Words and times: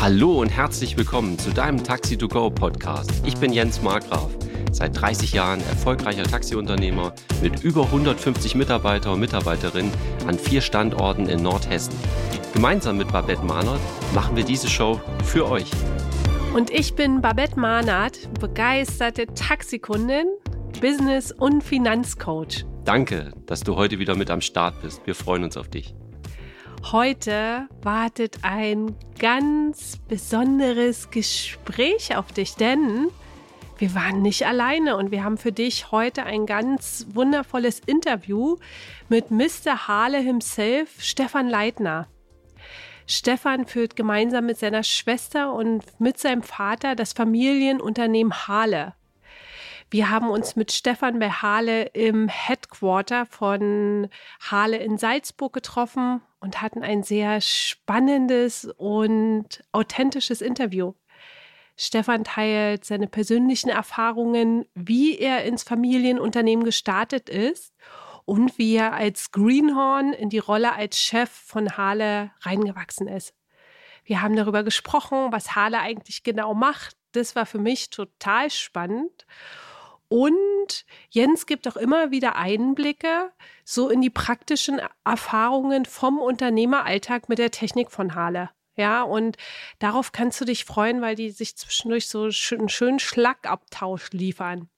Hallo 0.00 0.40
und 0.40 0.48
herzlich 0.48 0.96
willkommen 0.96 1.36
zu 1.40 1.50
deinem 1.50 1.82
Taxi 1.82 2.16
to 2.16 2.28
Go 2.28 2.50
Podcast. 2.50 3.10
Ich 3.26 3.36
bin 3.36 3.52
Jens 3.52 3.82
Markgraf, 3.82 4.30
seit 4.70 4.96
30 4.96 5.32
Jahren 5.32 5.58
erfolgreicher 5.62 6.22
Taxiunternehmer 6.22 7.12
mit 7.42 7.64
über 7.64 7.82
150 7.82 8.54
Mitarbeiter 8.54 9.12
und 9.12 9.18
Mitarbeiterinnen 9.18 9.90
an 10.28 10.38
vier 10.38 10.60
Standorten 10.60 11.28
in 11.28 11.42
Nordhessen. 11.42 11.92
Gemeinsam 12.54 12.96
mit 12.96 13.10
Babette 13.10 13.42
Mahnert 13.42 13.80
machen 14.14 14.36
wir 14.36 14.44
diese 14.44 14.68
Show 14.68 15.00
für 15.24 15.50
euch. 15.50 15.68
Und 16.54 16.70
ich 16.70 16.94
bin 16.94 17.20
Babette 17.20 17.58
Mahnert, 17.58 18.32
begeisterte 18.38 19.26
Taxikundin, 19.26 20.26
Business- 20.80 21.32
und 21.32 21.64
Finanzcoach. 21.64 22.64
Danke, 22.84 23.32
dass 23.46 23.64
du 23.64 23.74
heute 23.74 23.98
wieder 23.98 24.14
mit 24.14 24.30
am 24.30 24.42
Start 24.42 24.80
bist. 24.80 25.04
Wir 25.06 25.16
freuen 25.16 25.42
uns 25.42 25.56
auf 25.56 25.68
dich. 25.68 25.97
Heute 26.84 27.68
wartet 27.82 28.38
ein 28.42 28.96
ganz 29.18 29.98
besonderes 30.08 31.10
Gespräch 31.10 32.16
auf 32.16 32.32
dich, 32.32 32.54
denn 32.54 33.08
wir 33.76 33.94
waren 33.94 34.22
nicht 34.22 34.46
alleine 34.46 34.96
und 34.96 35.10
wir 35.10 35.22
haben 35.22 35.36
für 35.36 35.52
dich 35.52 35.92
heute 35.92 36.24
ein 36.24 36.46
ganz 36.46 37.06
wundervolles 37.12 37.80
Interview 37.80 38.56
mit 39.08 39.30
Mr. 39.30 39.86
Hale 39.86 40.18
himself, 40.18 41.02
Stefan 41.02 41.48
Leitner. 41.48 42.08
Stefan 43.06 43.66
führt 43.66 43.94
gemeinsam 43.94 44.46
mit 44.46 44.58
seiner 44.58 44.82
Schwester 44.82 45.52
und 45.52 45.82
mit 46.00 46.18
seinem 46.18 46.42
Vater 46.42 46.94
das 46.94 47.12
Familienunternehmen 47.12 48.48
Hale. 48.48 48.94
Wir 49.90 50.10
haben 50.10 50.28
uns 50.28 50.54
mit 50.54 50.70
Stefan 50.70 51.18
bei 51.18 51.30
Hale 51.30 51.84
im 51.84 52.28
Headquarter 52.28 53.24
von 53.24 54.10
Hale 54.38 54.76
in 54.76 54.98
Salzburg 54.98 55.54
getroffen 55.54 56.20
und 56.40 56.60
hatten 56.60 56.82
ein 56.82 57.02
sehr 57.02 57.40
spannendes 57.40 58.66
und 58.76 59.64
authentisches 59.72 60.42
Interview. 60.42 60.92
Stefan 61.74 62.24
teilt 62.24 62.84
seine 62.84 63.06
persönlichen 63.06 63.70
Erfahrungen, 63.70 64.66
wie 64.74 65.16
er 65.16 65.44
ins 65.44 65.62
Familienunternehmen 65.62 66.66
gestartet 66.66 67.30
ist 67.30 67.72
und 68.26 68.58
wie 68.58 68.74
er 68.74 68.92
als 68.92 69.32
Greenhorn 69.32 70.12
in 70.12 70.28
die 70.28 70.38
Rolle 70.38 70.74
als 70.74 71.00
Chef 71.00 71.30
von 71.30 71.78
Hale 71.78 72.30
reingewachsen 72.42 73.08
ist. 73.08 73.32
Wir 74.04 74.20
haben 74.20 74.36
darüber 74.36 74.64
gesprochen, 74.64 75.32
was 75.32 75.54
Hale 75.54 75.80
eigentlich 75.80 76.24
genau 76.24 76.52
macht. 76.52 76.94
Das 77.12 77.34
war 77.36 77.46
für 77.46 77.58
mich 77.58 77.88
total 77.88 78.50
spannend. 78.50 79.24
Und 80.08 80.86
Jens 81.10 81.46
gibt 81.46 81.68
auch 81.68 81.76
immer 81.76 82.10
wieder 82.10 82.36
Einblicke 82.36 83.30
so 83.64 83.90
in 83.90 84.00
die 84.00 84.10
praktischen 84.10 84.80
Erfahrungen 85.04 85.84
vom 85.84 86.18
Unternehmeralltag 86.18 87.28
mit 87.28 87.38
der 87.38 87.50
Technik 87.50 87.90
von 87.90 88.14
Hale. 88.14 88.50
Ja, 88.74 89.02
und 89.02 89.36
darauf 89.80 90.12
kannst 90.12 90.40
du 90.40 90.44
dich 90.44 90.64
freuen, 90.64 91.02
weil 91.02 91.16
die 91.16 91.30
sich 91.30 91.56
zwischendurch 91.56 92.08
so 92.08 92.30
einen 92.52 92.68
schönen 92.68 92.98
Schlagabtausch 93.00 94.10
liefern. 94.12 94.70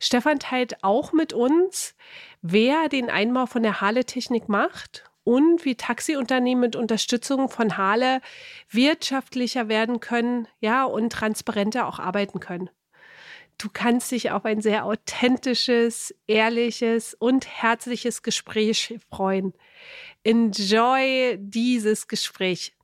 Stefan 0.00 0.40
teilt 0.40 0.82
auch 0.82 1.12
mit 1.12 1.32
uns, 1.32 1.94
wer 2.42 2.88
den 2.88 3.10
Einbau 3.10 3.46
von 3.46 3.62
der 3.62 3.80
Hale-Technik 3.80 4.48
macht 4.48 5.04
und 5.22 5.64
wie 5.64 5.76
Taxiunternehmen 5.76 6.60
mit 6.60 6.76
Unterstützung 6.76 7.48
von 7.48 7.78
Hale 7.78 8.20
wirtschaftlicher 8.68 9.68
werden 9.68 10.00
können, 10.00 10.48
ja, 10.60 10.84
und 10.84 11.10
transparenter 11.10 11.86
auch 11.86 12.00
arbeiten 12.00 12.40
können. 12.40 12.68
Du 13.58 13.68
kannst 13.72 14.10
dich 14.10 14.30
auf 14.30 14.44
ein 14.44 14.60
sehr 14.60 14.84
authentisches, 14.84 16.14
ehrliches 16.26 17.14
und 17.14 17.46
herzliches 17.46 18.22
Gespräch 18.22 18.98
freuen. 19.10 19.54
Enjoy 20.24 21.36
dieses 21.38 22.08
Gespräch. 22.08 22.74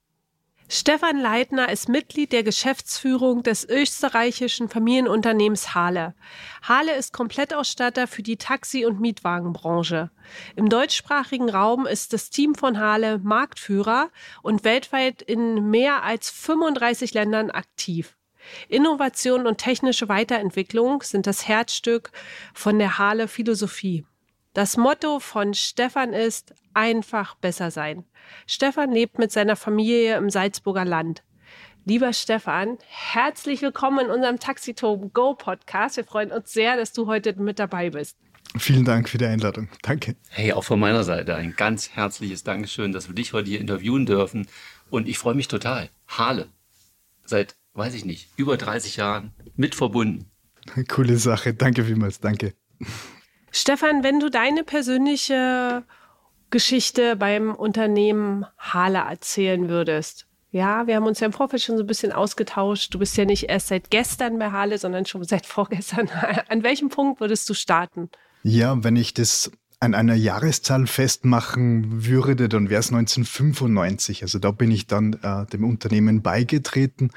Stefan 0.72 1.18
Leitner 1.18 1.68
ist 1.72 1.88
Mitglied 1.88 2.30
der 2.30 2.44
Geschäftsführung 2.44 3.42
des 3.42 3.68
österreichischen 3.68 4.68
Familienunternehmens 4.68 5.74
Hale. 5.74 6.14
Hale 6.62 6.94
ist 6.94 7.12
Komplettausstatter 7.12 8.06
für 8.06 8.22
die 8.22 8.36
Taxi- 8.36 8.86
und 8.86 9.00
Mietwagenbranche. 9.00 10.12
Im 10.54 10.68
deutschsprachigen 10.68 11.50
Raum 11.50 11.86
ist 11.86 12.12
das 12.12 12.30
Team 12.30 12.54
von 12.54 12.78
Hale 12.78 13.18
Marktführer 13.18 14.10
und 14.42 14.62
weltweit 14.62 15.22
in 15.22 15.70
mehr 15.70 16.04
als 16.04 16.30
35 16.30 17.14
Ländern 17.14 17.50
aktiv. 17.50 18.16
Innovation 18.68 19.46
und 19.46 19.58
technische 19.58 20.08
Weiterentwicklung 20.08 21.02
sind 21.02 21.26
das 21.26 21.46
Herzstück 21.48 22.12
von 22.54 22.78
der 22.78 22.98
Hale 22.98 23.28
Philosophie. 23.28 24.04
Das 24.52 24.76
Motto 24.76 25.20
von 25.20 25.54
Stefan 25.54 26.12
ist 26.12 26.54
einfach 26.74 27.36
besser 27.36 27.70
sein. 27.70 28.04
Stefan 28.46 28.90
lebt 28.90 29.18
mit 29.18 29.30
seiner 29.30 29.56
Familie 29.56 30.16
im 30.16 30.30
Salzburger 30.30 30.84
Land. 30.84 31.22
Lieber 31.84 32.12
Stefan, 32.12 32.78
herzlich 32.88 33.62
willkommen 33.62 34.06
in 34.06 34.10
unserem 34.10 34.38
Taxitom 34.38 35.12
Go 35.12 35.34
Podcast. 35.34 35.96
Wir 35.96 36.04
freuen 36.04 36.30
uns 36.30 36.52
sehr, 36.52 36.76
dass 36.76 36.92
du 36.92 37.06
heute 37.06 37.34
mit 37.40 37.58
dabei 37.58 37.90
bist. 37.90 38.16
Vielen 38.58 38.84
Dank 38.84 39.08
für 39.08 39.18
die 39.18 39.26
Einladung. 39.26 39.68
Danke. 39.82 40.16
Hey, 40.28 40.52
auch 40.52 40.64
von 40.64 40.80
meiner 40.80 41.04
Seite 41.04 41.36
ein 41.36 41.54
ganz 41.56 41.90
herzliches 41.90 42.42
Dankeschön, 42.42 42.92
dass 42.92 43.08
wir 43.08 43.14
dich 43.14 43.32
heute 43.32 43.48
hier 43.48 43.60
interviewen 43.60 44.06
dürfen. 44.06 44.48
Und 44.90 45.08
ich 45.08 45.18
freue 45.18 45.34
mich 45.34 45.48
total. 45.48 45.88
Hale. 46.08 46.48
Seit 47.24 47.54
weiß 47.74 47.94
ich 47.94 48.04
nicht, 48.04 48.28
über 48.36 48.56
30 48.56 48.96
Jahren 48.96 49.32
mit 49.56 49.74
verbunden. 49.74 50.30
Coole 50.88 51.16
Sache. 51.16 51.54
Danke 51.54 51.84
vielmals. 51.84 52.20
Danke. 52.20 52.54
Stefan, 53.50 54.02
wenn 54.04 54.20
du 54.20 54.30
deine 54.30 54.64
persönliche 54.64 55.84
Geschichte 56.50 57.16
beim 57.16 57.54
Unternehmen 57.54 58.44
Hale 58.58 58.98
erzählen 58.98 59.68
würdest. 59.68 60.26
Ja, 60.52 60.88
wir 60.88 60.96
haben 60.96 61.06
uns 61.06 61.20
ja 61.20 61.26
im 61.26 61.32
Vorfeld 61.32 61.62
schon 61.62 61.76
so 61.76 61.84
ein 61.84 61.86
bisschen 61.86 62.10
ausgetauscht. 62.10 62.92
Du 62.92 62.98
bist 62.98 63.16
ja 63.16 63.24
nicht 63.24 63.44
erst 63.44 63.68
seit 63.68 63.90
gestern 63.90 64.38
bei 64.38 64.50
Hale, 64.50 64.78
sondern 64.78 65.06
schon 65.06 65.22
seit 65.24 65.46
vorgestern. 65.46 66.08
An 66.48 66.62
welchem 66.62 66.88
Punkt 66.88 67.20
würdest 67.20 67.48
du 67.48 67.54
starten? 67.54 68.10
Ja, 68.42 68.82
wenn 68.82 68.96
ich 68.96 69.14
das 69.14 69.52
an 69.80 69.94
einer 69.94 70.14
Jahreszahl 70.14 70.86
festmachen 70.86 72.04
würde, 72.06 72.50
dann 72.50 72.68
wäre 72.68 72.80
es 72.80 72.92
1995. 72.92 74.22
Also 74.22 74.38
da 74.38 74.50
bin 74.50 74.70
ich 74.70 74.86
dann 74.86 75.14
äh, 75.22 75.46
dem 75.46 75.64
Unternehmen 75.64 76.20
beigetreten 76.20 77.10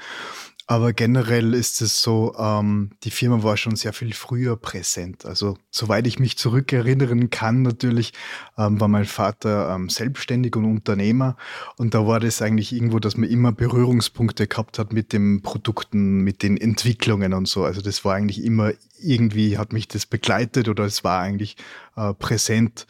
aber 0.66 0.94
generell 0.94 1.52
ist 1.52 1.82
es 1.82 2.00
so, 2.00 2.34
ähm, 2.38 2.90
die 3.02 3.10
Firma 3.10 3.42
war 3.42 3.58
schon 3.58 3.76
sehr 3.76 3.92
viel 3.92 4.14
früher 4.14 4.56
präsent. 4.56 5.26
Also 5.26 5.58
soweit 5.70 6.06
ich 6.06 6.18
mich 6.18 6.38
zurückerinnern 6.38 7.28
kann, 7.28 7.62
natürlich 7.62 8.14
ähm, 8.56 8.80
war 8.80 8.88
mein 8.88 9.04
Vater 9.04 9.74
ähm, 9.74 9.90
selbstständig 9.90 10.56
und 10.56 10.64
Unternehmer. 10.64 11.36
Und 11.76 11.92
da 11.92 12.06
war 12.06 12.18
das 12.18 12.40
eigentlich 12.40 12.72
irgendwo, 12.72 12.98
dass 12.98 13.18
man 13.18 13.28
immer 13.28 13.52
Berührungspunkte 13.52 14.46
gehabt 14.46 14.78
hat 14.78 14.92
mit 14.94 15.12
den 15.12 15.42
Produkten, 15.42 16.20
mit 16.20 16.42
den 16.42 16.56
Entwicklungen 16.56 17.34
und 17.34 17.46
so. 17.46 17.64
Also 17.64 17.82
das 17.82 18.04
war 18.06 18.14
eigentlich 18.14 18.42
immer 18.42 18.72
irgendwie, 18.98 19.58
hat 19.58 19.74
mich 19.74 19.86
das 19.86 20.06
begleitet 20.06 20.70
oder 20.70 20.84
es 20.84 21.04
war 21.04 21.20
eigentlich 21.20 21.56
äh, 21.96 22.14
präsent. 22.14 22.86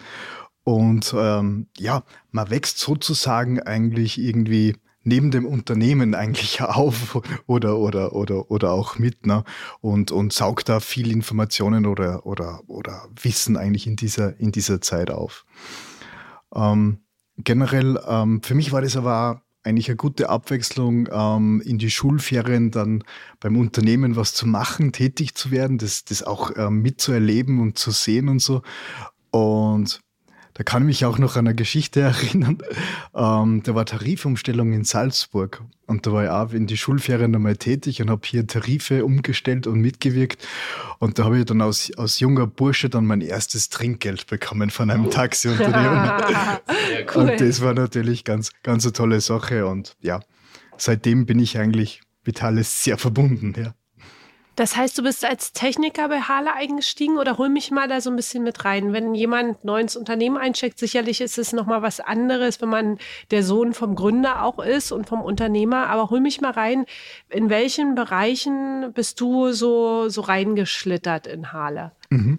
Und 0.63 1.13
ähm, 1.17 1.67
ja, 1.77 2.05
man 2.31 2.51
wächst 2.51 2.79
sozusagen 2.79 3.61
eigentlich 3.61 4.19
irgendwie 4.19 4.77
neben 5.05 5.31
dem 5.31 5.47
Unternehmen 5.47 6.15
eigentlich 6.15 6.61
auf 6.63 7.21
oder 7.47 7.79
oder 7.79 8.15
oder 8.15 8.51
oder 8.51 8.73
auch 8.73 8.99
mit 8.99 9.27
ne? 9.27 9.45
und 9.81 10.11
und 10.11 10.33
saugt 10.33 10.69
da 10.69 10.81
viel 10.81 11.11
Informationen 11.11 11.87
oder 11.87 12.27
oder 12.27 12.63
oder 12.67 13.09
Wissen 13.23 13.57
eigentlich 13.57 13.87
in 13.87 13.97
dieser 13.97 14.39
in 14.41 14.53
dieser 14.53 14.81
Zeit 14.81 15.11
auf. 15.11 15.45
Ähm, 16.55 16.99
generell 17.39 18.01
ähm, 18.07 18.43
für 18.43 18.55
mich 18.55 18.73
war 18.73 18.83
das 18.83 18.97
aber 18.97 19.43
eigentlich 19.65 19.89
eine 19.89 19.97
gute 19.97 20.29
Abwechslung, 20.29 21.09
ähm, 21.11 21.63
in 21.65 21.79
die 21.79 21.91
Schulferien 21.91 22.71
dann 22.71 23.03
beim 23.41 23.57
Unternehmen 23.57 24.15
was 24.15 24.35
zu 24.35 24.47
machen, 24.47 24.93
tätig 24.93 25.35
zu 25.35 25.51
werden, 25.51 25.79
das, 25.79 26.05
das 26.05 26.23
auch 26.23 26.53
ähm, 26.57 26.83
mitzuerleben 26.83 27.61
und 27.61 27.79
zu 27.79 27.91
sehen 27.91 28.29
und 28.29 28.41
so. 28.41 28.63
Und 29.31 30.01
da 30.55 30.63
kann 30.63 30.83
ich 30.83 30.87
mich 30.87 31.05
auch 31.05 31.19
noch 31.19 31.37
an 31.37 31.47
eine 31.47 31.55
Geschichte 31.55 32.01
erinnern. 32.01 32.59
Ähm, 33.15 33.63
da 33.65 33.75
war 33.75 33.85
Tarifumstellung 33.85 34.73
in 34.73 34.85
Salzburg 34.85 35.63
und 35.87 36.07
da 36.07 36.13
war 36.13 36.25
ich 36.25 36.31
auch 36.31 36.53
in 36.53 36.67
die 36.67 36.77
Schulferien 36.77 37.35
einmal 37.35 37.57
tätig 37.57 38.01
und 38.01 38.09
habe 38.09 38.23
hier 38.25 38.47
Tarife 38.47 39.05
umgestellt 39.05 39.67
und 39.67 39.81
mitgewirkt. 39.81 40.47
Und 40.99 41.19
da 41.19 41.25
habe 41.25 41.41
ich 41.41 41.45
dann 41.45 41.61
als, 41.61 41.93
als 41.99 42.21
junger 42.21 42.47
Bursche 42.47 42.89
dann 42.89 43.05
mein 43.05 43.21
erstes 43.21 43.69
Trinkgeld 43.69 44.27
bekommen 44.29 44.71
von 44.71 44.91
einem 44.91 45.11
Taxiunternehmen. 45.11 46.11
cool. 47.15 47.23
Und 47.23 47.41
das 47.41 47.61
war 47.61 47.75
natürlich 47.75 48.25
ganz, 48.25 48.51
ganz 48.63 48.85
eine 48.85 48.93
tolle 48.93 49.21
Sache. 49.21 49.67
Und 49.67 49.97
ja, 50.01 50.21
seitdem 50.77 51.27
bin 51.27 51.41
ich 51.41 51.59
eigentlich 51.59 52.01
mit 52.25 52.43
alles 52.43 52.83
sehr 52.85 52.97
verbunden. 52.97 53.55
Ja. 53.57 53.75
Das 54.57 54.77
heißt, 54.77 54.97
du 54.99 55.03
bist 55.03 55.25
als 55.25 55.53
Techniker 55.53 56.09
bei 56.09 56.21
Hala 56.21 56.53
eingestiegen 56.53 57.19
oder 57.19 57.39
hol 57.39 57.49
mich 57.49 57.71
mal 57.71 57.89
da 57.89 58.01
so 58.01 58.11
ein 58.11 58.17
bisschen 58.17 58.45
mit 58.45 58.65
rein. 58.65 58.93
Wenn 58.93 59.15
jemand 59.15 59.65
neu 59.65 59.81
ins 59.81 59.97
Unternehmen 59.97 60.37
eincheckt, 60.37 60.79
sicherlich 60.79 61.21
ist 61.21 61.39
es 61.39 61.53
nochmal 61.53 61.83
was 61.83 62.01
anderes, 62.01 62.61
wenn 62.61 62.69
man 62.69 62.99
der 63.31 63.43
Sohn 63.43 63.75
vom 63.75 63.95
Gründer 63.97 64.43
auch 64.43 64.59
ist 64.59 64.93
und 64.93 65.09
vom 65.09 65.23
Unternehmer. 65.23 65.89
Aber 65.89 66.11
hol 66.11 66.21
mich 66.21 66.41
mal 66.41 66.53
rein. 66.53 66.87
In 67.29 67.51
welchen 67.51 67.95
Bereichen 67.95 68.93
bist 68.93 69.21
du 69.21 69.53
so, 69.53 70.09
so 70.09 70.21
reingeschlittert 70.21 71.27
in 71.27 71.53
Hala? 71.53 71.93
Mhm. 72.11 72.39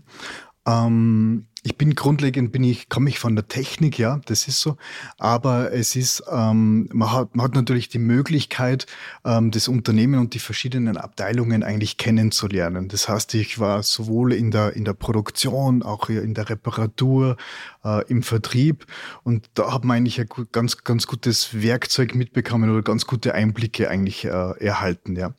Ähm, 0.65 1.47
ich 1.65 1.77
bin 1.77 1.95
grundlegend, 1.95 2.51
bin 2.51 2.63
ich, 2.63 2.89
komme 2.89 3.09
ich 3.09 3.17
von 3.17 3.35
der 3.35 3.47
Technik, 3.47 3.97
ja, 3.97 4.21
das 4.27 4.47
ist 4.47 4.61
so. 4.61 4.77
Aber 5.17 5.73
es 5.73 5.95
ist, 5.95 6.23
ähm, 6.31 6.87
man, 6.93 7.11
hat, 7.11 7.35
man 7.35 7.45
hat 7.45 7.55
natürlich 7.55 7.89
die 7.89 7.97
Möglichkeit, 7.97 8.85
ähm, 9.25 9.49
das 9.49 9.67
Unternehmen 9.67 10.19
und 10.19 10.35
die 10.35 10.39
verschiedenen 10.39 10.95
Abteilungen 10.95 11.63
eigentlich 11.63 11.97
kennenzulernen. 11.97 12.87
Das 12.87 13.09
heißt, 13.09 13.33
ich 13.33 13.57
war 13.57 13.81
sowohl 13.81 14.33
in 14.33 14.51
der, 14.51 14.75
in 14.75 14.85
der 14.85 14.93
Produktion, 14.93 15.81
auch 15.81 16.07
in 16.07 16.35
der 16.35 16.51
Reparatur, 16.51 17.35
äh, 17.83 18.05
im 18.09 18.21
Vertrieb 18.21 18.85
und 19.23 19.49
da 19.55 19.73
hat 19.73 19.85
man 19.85 19.97
eigentlich 19.97 20.21
ein 20.21 20.29
ganz, 20.51 20.83
ganz 20.83 21.07
gutes 21.07 21.63
Werkzeug 21.63 22.13
mitbekommen 22.13 22.69
oder 22.69 22.83
ganz 22.83 23.07
gute 23.07 23.33
Einblicke 23.33 23.89
eigentlich 23.89 24.23
äh, 24.25 24.29
erhalten, 24.29 25.15
ja. 25.15 25.33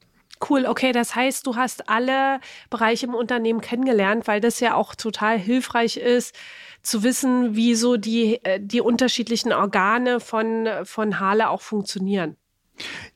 Cool, 0.48 0.66
okay, 0.66 0.92
das 0.92 1.14
heißt, 1.14 1.46
du 1.46 1.56
hast 1.56 1.88
alle 1.88 2.40
Bereiche 2.68 3.06
im 3.06 3.14
Unternehmen 3.14 3.60
kennengelernt, 3.60 4.26
weil 4.26 4.40
das 4.40 4.60
ja 4.60 4.74
auch 4.74 4.94
total 4.94 5.38
hilfreich 5.38 5.96
ist, 5.96 6.34
zu 6.82 7.02
wissen, 7.02 7.56
wie 7.56 7.74
so 7.74 7.96
die, 7.96 8.44
äh, 8.44 8.60
die 8.60 8.80
unterschiedlichen 8.80 9.52
Organe 9.52 10.20
von, 10.20 10.68
von 10.84 11.18
Hale 11.20 11.50
auch 11.50 11.62
funktionieren. 11.62 12.36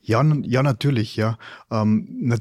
Ja, 0.01 0.23
ja, 0.43 0.63
natürlich, 0.63 1.15
ja. 1.15 1.37
Ähm, 1.69 2.35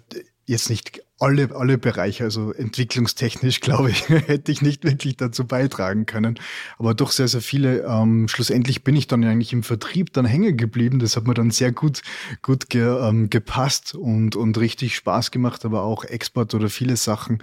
jetzt 0.47 0.71
nicht 0.71 1.03
alle, 1.21 1.55
alle 1.55 1.79
Bereiche, 1.79 2.25
also 2.25 2.53
entwicklungstechnisch, 2.53 3.61
glaube 3.61 3.91
ich, 3.91 4.09
hätte 4.09 4.51
ich 4.51 4.63
nicht 4.63 4.85
wirklich 4.85 5.17
dazu 5.17 5.47
beitragen 5.47 6.07
können. 6.07 6.39
Aber 6.79 6.95
doch 6.95 7.13
sehr, 7.13 7.29
sehr 7.29 7.43
viele. 7.43 7.83
Ähm, 7.83 8.27
schlussendlich 8.27 8.83
bin 8.83 8.97
ich 8.97 9.07
dann 9.07 9.23
eigentlich 9.25 9.53
im 9.53 9.63
Vertrieb 9.63 10.13
dann 10.13 10.25
hängen 10.25 10.57
geblieben. 10.57 10.99
Das 10.99 11.17
hat 11.17 11.27
mir 11.27 11.35
dann 11.35 11.51
sehr 11.51 11.73
gut, 11.73 12.03
gut 12.43 12.71
ge, 12.71 13.07
ähm, 13.07 13.31
gepasst 13.31 13.95
und, 13.95 14.35
und 14.35 14.59
richtig 14.59 14.97
Spaß 14.97 15.31
gemacht, 15.31 15.65
aber 15.65 15.83
auch 15.83 16.05
Export 16.05 16.55
oder 16.55 16.71
viele 16.71 16.97
Sachen. 16.97 17.43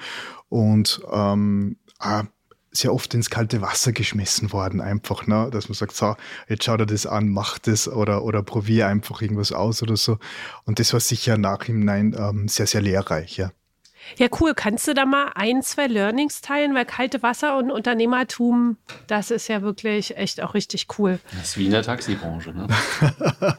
Und 0.49 1.01
ähm, 1.11 1.77
ah, 1.99 2.23
sehr 2.71 2.93
oft 2.93 3.13
ins 3.13 3.29
kalte 3.29 3.61
Wasser 3.61 3.91
geschmissen 3.91 4.51
worden, 4.51 4.81
einfach, 4.81 5.27
ne? 5.27 5.49
dass 5.51 5.69
man 5.69 5.75
sagt, 5.75 5.95
so, 5.95 6.15
jetzt 6.47 6.63
schau 6.63 6.77
dir 6.77 6.85
das 6.85 7.05
an, 7.05 7.29
mach 7.29 7.57
das 7.59 7.87
oder, 7.87 8.23
oder 8.23 8.43
probier 8.43 8.87
einfach 8.87 9.21
irgendwas 9.21 9.51
aus 9.51 9.81
oder 9.81 9.97
so. 9.97 10.19
Und 10.65 10.79
das 10.79 10.93
war 10.93 10.99
sicher 10.99 11.37
nachhinein 11.37 12.15
ähm, 12.17 12.47
sehr, 12.47 12.67
sehr 12.67 12.81
lehrreich, 12.81 13.37
ja. 13.37 13.51
Ja, 14.17 14.27
cool. 14.39 14.53
Kannst 14.55 14.87
du 14.87 14.93
da 14.93 15.05
mal 15.05 15.31
ein, 15.35 15.61
zwei 15.61 15.87
Learnings 15.87 16.41
teilen? 16.41 16.73
Weil 16.73 16.85
kalte 16.85 17.21
Wasser 17.23 17.57
und 17.57 17.71
Unternehmertum, 17.71 18.77
das 19.07 19.31
ist 19.31 19.47
ja 19.47 19.61
wirklich 19.61 20.17
echt 20.17 20.41
auch 20.41 20.53
richtig 20.53 20.87
cool. 20.97 21.19
Das 21.31 21.49
ist 21.49 21.57
wie 21.57 21.65
in 21.65 21.71
der 21.71 21.83
Taxibranche, 21.83 22.51
ne? 22.51 22.67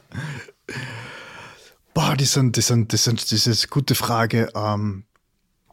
Boah, 1.94 2.16
das 2.16 2.32
sind, 2.32 2.56
das 2.56 2.68
sind, 2.68 2.92
das 2.92 3.04
sind, 3.04 3.20
das 3.20 3.46
ist 3.46 3.64
eine 3.64 3.70
gute 3.70 3.94
Frage. 3.94 4.50
Ähm, 4.54 5.04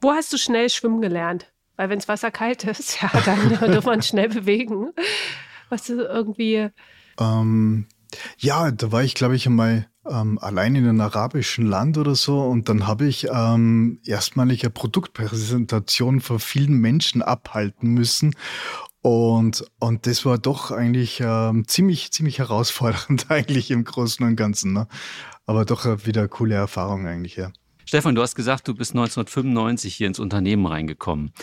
Wo 0.02 0.12
hast 0.12 0.34
du 0.34 0.38
schnell 0.38 0.70
schwimmen 0.70 1.02
gelernt? 1.02 1.52
Weil 1.78 1.90
wenn 1.90 2.00
das 2.00 2.08
Wasser 2.08 2.32
kalt 2.32 2.64
ist, 2.64 3.02
ja, 3.02 3.10
dann 3.26 3.50
darf 3.72 3.86
man 3.86 4.02
schnell 4.02 4.30
bewegen. 4.30 4.92
Was 5.70 5.90
ist 5.90 6.00
irgendwie. 6.00 6.70
Ähm, 7.20 7.88
ja, 8.38 8.72
da 8.72 8.92
war 8.92 9.04
ich, 9.04 9.14
glaube 9.16 9.36
ich, 9.36 9.46
einmal 9.46 9.88
ähm, 10.10 10.38
allein 10.40 10.76
in 10.76 10.88
einem 10.88 11.02
arabischen 11.02 11.66
Land 11.66 11.98
oder 11.98 12.16
so 12.16 12.42
und 12.42 12.70
dann 12.70 12.88
habe 12.88 13.08
ich 13.08 13.28
ähm, 13.32 14.00
erstmalig 14.06 14.64
eine 14.64 14.70
Produktpräsentation 14.70 16.22
vor 16.22 16.40
vielen 16.40 16.78
Menschen 16.80 17.22
abhalten 17.22 17.90
müssen 17.90 18.36
und, 19.06 19.64
und 19.78 20.08
das 20.08 20.26
war 20.26 20.40
doch 20.40 20.72
eigentlich 20.72 21.22
ähm, 21.24 21.68
ziemlich, 21.68 22.12
ziemlich 22.12 22.40
herausfordernd 22.40 23.28
eigentlich 23.30 23.70
im 23.70 23.84
Großen 23.84 24.26
und 24.26 24.36
Ganzen. 24.36 24.74
Ne? 24.74 24.88
Aber 25.46 25.64
doch 25.64 25.86
wieder 26.08 26.22
eine 26.22 26.30
coole 26.30 26.56
Erfahrung 26.56 27.06
eigentlich, 27.06 27.36
ja. 27.36 27.52
Stefan, 27.86 28.16
du 28.16 28.24
hast 28.24 28.34
gesagt, 28.34 28.68
du 28.68 28.74
bist 28.74 28.94
1995 28.94 29.94
hier 29.94 30.08
ins 30.08 30.18
Unternehmen 30.18 30.66
reingekommen. 30.66 31.34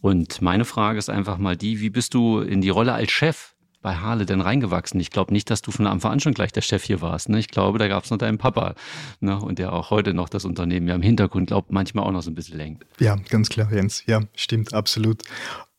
Und 0.00 0.42
meine 0.42 0.64
Frage 0.64 0.98
ist 0.98 1.08
einfach 1.08 1.38
mal 1.38 1.56
die, 1.56 1.78
wie 1.80 1.88
bist 1.88 2.14
du 2.14 2.40
in 2.40 2.60
die 2.60 2.70
Rolle 2.70 2.94
als 2.94 3.12
Chef 3.12 3.53
bei 3.84 3.96
Harle 3.96 4.24
denn 4.24 4.40
reingewachsen? 4.40 4.98
Ich 4.98 5.10
glaube 5.10 5.32
nicht, 5.32 5.50
dass 5.50 5.60
du 5.60 5.70
von 5.70 5.86
Anfang 5.86 6.12
an 6.12 6.20
schon 6.20 6.32
gleich 6.32 6.52
der 6.52 6.62
Chef 6.62 6.82
hier 6.82 7.02
warst. 7.02 7.28
Ne? 7.28 7.38
Ich 7.38 7.48
glaube, 7.48 7.78
da 7.78 7.86
gab 7.86 8.04
es 8.04 8.10
noch 8.10 8.16
deinen 8.16 8.38
Papa 8.38 8.74
ne? 9.20 9.38
und 9.38 9.58
der 9.58 9.74
auch 9.74 9.90
heute 9.90 10.14
noch 10.14 10.30
das 10.30 10.46
Unternehmen 10.46 10.88
ja 10.88 10.94
im 10.94 11.02
Hintergrund, 11.02 11.48
glaubt 11.48 11.70
manchmal 11.70 12.04
auch 12.06 12.10
noch 12.10 12.22
so 12.22 12.30
ein 12.30 12.34
bisschen 12.34 12.56
lenkt. 12.56 12.86
Ja, 12.98 13.16
ganz 13.28 13.50
klar, 13.50 13.70
Jens. 13.70 14.02
Ja, 14.06 14.22
stimmt, 14.34 14.72
absolut. 14.72 15.22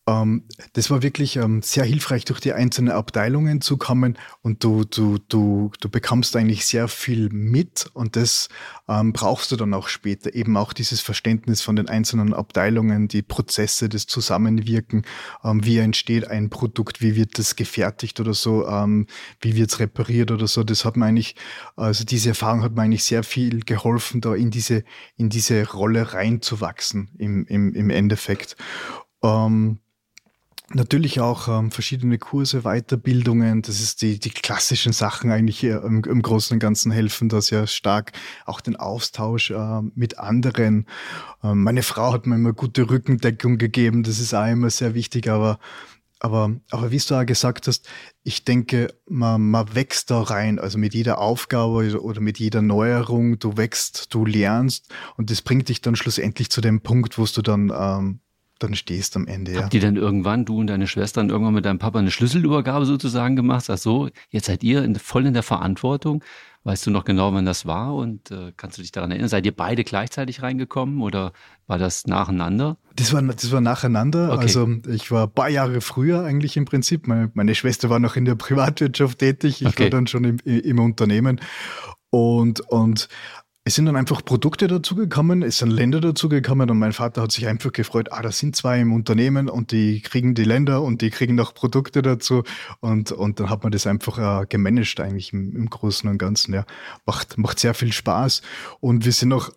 Ähm, 0.07 0.44
das 0.74 0.92
war 0.92 1.02
wirklich 1.02 1.38
ähm, 1.38 1.62
sehr 1.63 1.84
hilfreich, 1.84 2.25
durch 2.25 2.40
die 2.40 2.54
einzelnen 2.54 2.92
Abteilungen 2.92 3.62
zu 3.62 3.78
kommen 3.78 4.18
und 4.42 4.63
du, 4.63 4.84
du, 4.84 5.18
du, 5.18 5.72
du 5.80 5.90
bekommst 5.90 6.36
eigentlich 6.36 6.66
sehr 6.66 6.88
viel 6.88 7.30
mit 7.30 7.90
und 7.94 8.16
das 8.16 8.50
ähm, 8.88 9.13
brauchst 9.13 9.52
du 9.52 9.56
dann 9.56 9.74
auch 9.74 9.88
später. 9.88 10.36
Eben 10.36 10.57
auch 10.57 10.74
dieses 10.74 11.02
Verständnis 11.02 11.62
von 11.62 11.75
den 11.75 11.90
einzelnen 11.90 12.34
Abteilungen, 12.36 13.07
die 13.07 13.24
Prozesse, 13.24 13.90
das 13.90 14.06
Zusammenwirken, 14.06 15.04
wie 15.44 15.80
entsteht 15.80 16.28
ein 16.28 16.50
Produkt, 16.50 17.01
wie 17.01 17.16
wird 17.16 17.40
das 17.40 17.56
gefertigt 17.56 18.19
oder 18.19 18.34
so, 18.34 18.63
wie 19.42 19.56
wird 19.56 19.72
es 19.72 19.80
repariert 19.80 20.31
oder 20.31 20.48
so. 20.48 20.63
Das 20.63 20.86
hat 20.86 20.98
mir 20.98 21.06
eigentlich, 21.06 21.36
also 21.75 22.04
diese 22.04 22.30
Erfahrung 22.30 22.63
hat 22.63 22.75
mir 22.75 22.84
eigentlich 22.84 23.04
sehr 23.04 23.24
viel 23.24 23.62
geholfen, 23.62 24.22
da 24.22 24.36
in 24.36 24.51
diese, 24.51 24.84
in 25.18 25.30
diese 25.30 25.68
Rolle 25.72 26.13
reinzuwachsen 26.13 27.10
im, 27.18 27.46
im, 27.48 27.74
im 27.74 27.90
Endeffekt. 27.90 28.56
Ähm, 29.24 29.80
Natürlich 30.74 31.20
auch 31.20 31.48
ähm, 31.48 31.70
verschiedene 31.70 32.18
Kurse, 32.18 32.62
Weiterbildungen, 32.62 33.62
das 33.62 33.80
ist 33.80 34.02
die, 34.02 34.20
die 34.20 34.32
klassischen 34.32 34.94
Sachen 34.94 35.32
eigentlich 35.32 35.64
im, 35.64 36.04
im 36.04 36.22
Großen 36.22 36.56
und 36.56 36.60
Ganzen 36.60 36.92
helfen 36.92 37.30
da 37.30 37.40
sehr 37.40 37.68
stark. 37.68 38.14
Auch 38.46 38.62
den 38.62 38.76
Austausch 38.76 39.52
äh, 39.52 39.82
mit 39.94 40.18
anderen. 40.18 40.88
Ähm, 41.44 41.64
meine 41.64 41.84
Frau 41.84 42.14
hat 42.14 42.26
mir 42.26 42.36
immer 42.36 42.54
gute 42.54 42.90
Rückendeckung 42.90 43.58
gegeben, 43.58 44.04
das 44.04 44.20
ist 44.20 44.34
auch 44.34 44.48
immer 44.48 44.70
sehr 44.72 44.96
wichtig, 44.96 45.30
aber 45.30 45.60
aber, 46.20 46.56
aber 46.72 46.92
wie 46.92 46.98
du 46.98 47.16
auch 47.16 47.26
gesagt 47.26 47.68
hast, 47.68 47.88
ich 48.24 48.46
denke, 48.46 48.88
man, 49.08 49.52
man 49.52 49.76
wächst 49.76 50.10
da 50.10 50.22
rein, 50.22 50.58
also 50.58 50.78
mit 50.78 50.94
jeder 50.94 51.20
Aufgabe 51.20 52.02
oder 52.02 52.22
mit 52.22 52.40
jeder 52.40 52.62
Neuerung, 52.62 53.38
du 53.38 53.58
wächst, 53.58 54.14
du 54.14 54.26
lernst 54.26 54.92
und 55.18 55.30
das 55.30 55.42
bringt 55.42 55.70
dich 55.70 55.82
dann 55.82 55.96
schlussendlich 55.96 56.50
zu 56.50 56.62
dem 56.62 56.82
Punkt, 56.82 57.20
wo 57.20 57.26
du 57.26 57.42
dann 57.42 57.72
ähm, 57.78 58.20
dann 58.60 58.75
stehst 58.75 59.16
am 59.16 59.28
Ende. 59.28 59.54
Ja. 59.54 59.63
Habt 59.63 59.74
ihr 59.74 59.81
denn 59.81 59.96
irgendwann, 59.96 60.46
du 60.46 60.60
und 60.60 60.68
deine 60.68 60.88
Schwestern, 60.88 61.30
irgendwann 61.30 61.54
mit 61.54 61.66
deinem 61.66 61.80
Papa 61.80 62.00
eine 62.00 62.12
Schlüsselübergabe 62.12 62.86
sozusagen 62.86 63.36
gemacht? 63.36 63.66
Ach 63.69 63.78
so, 63.78 64.10
jetzt 64.30 64.46
seid 64.46 64.63
ihr 64.63 64.84
in, 64.84 64.96
voll 64.96 65.25
in 65.25 65.34
der 65.34 65.44
Verantwortung. 65.44 66.24
Weißt 66.63 66.88
du 66.88 66.90
noch 66.90 67.06
genau, 67.06 67.31
wann 67.31 67.46
das 67.46 67.68
war 67.68 67.94
und 67.94 68.31
äh, 68.31 68.52
kannst 68.57 68.80
du 68.80 68.81
dich 68.81 68.92
daran 68.92 69.12
erinnern? 69.12 69.30
Seid 69.30 69.46
ihr 69.46 69.56
beide 69.56 69.84
gleichzeitig 69.84 70.42
reingekommen 70.42 71.00
oder 71.04 71.31
war 71.68 71.78
das 71.78 72.07
nacheinander? 72.07 72.78
Das 72.96 73.13
war, 73.13 73.22
das 73.22 73.52
war 73.52 73.62
nacheinander. 73.62 74.31
Okay. 74.31 74.42
Also 74.42 74.68
ich 74.88 75.12
war 75.12 75.28
ein 75.28 75.31
paar 75.31 75.50
Jahre 75.50 75.80
früher 75.81 76.24
eigentlich 76.24 76.58
im 76.58 76.66
Prinzip. 76.66 77.08
Meine, 77.08 77.30
meine 77.36 77.54
Schwester 77.54 77.92
war 77.92 78.00
noch 78.00 78.16
in 78.16 78.25
der 78.25 78.34
Privatwirtschaft 78.34 79.19
tätig. 79.19 79.62
Ich 79.62 79.68
okay. 79.68 79.84
war 79.84 79.90
dann 79.92 80.08
schon 80.08 80.24
im, 80.24 80.40
im 80.40 80.80
Unternehmen. 80.80 81.39
Und, 82.10 82.62
und 82.62 83.10
es 83.67 83.74
sind 83.74 83.88
dann 83.88 83.95
einfach 83.95 84.24
Produkte 84.24 84.67
dazugekommen, 84.67 85.41
es 85.41 85.57
sind 85.57 85.72
Länder 85.72 86.00
dazugekommen 86.00 86.69
und 86.69 86.77
mein 86.77 86.93
Vater 86.93 87.24
hat 87.24 87.31
sich 87.31 87.48
einfach 87.48 87.72
gefreut, 87.74 88.12
ah, 88.12 88.22
da 88.22 88.31
sind 88.31 88.55
zwei 88.55 88.79
im 88.79 88.93
Unternehmen 88.93 89.50
und 89.50 89.72
die 89.72 90.01
kriegen 90.01 90.36
die 90.36 90.43
Länder 90.43 90.84
und 90.84 91.01
die 91.01 91.10
kriegen 91.10 91.34
noch 91.34 91.55
Produkte 91.55 92.03
dazu 92.03 92.43
und, 92.79 93.12
und 93.12 93.39
dann 93.39 93.50
hat 93.50 93.63
man 93.63 93.72
das 93.72 93.88
einfach 93.88 94.19
äh, 94.43 94.45
gemanagt 94.45 95.00
eigentlich 95.00 95.34
im, 95.34 95.55
im 95.55 95.67
Großen 95.67 96.07
und 96.07 96.19
Ganzen, 96.19 96.53
ja. 96.53 96.63
Macht, 97.07 97.39
macht 97.39 97.57
sehr 97.57 97.74
viel 97.74 97.91
Spaß 97.91 98.43
und 98.81 99.03
wir 99.03 99.12
sind 99.12 99.34
auch 99.34 99.50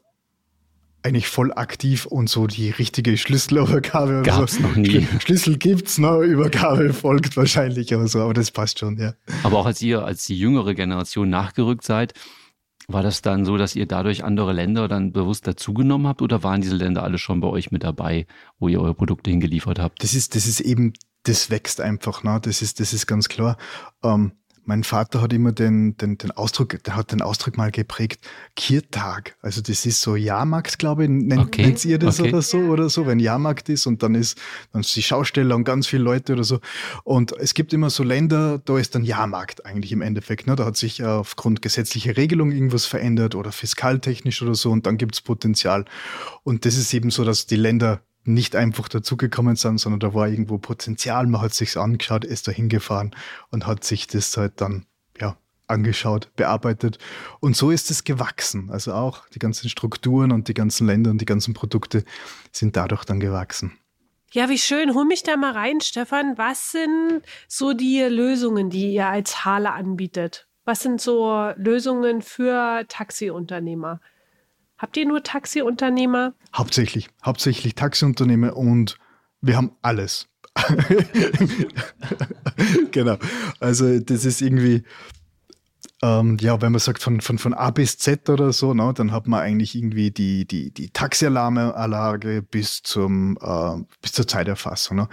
eigentlich 1.03 1.29
voll 1.29 1.53
aktiv 1.53 2.07
und 2.07 2.31
so 2.31 2.47
die 2.47 2.71
richtige 2.71 3.15
Schlüsselübergabe. 3.19 4.23
Gab's 4.25 4.57
so. 4.57 4.63
noch 4.63 4.75
nie. 4.75 5.07
Schlüssel 5.21 5.59
gibt's, 5.59 5.99
ne? 5.99 6.23
Übergabe 6.23 6.95
folgt 6.95 7.37
wahrscheinlich 7.37 7.95
oder 7.95 8.09
so, 8.09 8.23
aber 8.23 8.33
das 8.33 8.51
passt 8.51 8.79
schon, 8.79 8.97
ja. 8.97 9.13
Aber 9.43 9.59
auch 9.59 9.67
als 9.67 9.83
ihr, 9.83 10.03
als 10.03 10.25
die 10.25 10.39
jüngere 10.39 10.75
Generation 10.75 11.29
nachgerückt 11.29 11.85
seid, 11.85 12.15
war 12.89 13.03
das 13.03 13.21
dann 13.21 13.45
so, 13.45 13.59
dass 13.59 13.77
ihr 13.77 13.87
dadurch 13.87 14.25
andere 14.25 14.55
Länder 14.55 14.89
dann 14.89 15.13
bewusst 15.13 15.47
dazugenommen 15.47 16.07
habt 16.07 16.23
oder 16.23 16.43
waren 16.43 16.63
diese 16.63 16.75
Länder 16.75 17.03
alle 17.03 17.19
schon 17.19 17.41
bei 17.41 17.49
euch 17.49 17.71
mit 17.71 17.85
dabei, 17.85 18.27
wo 18.59 18.69
ihr 18.69 18.81
eure 18.81 18.95
Produkte 18.95 19.31
hingeliefert 19.31 19.79
habt? 19.79 20.03
Das 20.03 20.15
ist, 20.15 20.35
das 20.35 20.47
ist 20.47 20.61
eben, 20.61 20.95
das 21.25 21.51
wächst 21.51 21.83
einfach, 21.83 22.25
ne? 22.25 22.41
Das 22.43 22.63
ist, 22.63 22.81
das 22.81 22.95
ist 22.95 23.07
ganz 23.07 23.29
klar. 23.29 23.59
Ähm, 24.03 24.33
mein 24.69 24.85
Vater 24.85 25.23
hat 25.23 25.33
immer 25.33 25.53
den, 25.53 25.97
den, 25.97 26.19
den 26.19 26.31
Ausdruck, 26.31 26.85
der 26.85 26.95
hat 26.95 27.11
den 27.11 27.23
Ausdruck 27.23 27.57
mal 27.57 27.71
geprägt, 27.71 28.21
Kiertag. 28.55 29.35
Also 29.41 29.63
das 29.63 29.87
ist 29.87 30.03
so 30.03 30.15
Jahrmarkt, 30.15 30.79
glaube 30.79 31.05
ich, 31.05 31.09
nennt, 31.09 31.41
okay. 31.41 31.63
nennt 31.63 31.83
ihr 31.87 31.99
das 31.99 32.21
okay. 32.21 32.29
oder 32.29 32.43
so 32.43 32.59
oder 32.59 32.91
so, 32.91 33.07
wenn 33.07 33.19
Jahrmarkt 33.19 33.71
ist 33.71 33.87
und 33.87 34.03
dann 34.03 34.15
ist 34.15 34.39
dann 34.75 34.83
ist 34.83 34.95
die 34.95 35.03
Schausteller 35.03 35.57
und 35.57 35.65
ganz 35.65 35.87
viele 35.87 36.03
Leute 36.03 36.35
oder 36.35 36.45
so. 36.45 36.61
Und 37.03 37.33
es 37.33 37.55
gibt 37.55 37.73
immer 37.73 37.89
so 37.89 38.03
Länder, 38.03 38.61
da 38.63 38.77
ist 38.77 38.95
dann 38.95 39.05
Jahrmarkt 39.05 39.65
eigentlich 39.65 39.93
im 39.93 40.03
Endeffekt. 40.03 40.47
Ne? 40.47 40.55
Da 40.55 40.67
hat 40.67 40.77
sich 40.77 41.03
aufgrund 41.03 41.63
gesetzlicher 41.63 42.19
Regelung 42.19 42.53
irgendwas 42.53 42.85
verändert 42.85 43.35
oder 43.35 43.53
fiskaltechnisch 43.53 44.43
oder 44.43 44.55
so 44.55 44.71
und 44.71 44.85
dann 44.85 44.99
gibt's 44.99 45.23
Potenzial. 45.23 45.87
Und 46.45 46.67
das 46.67 46.77
ist 46.77 46.93
eben 46.93 47.11
so, 47.11 47.25
dass 47.25 47.47
die 47.47 47.57
Länder 47.57 48.03
nicht 48.25 48.57
einfach 48.57 48.89
dazugekommen 48.89 49.57
sind, 49.57 49.79
sondern 49.79 50.01
da 50.01 50.15
war 50.15 50.29
irgendwo 50.29 50.59
Potenzial. 50.59 51.27
Man 51.27 51.41
hat 51.41 51.55
sich's 51.55 51.77
angeschaut, 51.77 52.25
ist 52.25 52.49
da 52.49 52.53
hingefahren 52.53 53.15
und 53.51 53.67
hat 53.67 53.85
sich 53.85 54.07
das 54.07 54.37
halt 54.37 54.61
dann 54.61 54.87
ja 55.19 55.37
angeschaut, 55.67 56.31
bearbeitet 56.37 56.99
und 57.41 57.57
so 57.57 57.71
ist 57.71 57.91
es 57.91 58.05
gewachsen. 58.05 58.71
Also 58.71 58.93
auch 58.93 59.29
die 59.29 59.39
ganzen 59.39 59.69
Strukturen 59.69 60.33
und 60.33 60.49
die 60.49 60.55
ganzen 60.55 60.87
Länder 60.87 61.11
und 61.11 61.21
die 61.21 61.27
ganzen 61.27 61.55
Produkte 61.55 62.05
sind 62.53 62.77
dadurch 62.77 63.05
dann 63.05 63.21
gewachsen. 63.21 63.79
Ja, 64.33 64.51
wie 64.51 64.59
schön. 64.59 64.95
Hol 64.95 65.07
mich 65.07 65.23
da 65.23 65.39
mal 65.39 65.53
rein, 65.53 65.81
Stefan. 65.81 66.37
Was 66.37 66.73
sind 66.73 67.23
so 67.49 67.73
die 67.73 68.03
Lösungen, 68.03 68.69
die 68.69 68.93
ihr 68.93 69.07
als 69.07 69.47
Hale 69.47 69.73
anbietet? 69.73 70.47
Was 70.67 70.83
sind 70.83 71.01
so 71.01 71.51
Lösungen 71.57 72.21
für 72.21 72.85
Taxiunternehmer? 72.89 74.01
Habt 74.79 74.97
ihr 74.97 75.07
nur 75.07 75.23
Taxiunternehmer? 75.23 76.35
Hauptsächlich, 76.55 77.09
hauptsächlich 77.25 77.75
Taxiunternehmer 77.75 78.57
und 78.57 78.97
wir 79.41 79.57
haben 79.57 79.73
alles. 79.83 80.29
genau. 82.91 83.17
Also 83.61 83.99
das 84.01 84.25
ist 84.25 84.41
irgendwie, 84.41 84.85
ähm, 86.03 86.37
ja, 86.41 86.61
wenn 86.61 86.73
man 86.73 86.81
sagt 86.81 87.03
von, 87.03 87.21
von, 87.21 87.39
von 87.39 87.55
A 87.55 87.71
bis 87.71 87.99
Z 87.99 88.29
oder 88.31 88.53
so, 88.53 88.73
ne, 88.73 88.93
dann 88.95 89.13
hat 89.13 89.27
man 89.27 89.41
eigentlich 89.41 89.75
irgendwie 89.75 90.11
die, 90.11 90.47
die, 90.47 90.73
die 90.73 90.91
Taxialarmanlage 90.91 92.43
bis, 92.43 92.83
zum, 92.83 93.37
äh, 93.41 93.83
bis 94.01 94.13
zur 94.13 94.29
Zeiterfassung. 94.29 94.97
Ne. 94.97 95.09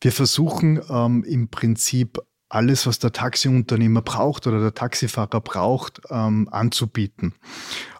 Wir 0.00 0.12
versuchen 0.12 0.80
ähm, 0.88 1.22
im 1.24 1.48
Prinzip 1.48 2.18
alles, 2.48 2.86
was 2.86 2.98
der 2.98 3.12
Taxiunternehmer 3.12 4.02
braucht 4.02 4.46
oder 4.46 4.60
der 4.60 4.74
Taxifahrer 4.74 5.40
braucht, 5.40 6.02
ähm, 6.10 6.48
anzubieten. 6.50 7.34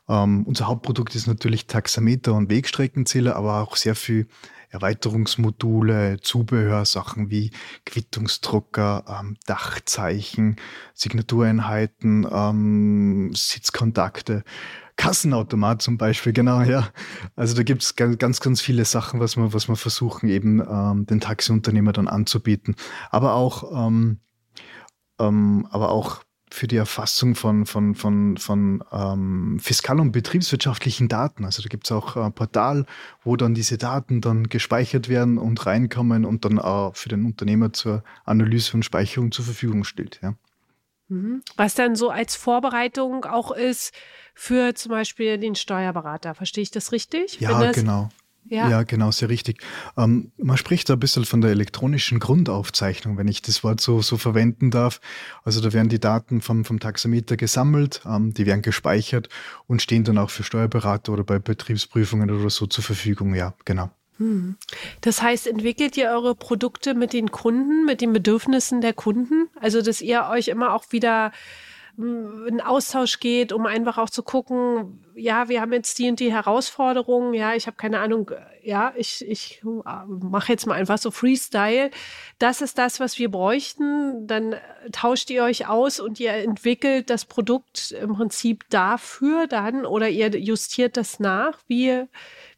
Ähm, 0.08 0.44
unser 0.46 0.66
Hauptprodukt 0.66 1.14
ist 1.14 1.26
natürlich 1.26 1.66
Taxameter 1.66 2.34
und 2.34 2.50
Wegstreckenzähler, 2.50 3.36
aber 3.36 3.62
auch 3.62 3.76
sehr 3.76 3.94
viel 3.94 4.26
Erweiterungsmodule, 4.70 6.20
Zubehör, 6.20 6.84
Sachen 6.86 7.30
wie 7.30 7.50
Quittungsdrucker, 7.84 9.04
ähm, 9.06 9.36
Dachzeichen, 9.46 10.56
Signatureinheiten, 10.94 12.26
ähm, 12.30 13.32
Sitzkontakte, 13.34 14.44
Kassenautomat 14.96 15.82
zum 15.82 15.98
Beispiel, 15.98 16.32
genau, 16.32 16.62
ja. 16.62 16.88
Also 17.36 17.54
da 17.54 17.62
gibt 17.62 17.82
es 17.82 17.96
ganz, 17.96 18.40
ganz 18.40 18.60
viele 18.60 18.84
Sachen, 18.84 19.20
was 19.20 19.36
wir, 19.36 19.52
was 19.52 19.68
wir 19.68 19.76
versuchen, 19.76 20.28
eben 20.28 20.60
ähm, 20.60 21.06
den 21.06 21.20
Taxiunternehmer 21.20 21.92
dann 21.92 22.08
anzubieten. 22.08 22.76
Aber 23.10 23.34
auch, 23.34 23.86
ähm, 23.86 24.20
ähm, 25.18 25.66
aber 25.70 25.90
auch 25.90 26.22
für 26.52 26.68
die 26.68 26.76
Erfassung 26.76 27.34
von, 27.34 27.66
von, 27.66 27.94
von, 27.94 28.36
von 28.36 28.84
ähm, 28.92 29.58
fiskal- 29.60 30.00
und 30.00 30.12
betriebswirtschaftlichen 30.12 31.08
Daten. 31.08 31.44
Also 31.44 31.62
da 31.62 31.68
gibt 31.68 31.86
es 31.86 31.92
auch 31.92 32.16
ein 32.16 32.32
Portal, 32.32 32.86
wo 33.22 33.36
dann 33.36 33.54
diese 33.54 33.78
Daten 33.78 34.20
dann 34.20 34.48
gespeichert 34.48 35.08
werden 35.08 35.38
und 35.38 35.64
reinkommen 35.66 36.24
und 36.24 36.44
dann 36.44 36.58
auch 36.58 36.96
für 36.96 37.08
den 37.08 37.24
Unternehmer 37.24 37.72
zur 37.72 38.04
Analyse 38.24 38.74
und 38.74 38.84
Speicherung 38.84 39.32
zur 39.32 39.44
Verfügung 39.44 39.84
steht. 39.84 40.20
Ja. 40.22 40.34
Mhm. 41.08 41.42
Was 41.56 41.74
dann 41.74 41.96
so 41.96 42.10
als 42.10 42.36
Vorbereitung 42.36 43.24
auch 43.24 43.50
ist 43.50 43.92
für 44.34 44.74
zum 44.74 44.90
Beispiel 44.90 45.38
den 45.38 45.54
Steuerberater. 45.54 46.34
Verstehe 46.34 46.62
ich 46.62 46.70
das 46.70 46.92
richtig? 46.92 47.38
Ja, 47.40 47.70
genau. 47.72 48.08
Ja. 48.44 48.68
ja, 48.68 48.82
genau, 48.82 49.10
sehr 49.10 49.28
richtig. 49.28 49.62
Ähm, 49.96 50.32
man 50.36 50.56
spricht 50.56 50.88
da 50.88 50.94
ein 50.94 51.00
bisschen 51.00 51.24
von 51.24 51.40
der 51.40 51.50
elektronischen 51.50 52.18
Grundaufzeichnung, 52.18 53.16
wenn 53.16 53.28
ich 53.28 53.40
das 53.40 53.62
Wort 53.64 53.80
so, 53.80 54.02
so 54.02 54.16
verwenden 54.16 54.70
darf. 54.70 55.00
Also 55.44 55.60
da 55.60 55.72
werden 55.72 55.88
die 55.88 56.00
Daten 56.00 56.40
vom, 56.40 56.64
vom 56.64 56.80
Taxameter 56.80 57.36
gesammelt, 57.36 58.02
ähm, 58.04 58.34
die 58.34 58.46
werden 58.46 58.62
gespeichert 58.62 59.28
und 59.66 59.80
stehen 59.80 60.04
dann 60.04 60.18
auch 60.18 60.30
für 60.30 60.42
Steuerberater 60.42 61.12
oder 61.12 61.24
bei 61.24 61.38
Betriebsprüfungen 61.38 62.30
oder 62.30 62.50
so 62.50 62.66
zur 62.66 62.84
Verfügung. 62.84 63.34
Ja, 63.34 63.54
genau. 63.64 63.90
Hm. 64.18 64.56
Das 65.00 65.22
heißt, 65.22 65.46
entwickelt 65.46 65.96
ihr 65.96 66.10
eure 66.10 66.34
Produkte 66.34 66.94
mit 66.94 67.12
den 67.12 67.30
Kunden, 67.30 67.84
mit 67.84 68.00
den 68.00 68.12
Bedürfnissen 68.12 68.80
der 68.80 68.92
Kunden? 68.92 69.48
Also, 69.60 69.82
dass 69.82 70.00
ihr 70.00 70.28
euch 70.30 70.48
immer 70.48 70.74
auch 70.74 70.84
wieder 70.90 71.32
in 71.98 72.60
Austausch 72.60 73.20
geht, 73.20 73.52
um 73.52 73.66
einfach 73.66 73.98
auch 73.98 74.08
zu 74.08 74.22
gucken, 74.22 75.04
ja, 75.14 75.48
wir 75.48 75.60
haben 75.60 75.72
jetzt 75.72 75.98
die 75.98 76.08
und 76.08 76.20
die 76.20 76.32
Herausforderungen, 76.32 77.34
ja, 77.34 77.54
ich 77.54 77.66
habe 77.66 77.76
keine 77.76 78.00
Ahnung, 78.00 78.30
ja, 78.62 78.94
ich, 78.96 79.26
ich 79.28 79.62
mache 79.62 80.52
jetzt 80.52 80.66
mal 80.66 80.74
einfach 80.74 80.96
so 80.96 81.10
Freestyle. 81.10 81.90
Das 82.38 82.62
ist 82.62 82.78
das, 82.78 82.98
was 82.98 83.18
wir 83.18 83.30
bräuchten. 83.30 84.26
Dann 84.26 84.54
tauscht 84.90 85.28
ihr 85.30 85.44
euch 85.44 85.68
aus 85.68 86.00
und 86.00 86.18
ihr 86.18 86.32
entwickelt 86.32 87.10
das 87.10 87.26
Produkt 87.26 87.92
im 87.92 88.14
Prinzip 88.14 88.64
dafür 88.70 89.46
dann 89.46 89.84
oder 89.84 90.08
ihr 90.08 90.28
justiert 90.38 90.96
das 90.96 91.20
nach. 91.20 91.58
Wie, 91.68 92.04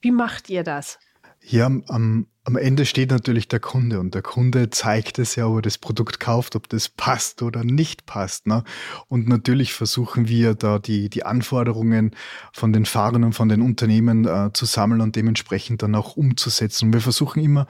wie 0.00 0.12
macht 0.12 0.48
ihr 0.48 0.62
das? 0.62 1.00
Ja, 1.40 1.66
am, 1.66 1.84
am 1.88 2.26
Ende 2.46 2.84
steht 2.84 3.10
natürlich 3.10 3.48
der 3.48 3.60
Kunde 3.60 4.00
und 4.00 4.14
der 4.14 4.20
Kunde 4.20 4.68
zeigt 4.68 5.18
es 5.18 5.34
ja, 5.34 5.46
ob 5.46 5.56
er 5.56 5.62
das 5.62 5.78
Produkt 5.78 6.20
kauft, 6.20 6.56
ob 6.56 6.68
das 6.68 6.90
passt 6.90 7.42
oder 7.42 7.64
nicht 7.64 8.04
passt. 8.04 8.46
Ne? 8.46 8.64
Und 9.08 9.26
natürlich 9.28 9.72
versuchen 9.72 10.28
wir 10.28 10.54
da 10.54 10.78
die, 10.78 11.08
die 11.08 11.24
Anforderungen 11.24 12.14
von 12.52 12.72
den 12.72 12.84
Fahrern 12.84 13.24
und 13.24 13.32
von 13.32 13.48
den 13.48 13.62
Unternehmen 13.62 14.26
äh, 14.26 14.50
zu 14.52 14.66
sammeln 14.66 15.00
und 15.00 15.16
dementsprechend 15.16 15.82
dann 15.82 15.94
auch 15.94 16.16
umzusetzen. 16.16 16.86
Und 16.86 16.92
wir 16.92 17.00
versuchen 17.00 17.42
immer 17.42 17.66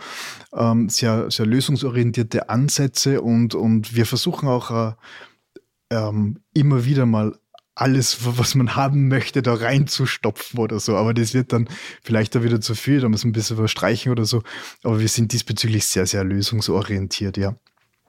ähm, 0.53 0.89
sehr, 0.89 1.31
sehr 1.31 1.47
lösungsorientierte 1.47 2.49
Ansätze 2.49 3.21
und, 3.21 3.55
und 3.55 3.95
wir 3.95 4.07
versuchen 4.07 4.49
auch 4.49 4.71
äh, 4.71 4.93
ähm, 5.91 6.41
immer 6.53 6.85
wieder 6.85 7.07
mal 7.07 7.39
alles, 7.75 8.19
was 8.39 8.55
man 8.55 8.77
haben 8.77 9.09
möchte, 9.09 9.43
da 9.43 9.55
reinzustopfen 9.55 10.61
oder 10.61 10.79
so. 10.79 10.97
Aber 10.97 11.15
das 11.15 11.35
wird 11.35 11.53
dann 11.53 11.69
vielleicht 12.03 12.35
da 12.35 12.43
wieder 12.43 12.61
zu 12.61 12.75
viel, 12.75 13.01
da 13.01 13.09
muss 13.09 13.25
man 13.25 13.31
ein 13.31 13.33
bisschen 13.33 13.57
verstreichen 13.57 14.13
oder 14.13 14.25
so. 14.25 14.43
Aber 14.83 15.01
wir 15.01 15.09
sind 15.09 15.33
diesbezüglich 15.33 15.87
sehr, 15.87 16.07
sehr 16.07 16.25
lösungsorientiert, 16.25 17.37
ja. 17.37 17.57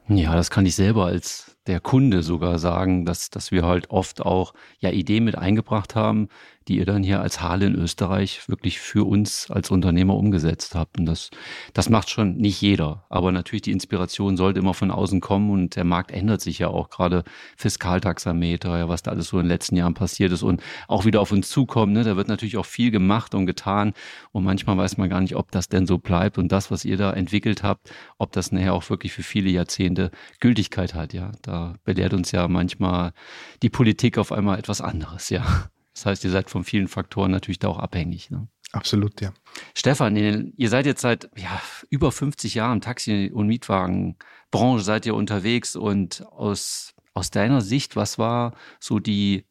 Ja, 0.07 0.35
das 0.35 0.51
kann 0.51 0.67
ich 0.67 0.75
selber 0.75 1.05
als 1.05 1.57
der 1.65 1.79
Kunde 1.79 2.21
sogar 2.21 2.59
sagen, 2.59 3.05
dass, 3.05 3.31
dass 3.31 3.51
wir 3.51 3.65
halt 3.65 3.89
oft 3.89 4.21
auch 4.21 4.53
ja 4.77 4.91
Ideen 4.91 5.23
mit 5.23 5.35
eingebracht 5.35 5.95
haben, 5.95 6.29
die 6.67 6.77
ihr 6.77 6.85
dann 6.85 7.03
hier 7.03 7.21
als 7.21 7.41
Halle 7.41 7.67
in 7.67 7.75
Österreich 7.75 8.47
wirklich 8.49 8.79
für 8.79 9.05
uns 9.05 9.51
als 9.51 9.69
Unternehmer 9.69 10.15
umgesetzt 10.15 10.73
habt. 10.75 10.99
Und 10.99 11.05
das, 11.05 11.29
das 11.73 11.89
macht 11.89 12.09
schon 12.09 12.37
nicht 12.37 12.61
jeder. 12.61 13.05
Aber 13.09 13.31
natürlich 13.31 13.61
die 13.61 13.71
Inspiration 13.71 14.35
sollte 14.35 14.59
immer 14.59 14.73
von 14.73 14.91
außen 14.91 15.21
kommen 15.21 15.51
und 15.51 15.75
der 15.75 15.83
Markt 15.83 16.11
ändert 16.11 16.41
sich 16.41 16.59
ja 16.59 16.69
auch 16.69 16.89
gerade 16.89 17.23
Fiskaltaxameter, 17.57 18.77
ja, 18.77 18.89
was 18.89 19.03
da 19.03 19.11
alles 19.11 19.27
so 19.27 19.37
in 19.37 19.43
den 19.43 19.49
letzten 19.49 19.75
Jahren 19.75 19.93
passiert 19.93 20.31
ist 20.31 20.43
und 20.43 20.61
auch 20.87 21.05
wieder 21.05 21.21
auf 21.21 21.31
uns 21.31 21.49
zukommt. 21.49 21.93
Ne? 21.93 22.03
Da 22.03 22.15
wird 22.15 22.27
natürlich 22.27 22.57
auch 22.57 22.65
viel 22.65 22.89
gemacht 22.89 23.35
und 23.35 23.45
getan 23.45 23.93
und 24.31 24.43
manchmal 24.43 24.77
weiß 24.77 24.97
man 24.97 25.09
gar 25.09 25.21
nicht, 25.21 25.35
ob 25.35 25.51
das 25.51 25.69
denn 25.69 25.85
so 25.85 25.99
bleibt 25.99 26.37
und 26.37 26.51
das, 26.51 26.71
was 26.71 26.83
ihr 26.85 26.97
da 26.97 27.13
entwickelt 27.13 27.61
habt, 27.61 27.91
ob 28.17 28.31
das 28.31 28.51
nachher 28.51 28.73
auch 28.73 28.89
wirklich 28.89 29.13
für 29.13 29.23
viele 29.23 29.49
Jahrzehnte 29.49 30.09
Gültigkeit 30.39 30.95
hat. 30.95 31.13
Ja, 31.13 31.31
da 31.41 31.75
belehrt 31.83 32.13
uns 32.13 32.31
ja 32.31 32.47
manchmal 32.47 33.13
die 33.61 33.69
Politik 33.69 34.17
auf 34.17 34.31
einmal 34.31 34.57
etwas 34.57 34.81
anderes. 34.81 35.29
Ja. 35.29 35.69
Das 35.95 36.05
heißt, 36.05 36.23
ihr 36.25 36.29
seid 36.29 36.49
von 36.49 36.63
vielen 36.63 36.87
Faktoren 36.87 37.31
natürlich 37.31 37.59
da 37.59 37.69
auch 37.69 37.79
abhängig. 37.79 38.29
Ne? 38.29 38.47
Absolut, 38.73 39.21
ja. 39.21 39.33
Stefan, 39.73 40.15
ihr 40.15 40.69
seid 40.69 40.85
jetzt 40.85 41.01
seit 41.01 41.29
ja, 41.37 41.61
über 41.89 42.11
50 42.11 42.53
Jahren 42.53 42.81
Taxi- 42.81 43.31
und 43.33 43.47
Mietwagenbranche 43.47 44.83
seid 44.83 45.05
ihr 45.05 45.15
unterwegs 45.15 45.77
und 45.77 46.25
aus, 46.27 46.93
aus 47.13 47.31
deiner 47.31 47.61
Sicht, 47.61 47.95
was 47.95 48.19
war 48.19 48.53
so 48.81 48.99
die 48.99 49.45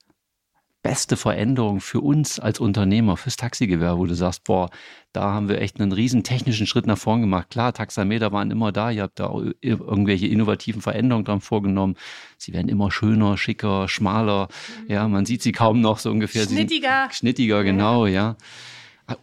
beste 0.85 1.17
Veränderung 1.17 1.81
für 1.81 2.01
uns 2.01 2.39
als 2.39 2.61
Unternehmer, 2.61 3.17
fürs 3.17 3.37
Taxigewerbe, 3.37 3.99
wo 3.99 4.05
du 4.05 4.15
sagst, 4.15 4.45
boah, 4.45 4.69
da 5.13 5.33
haben 5.33 5.49
wir 5.49 5.61
echt 5.61 5.81
einen 5.81 5.93
riesen 5.93 6.25
technischen 6.25 6.67
Schritt 6.67 6.87
nach 6.87 6.99
vorn 6.99 7.23
gemacht. 7.23 7.49
Klar, 7.49 7.73
Taxameter 7.73 8.33
waren 8.33 8.51
immer 8.51 8.71
da, 8.71 8.91
ihr 8.91 9.03
habt 9.03 9.19
da 9.19 9.35
irgendwelche 9.63 10.27
innovativen 10.27 10.83
Veränderungen 10.83 11.25
dran 11.25 11.41
vorgenommen. 11.41 11.97
Sie 12.37 12.53
werden 12.53 12.69
immer 12.69 12.91
schöner, 12.91 13.39
schicker, 13.39 13.89
schmaler. 13.89 14.49
Ja, 14.87 15.09
man 15.09 15.25
sieht 15.25 15.43
sie 15.43 15.53
kaum 15.53 15.81
noch 15.81 15.99
so 15.99 16.11
ungefähr. 16.11 16.45
Schnittiger. 16.45 17.09
Schnittiger, 17.11 17.65
genau, 17.65 18.07
ja. 18.07 18.37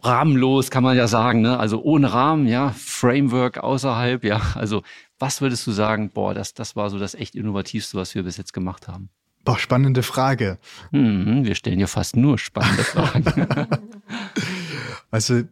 Rahmenlos 0.02 0.72
kann 0.72 0.82
man 0.82 0.98
ja 0.98 1.08
sagen, 1.08 1.42
ne? 1.42 1.60
Also 1.60 1.84
ohne 1.84 2.12
Rahmen, 2.12 2.48
ja, 2.48 2.74
Framework 2.76 3.60
außerhalb, 3.60 4.24
ja. 4.24 4.42
Also 4.56 4.82
was 5.20 5.42
würdest 5.42 5.68
du 5.68 5.72
sagen, 5.72 6.10
boah, 6.10 6.34
das, 6.34 6.56
das 6.56 6.76
war 6.76 6.90
so 6.90 6.98
das 6.98 7.14
echt 7.14 7.36
Innovativste, 7.36 7.98
was 8.00 8.16
wir 8.16 8.24
bis 8.24 8.38
jetzt 8.38 8.52
gemacht 8.52 8.88
haben? 8.88 9.12
Boah, 9.44 9.58
spannende 9.58 10.04
Frage. 10.04 10.60
Mhm, 10.92 11.46
wir 11.46 11.56
stellen 11.56 11.80
ja 11.80 11.88
fast 11.88 12.16
nur 12.16 12.38
spannende 12.38 12.84
Fragen. 12.84 13.48
also 15.12 15.44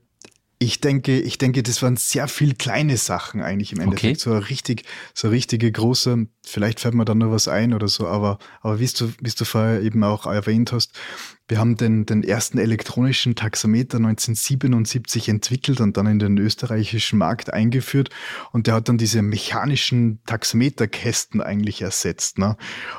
ich 0.61 0.81
denke, 0.81 1.17
ich 1.17 1.37
denke, 1.37 1.63
das 1.63 1.81
waren 1.81 1.95
sehr 1.95 2.27
viel 2.27 2.53
kleine 2.53 2.97
Sachen 2.97 3.41
eigentlich 3.41 3.71
im 3.71 3.79
Endeffekt. 3.79 4.27
Okay. 4.27 4.29
So 4.29 4.37
richtig, 4.37 4.83
so 5.13 5.29
richtige 5.29 5.71
große, 5.71 6.27
vielleicht 6.45 6.81
fällt 6.81 6.95
mir 6.95 7.05
dann 7.05 7.19
noch 7.19 7.31
was 7.31 7.47
ein 7.47 7.73
oder 7.73 7.87
so, 7.87 8.07
aber, 8.07 8.39
aber 8.59 8.81
wie 8.81 8.87
du, 8.87 9.09
wie 9.21 9.31
du 9.31 9.45
vorher 9.45 9.81
eben 9.81 10.03
auch 10.03 10.25
erwähnt 10.25 10.73
hast, 10.73 10.99
wir 11.49 11.57
haben 11.57 11.77
den, 11.77 12.05
den 12.05 12.23
ersten 12.23 12.59
elektronischen 12.59 13.35
Taxameter 13.35 13.97
1977 13.97 15.29
entwickelt 15.29 15.81
und 15.81 15.97
dann 15.97 16.05
in 16.05 16.19
den 16.19 16.37
österreichischen 16.37 17.17
Markt 17.17 17.51
eingeführt. 17.51 18.09
Und 18.51 18.67
der 18.67 18.75
hat 18.75 18.87
dann 18.87 18.99
diese 18.99 19.23
mechanischen 19.23 20.19
Taxameterkästen 20.27 21.41
eigentlich 21.41 21.81
ersetzt. 21.81 22.37
Ne? 22.37 22.55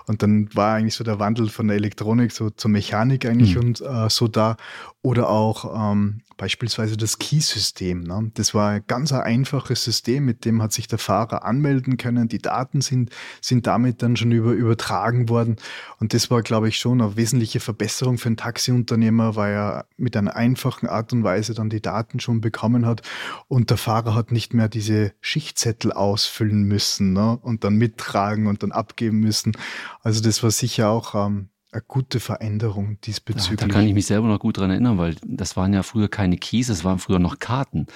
Und 0.06 0.22
dann 0.24 0.52
war 0.52 0.74
eigentlich 0.74 0.96
so 0.96 1.04
der 1.04 1.20
Wandel 1.20 1.48
von 1.48 1.68
der 1.68 1.76
Elektronik 1.76 2.32
so 2.32 2.50
zur 2.50 2.72
Mechanik 2.72 3.24
eigentlich 3.24 3.54
mhm. 3.54 3.60
und 3.60 3.80
äh, 3.82 4.10
so 4.10 4.26
da. 4.26 4.56
Oder 5.02 5.30
auch 5.30 5.92
ähm, 5.92 6.22
beispielsweise 6.40 6.96
das 6.96 7.18
Key-System. 7.18 8.00
Ne? 8.00 8.30
Das 8.32 8.54
war 8.54 8.70
ein 8.70 8.84
ganz 8.86 9.12
ein 9.12 9.20
einfaches 9.20 9.84
System, 9.84 10.24
mit 10.24 10.46
dem 10.46 10.62
hat 10.62 10.72
sich 10.72 10.88
der 10.88 10.98
Fahrer 10.98 11.44
anmelden 11.44 11.98
können. 11.98 12.28
Die 12.28 12.38
Daten 12.38 12.80
sind, 12.80 13.10
sind 13.42 13.66
damit 13.66 14.02
dann 14.02 14.16
schon 14.16 14.32
über, 14.32 14.52
übertragen 14.52 15.28
worden. 15.28 15.56
Und 15.98 16.14
das 16.14 16.30
war, 16.30 16.40
glaube 16.40 16.68
ich, 16.68 16.78
schon 16.78 17.02
eine 17.02 17.14
wesentliche 17.14 17.60
Verbesserung 17.60 18.16
für 18.16 18.30
einen 18.30 18.38
Taxiunternehmer, 18.38 19.36
weil 19.36 19.52
er 19.52 19.86
mit 19.98 20.16
einer 20.16 20.34
einfachen 20.34 20.88
Art 20.88 21.12
und 21.12 21.24
Weise 21.24 21.52
dann 21.52 21.68
die 21.68 21.82
Daten 21.82 22.20
schon 22.20 22.40
bekommen 22.40 22.86
hat. 22.86 23.02
Und 23.46 23.68
der 23.68 23.76
Fahrer 23.76 24.14
hat 24.14 24.32
nicht 24.32 24.54
mehr 24.54 24.70
diese 24.70 25.12
Schichtzettel 25.20 25.92
ausfüllen 25.92 26.62
müssen 26.62 27.12
ne? 27.12 27.36
und 27.36 27.64
dann 27.64 27.74
mittragen 27.74 28.46
und 28.46 28.62
dann 28.62 28.72
abgeben 28.72 29.20
müssen. 29.20 29.52
Also 30.00 30.22
das 30.22 30.42
war 30.42 30.50
sicher 30.50 30.88
auch 30.88 31.14
ähm, 31.14 31.50
eine 31.72 31.82
gute 31.86 32.20
Veränderung 32.20 33.00
diesbezüglich. 33.02 33.60
Ja, 33.60 33.66
da 33.68 33.72
kann 33.72 33.86
ich 33.86 33.94
mich 33.94 34.06
selber 34.06 34.26
noch 34.26 34.40
gut 34.40 34.58
dran 34.58 34.70
erinnern, 34.70 34.98
weil 34.98 35.16
das 35.24 35.56
waren 35.56 35.72
ja 35.72 35.82
früher 35.82 36.08
keine 36.08 36.36
Keys, 36.36 36.66
das 36.66 36.84
waren 36.84 36.98
früher 36.98 37.18
noch 37.18 37.38
Karten. 37.38 37.86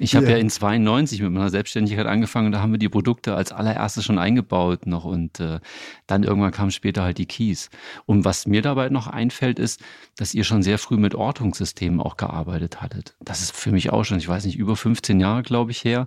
Ich 0.00 0.14
habe 0.14 0.26
ja. 0.26 0.32
ja 0.32 0.38
in 0.38 0.48
92 0.48 1.20
mit 1.22 1.32
meiner 1.32 1.50
Selbstständigkeit 1.50 2.06
angefangen, 2.06 2.52
da 2.52 2.60
haben 2.60 2.70
wir 2.70 2.78
die 2.78 2.88
Produkte 2.88 3.34
als 3.34 3.50
allererstes 3.50 4.04
schon 4.04 4.18
eingebaut 4.18 4.86
noch 4.86 5.04
und 5.04 5.40
äh, 5.40 5.58
dann 6.06 6.22
irgendwann 6.22 6.52
kamen 6.52 6.70
später 6.70 7.02
halt 7.02 7.18
die 7.18 7.26
Keys. 7.26 7.68
Und 8.06 8.24
was 8.24 8.46
mir 8.46 8.62
dabei 8.62 8.90
noch 8.90 9.08
einfällt, 9.08 9.58
ist, 9.58 9.80
dass 10.16 10.34
ihr 10.34 10.44
schon 10.44 10.62
sehr 10.62 10.78
früh 10.78 10.96
mit 10.96 11.16
Ortungssystemen 11.16 12.00
auch 12.00 12.16
gearbeitet 12.16 12.80
hattet. 12.80 13.16
Das 13.20 13.42
ist 13.42 13.50
für 13.50 13.72
mich 13.72 13.90
auch 13.90 14.04
schon, 14.04 14.18
ich 14.18 14.28
weiß 14.28 14.44
nicht, 14.44 14.56
über 14.56 14.76
15 14.76 15.18
Jahre, 15.18 15.42
glaube 15.42 15.72
ich, 15.72 15.82
her. 15.82 16.06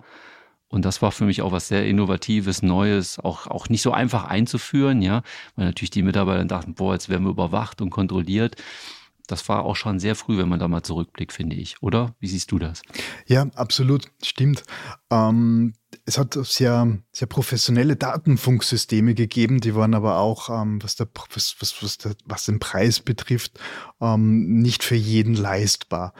Und 0.71 0.85
das 0.85 1.01
war 1.01 1.11
für 1.11 1.25
mich 1.25 1.41
auch 1.41 1.51
was 1.51 1.67
sehr 1.67 1.85
Innovatives, 1.85 2.63
Neues, 2.63 3.19
auch, 3.19 3.47
auch 3.47 3.69
nicht 3.69 3.81
so 3.81 3.91
einfach 3.91 4.23
einzuführen, 4.23 5.01
ja, 5.01 5.21
weil 5.55 5.65
natürlich 5.65 5.91
die 5.91 6.01
Mitarbeiter 6.01 6.45
dachten, 6.45 6.73
boah, 6.73 6.93
jetzt 6.93 7.09
werden 7.09 7.25
wir 7.25 7.31
überwacht 7.31 7.81
und 7.81 7.89
kontrolliert. 7.89 8.55
Das 9.27 9.47
war 9.47 9.63
auch 9.63 9.75
schon 9.75 9.99
sehr 9.99 10.15
früh, 10.15 10.37
wenn 10.37 10.49
man 10.49 10.59
da 10.59 10.67
mal 10.67 10.83
zurückblickt, 10.83 11.31
finde 11.31 11.55
ich, 11.55 11.81
oder? 11.81 12.15
Wie 12.19 12.27
siehst 12.27 12.51
du 12.51 12.59
das? 12.59 12.81
Ja, 13.27 13.43
absolut, 13.55 14.07
stimmt. 14.23 14.63
Ähm, 15.09 15.73
es 16.05 16.17
hat 16.17 16.33
sehr, 16.33 16.97
sehr 17.11 17.27
professionelle 17.27 17.95
Datenfunksysteme 17.95 19.13
gegeben, 19.13 19.59
die 19.59 19.75
waren 19.75 19.93
aber 19.93 20.17
auch, 20.17 20.49
ähm, 20.49 20.81
was, 20.81 20.95
der, 20.95 21.07
was, 21.33 21.55
was, 21.59 21.83
was, 21.83 21.97
der, 21.97 22.15
was 22.25 22.45
den 22.45 22.59
Preis 22.59 22.99
betrifft, 22.99 23.59
ähm, 24.01 24.61
nicht 24.61 24.83
für 24.83 24.95
jeden 24.95 25.35
leistbar. 25.35 26.13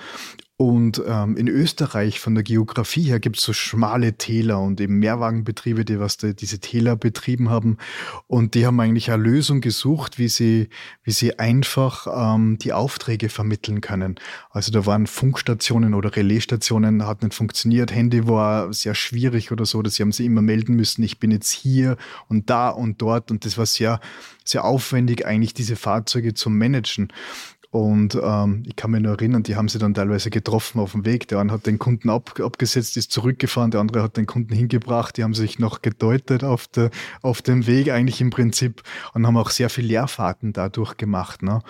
Und 0.62 1.02
ähm, 1.08 1.38
in 1.38 1.48
Österreich 1.48 2.20
von 2.20 2.36
der 2.36 2.44
Geografie 2.44 3.02
her 3.02 3.20
gibt 3.20 3.40
es 3.40 3.44
so 3.44 3.52
schmale 3.52 4.14
Täler 4.14 4.60
und 4.60 4.80
eben 4.80 5.00
Mehrwagenbetriebe, 5.00 5.86
die 5.86 6.00
was 6.00 6.18
die, 6.18 6.36
diese 6.36 6.60
Täler 6.60 6.96
betrieben 6.96 7.50
haben. 7.50 7.80
Und 8.28 8.54
die 8.54 8.68
haben 8.68 8.80
eigentlich 8.80 9.10
eine 9.10 9.24
Lösung 9.24 9.62
gesucht, 9.62 10.20
wie 10.20 10.28
sie, 10.28 10.70
wie 11.04 11.14
sie 11.14 11.40
einfach 11.40 12.06
ähm, 12.16 12.60
die 12.60 12.74
Aufträge 12.74 13.30
vermitteln 13.30 13.82
können. 13.82 14.20
Also 14.52 14.72
da 14.72 14.86
waren 14.86 15.08
Funkstationen 15.08 15.96
oder 15.96 16.16
Relaisstationen, 16.16 17.08
hat 17.08 17.24
nicht 17.24 17.34
funktioniert. 17.34 17.92
Handy 17.92 18.28
war 18.28 18.72
sehr 18.72 18.94
schwierig 18.94 19.52
oder 19.52 19.66
so, 19.66 19.82
dass 19.82 19.96
sie 19.96 20.04
haben 20.04 20.12
sie 20.12 20.28
immer 20.28 20.44
melden 20.44 20.76
müssen, 20.76 21.02
ich 21.02 21.20
bin 21.20 21.32
jetzt 21.32 21.50
hier 21.50 21.98
und 22.28 22.52
da 22.52 22.70
und 22.70 23.02
dort. 23.02 23.32
Und 23.32 23.46
das 23.46 23.58
war 23.58 23.66
sehr, 23.66 24.00
sehr 24.46 24.64
aufwendig, 24.64 25.26
eigentlich 25.26 25.56
diese 25.56 25.76
Fahrzeuge 25.76 26.36
zu 26.36 26.52
managen. 26.52 27.12
Und 27.72 28.20
ähm, 28.22 28.64
ich 28.68 28.76
kann 28.76 28.92
mich 28.92 29.02
nur 29.02 29.14
erinnern, 29.14 29.44
die 29.44 29.56
haben 29.56 29.70
sie 29.70 29.80
dann 29.80 29.94
teilweise 29.94 30.30
getroffen 30.30 30.82
auf 30.82 30.92
dem 30.92 31.06
Weg. 31.06 31.30
Der 31.30 31.40
eine 31.40 31.54
hat 31.54 31.66
den 31.66 31.80
Kunden 31.80 32.10
ab, 32.10 32.38
abgesetzt, 32.42 32.98
ist 32.98 33.14
zurückgefahren, 33.14 33.72
der 33.72 33.80
andere 33.80 34.04
hat 34.04 34.18
den 34.18 34.26
Kunden 34.26 34.54
hingebracht. 34.54 35.16
Die 35.16 35.24
haben 35.24 35.34
sich 35.34 35.58
noch 35.58 35.82
gedeutet 35.82 36.44
auf, 36.44 36.68
der, 36.68 36.92
auf 37.22 37.42
dem 37.42 37.68
Weg 37.68 37.90
eigentlich 37.90 38.20
im 38.20 38.30
Prinzip 38.30 38.84
und 39.14 39.26
haben 39.26 39.38
auch 39.38 39.50
sehr 39.50 39.70
viel 39.70 39.86
Leerfahrten 39.86 40.52
dadurch 40.52 40.98
gemacht. 40.98 41.44
Ne? 41.44 41.62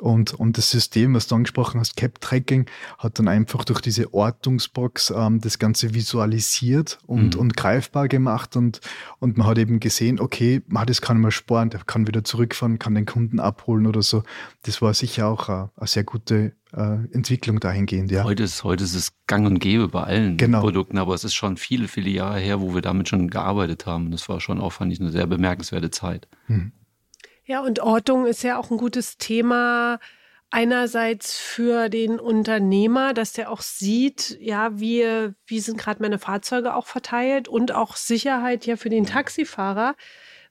Und, 0.00 0.34
und 0.34 0.58
das 0.58 0.70
System, 0.70 1.14
was 1.14 1.26
du 1.26 1.34
angesprochen 1.36 1.80
hast, 1.80 1.96
Cap-Tracking, 1.96 2.66
hat 2.98 3.18
dann 3.18 3.28
einfach 3.28 3.64
durch 3.64 3.80
diese 3.80 4.12
Ortungsbox 4.12 5.10
ähm, 5.16 5.40
das 5.40 5.58
Ganze 5.58 5.94
visualisiert 5.94 6.98
und, 7.06 7.34
mhm. 7.34 7.40
und 7.40 7.56
greifbar 7.56 8.08
gemacht. 8.08 8.56
Und, 8.56 8.80
und 9.20 9.38
man 9.38 9.46
hat 9.46 9.58
eben 9.58 9.80
gesehen, 9.80 10.20
okay, 10.20 10.62
man, 10.66 10.86
das 10.86 11.00
kann 11.00 11.20
man 11.20 11.30
sparen, 11.30 11.70
der 11.70 11.80
kann 11.80 12.06
wieder 12.06 12.24
zurückfahren, 12.24 12.78
kann 12.78 12.94
den 12.94 13.06
Kunden 13.06 13.40
abholen 13.40 13.86
oder 13.86 14.02
so. 14.02 14.22
Das 14.62 14.82
war 14.82 14.92
sicher 14.92 15.28
auch 15.28 15.48
eine, 15.48 15.70
eine 15.76 15.86
sehr 15.86 16.04
gute 16.04 16.52
äh, 16.72 16.98
Entwicklung 17.12 17.58
dahingehend. 17.58 18.10
Ja. 18.10 18.24
Heute, 18.24 18.42
ist, 18.42 18.64
heute 18.64 18.84
ist 18.84 18.94
es 18.94 19.12
gang 19.26 19.46
und 19.46 19.60
gäbe 19.60 19.88
bei 19.88 20.02
allen 20.02 20.36
genau. 20.36 20.60
Produkten, 20.60 20.98
aber 20.98 21.14
es 21.14 21.24
ist 21.24 21.34
schon 21.34 21.56
viele, 21.56 21.88
viele 21.88 22.10
Jahre 22.10 22.38
her, 22.38 22.60
wo 22.60 22.74
wir 22.74 22.82
damit 22.82 23.08
schon 23.08 23.28
gearbeitet 23.28 23.86
haben. 23.86 24.10
Das 24.10 24.28
war 24.28 24.40
schon 24.40 24.60
auch, 24.60 24.74
fand 24.74 24.92
ich, 24.92 25.00
eine 25.00 25.10
sehr 25.10 25.26
bemerkenswerte 25.26 25.90
Zeit. 25.90 26.28
Mhm. 26.48 26.72
Ja, 27.46 27.60
und 27.60 27.78
Ortung 27.78 28.26
ist 28.26 28.42
ja 28.42 28.58
auch 28.58 28.70
ein 28.70 28.76
gutes 28.76 29.18
Thema. 29.18 30.00
Einerseits 30.50 31.38
für 31.38 31.88
den 31.88 32.18
Unternehmer, 32.18 33.14
dass 33.14 33.32
der 33.32 33.50
auch 33.50 33.60
sieht, 33.60 34.36
ja, 34.40 34.78
wie, 34.80 35.32
wie 35.46 35.60
sind 35.60 35.78
gerade 35.78 36.02
meine 36.02 36.18
Fahrzeuge 36.18 36.74
auch 36.74 36.86
verteilt 36.86 37.46
und 37.46 37.72
auch 37.72 37.96
Sicherheit 37.96 38.66
ja 38.66 38.76
für 38.76 38.90
den 38.90 39.06
Taxifahrer 39.06 39.94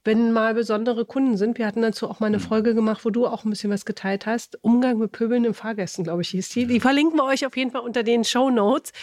wenn 0.05 0.31
mal 0.31 0.53
besondere 0.53 1.03
Kunden 1.03 1.36
sind. 1.36 1.58
Wir 1.58 1.65
hatten 1.65 1.81
dazu 1.81 2.08
auch 2.08 2.19
mal 2.19 2.27
eine 2.27 2.38
mhm. 2.38 2.43
Folge 2.43 2.75
gemacht, 2.75 3.03
wo 3.03 3.10
du 3.10 3.25
auch 3.25 3.43
ein 3.43 3.49
bisschen 3.49 3.71
was 3.71 3.86
geteilt 3.86 4.27
hast. 4.27 4.63
Umgang 4.63 4.99
mit 4.99 5.12
pöbelnden 5.12 5.55
Fahrgästen, 5.55 6.03
glaube 6.03 6.21
ich, 6.21 6.29
hieß 6.29 6.49
die. 6.49 6.67
Die 6.67 6.79
verlinken 6.79 7.17
wir 7.17 7.25
euch 7.25 7.43
auf 7.45 7.58
jeden 7.58 7.71
Fall 7.71 7.81
unter 7.81 8.03
den 8.03 8.23
Show 8.23 8.51
Notes. 8.51 8.93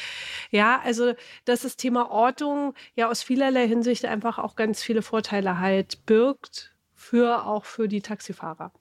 Ja, 0.50 0.80
also, 0.84 1.14
dass 1.44 1.62
das 1.62 1.76
Thema 1.76 2.08
Ortung 2.10 2.74
ja 2.94 3.10
aus 3.10 3.22
vielerlei 3.24 3.66
Hinsicht 3.66 4.04
einfach 4.04 4.38
auch 4.38 4.54
ganz 4.54 4.80
viele 4.80 5.02
Vorteile 5.02 5.58
halt 5.58 6.06
birgt 6.06 6.72
für 7.02 7.46
auch 7.46 7.64
für 7.64 7.88
die 7.88 8.00
Taxifahrer. 8.00 8.72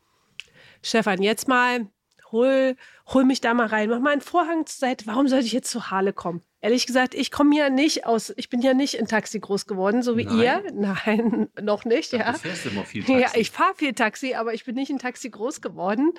Stefan, 0.84 1.22
jetzt 1.22 1.48
mal 1.48 1.88
hol, 2.32 2.76
hol 3.08 3.26
mich 3.26 3.42
da 3.42 3.54
mal 3.54 3.68
rein. 3.68 3.90
Mach 3.90 4.00
mal 4.00 4.12
einen 4.12 4.22
Vorhang 4.22 4.66
zur 4.66 4.80
Seite. 4.88 5.06
Warum 5.08 5.28
sollte 5.28 5.46
ich 5.46 5.54
jetzt 5.54 5.70
zu 5.70 5.90
Harle 5.90 6.14
kommen? 6.14 6.42
Ehrlich 6.62 6.86
gesagt, 6.86 7.16
ich 7.16 7.32
komme 7.32 7.58
ja 7.58 7.70
nicht 7.70 8.06
aus, 8.06 8.32
ich 8.38 8.50
bin 8.50 8.62
ja 8.62 8.76
nicht 8.76 8.94
in 8.94 9.08
Taxi 9.08 9.40
groß 9.40 9.66
geworden, 9.66 10.04
so 10.04 10.16
wie 10.16 10.26
Nein. 10.26 10.40
ihr. 10.40 10.64
Nein, 10.74 11.50
noch 11.62 11.86
nicht, 11.86 12.14
ja. 12.14 12.32
Du 12.32 12.38
fährst 12.38 12.68
immer 12.68 12.86
viel 12.86 13.04
Taxi. 13.04 13.22
Ja, 13.22 13.32
ich 13.34 13.50
fahre 13.50 13.74
viel 13.76 13.94
Taxi, 13.94 14.36
aber 14.36 14.54
ich 14.54 14.66
bin 14.66 14.76
nicht 14.76 14.92
in 14.92 15.00
Taxi 15.00 15.30
groß 15.30 15.62
geworden. 15.62 16.14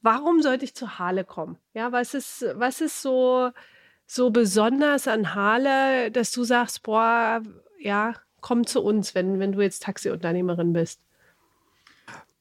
Warum 0.00 0.42
sollte 0.42 0.64
ich 0.64 0.74
zu 0.74 0.98
Harle 0.98 1.24
kommen? 1.24 1.58
Ja, 1.74 1.92
was 1.92 2.14
ist, 2.14 2.44
was 2.54 2.80
ist 2.80 3.00
so, 3.00 3.50
so 4.04 4.30
besonders 4.30 5.06
an 5.06 5.36
Harle, 5.36 6.10
dass 6.10 6.32
du 6.32 6.42
sagst, 6.42 6.82
boah, 6.82 7.40
ja, 7.78 8.14
komm 8.40 8.66
zu 8.66 8.82
uns, 8.82 9.14
wenn, 9.14 9.38
wenn 9.38 9.52
du 9.52 9.60
jetzt 9.60 9.84
Taxiunternehmerin 9.84 10.72
bist? 10.72 11.00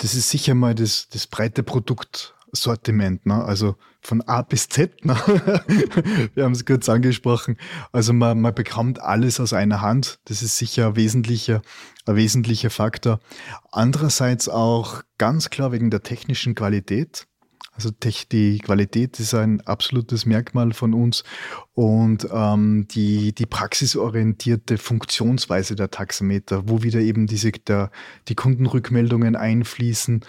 Das 0.02 0.16
ist 0.16 0.32
sicher 0.32 0.56
mal 0.56 0.74
das, 0.74 1.10
das 1.10 1.28
breite 1.28 1.62
Produkt 1.62 2.34
Sortiment, 2.54 3.26
ne? 3.26 3.46
also 3.46 3.76
von 4.02 4.22
A 4.24 4.42
bis 4.42 4.68
Z. 4.68 5.06
Ne? 5.06 5.16
Wir 6.34 6.44
haben 6.44 6.54
es 6.54 6.66
kurz 6.66 6.90
angesprochen. 6.90 7.56
Also 7.92 8.12
man, 8.12 8.42
man 8.42 8.54
bekommt 8.56 9.00
alles 9.00 9.40
aus 9.40 9.54
einer 9.54 9.82
Hand. 9.82 10.20
Das 10.26 10.42
ist 10.42 10.58
sicher 10.58 10.88
ein 10.88 10.96
wesentlicher, 10.96 11.62
ein 12.08 12.16
wesentlicher 12.16 12.72
Faktor. 12.72 13.20
Andererseits 13.72 14.50
auch 14.50 15.04
ganz 15.20 15.52
klar 15.52 15.72
wegen 15.72 15.92
der 15.92 16.02
technischen 16.02 16.56
Qualität. 16.56 17.28
Also 17.74 17.90
die 17.92 18.60
Qualität 18.60 19.20
ist 19.20 19.34
ein 19.34 19.62
absolutes 19.62 20.26
Merkmal 20.26 20.74
von 20.74 20.94
uns 20.94 21.24
und 21.74 22.28
ähm, 22.32 22.86
die, 22.92 23.34
die 23.34 23.46
praxisorientierte 23.46 24.78
Funktionsweise 24.78 25.76
der 25.76 25.90
Taxameter, 25.90 26.68
wo 26.68 26.84
wieder 26.84 27.00
eben 27.00 27.28
diese, 27.28 27.52
der, 27.52 27.90
die 28.28 28.36
Kundenrückmeldungen 28.36 29.38
einfließen 29.38 30.26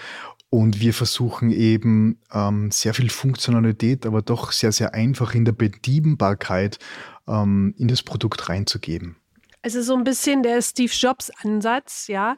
und 0.50 0.81
wir 0.81 0.92
versuchen 0.92 1.50
eben 1.50 2.20
ähm, 2.31 2.70
sehr 2.70 2.92
viel 2.92 3.09
Funktionalität, 3.09 4.05
aber 4.05 4.20
doch 4.20 4.52
sehr, 4.52 4.70
sehr 4.70 4.92
einfach 4.92 5.35
in 5.35 5.46
der 5.46 5.52
Bedienbarkeit 5.52 6.78
ähm, 7.26 7.74
in 7.78 7.88
das 7.88 8.02
Produkt 8.02 8.50
reinzugeben. 8.50 9.16
Also 9.62 9.81
so 9.81 9.96
ein 9.96 10.05
bisschen 10.05 10.42
der 10.42 10.61
Steve 10.61 10.92
Jobs 10.92 11.31
Ansatz, 11.42 12.07
ja. 12.09 12.37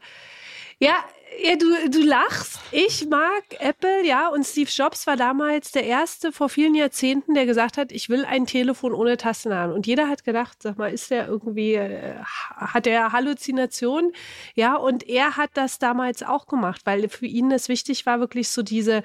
Ja, 0.78 0.96
ja, 1.42 1.56
du, 1.56 1.90
du 1.90 2.04
lachst. 2.04 2.58
Ich 2.70 3.06
mag 3.08 3.42
Apple, 3.58 4.06
ja, 4.06 4.28
und 4.28 4.44
Steve 4.44 4.70
Jobs 4.72 5.06
war 5.06 5.16
damals 5.16 5.72
der 5.72 5.84
erste 5.84 6.32
vor 6.32 6.48
vielen 6.48 6.74
Jahrzehnten, 6.74 7.34
der 7.34 7.46
gesagt 7.46 7.76
hat, 7.76 7.92
ich 7.92 8.08
will 8.08 8.24
ein 8.24 8.46
Telefon 8.46 8.92
ohne 8.92 9.16
Tasten 9.16 9.54
haben. 9.54 9.72
Und 9.72 9.86
jeder 9.86 10.08
hat 10.08 10.24
gedacht, 10.24 10.62
sag 10.62 10.78
mal, 10.78 10.92
ist 10.92 11.10
der 11.10 11.28
irgendwie, 11.28 11.74
äh, 11.74 12.16
hat 12.56 12.86
er 12.86 13.12
Halluzination? 13.12 14.12
Ja, 14.54 14.76
und 14.76 15.08
er 15.08 15.36
hat 15.36 15.50
das 15.54 15.78
damals 15.78 16.22
auch 16.22 16.46
gemacht, 16.46 16.82
weil 16.84 17.08
für 17.08 17.26
ihn 17.26 17.50
es 17.50 17.68
wichtig 17.68 18.06
war, 18.06 18.20
wirklich 18.20 18.48
so 18.48 18.62
diese 18.62 19.02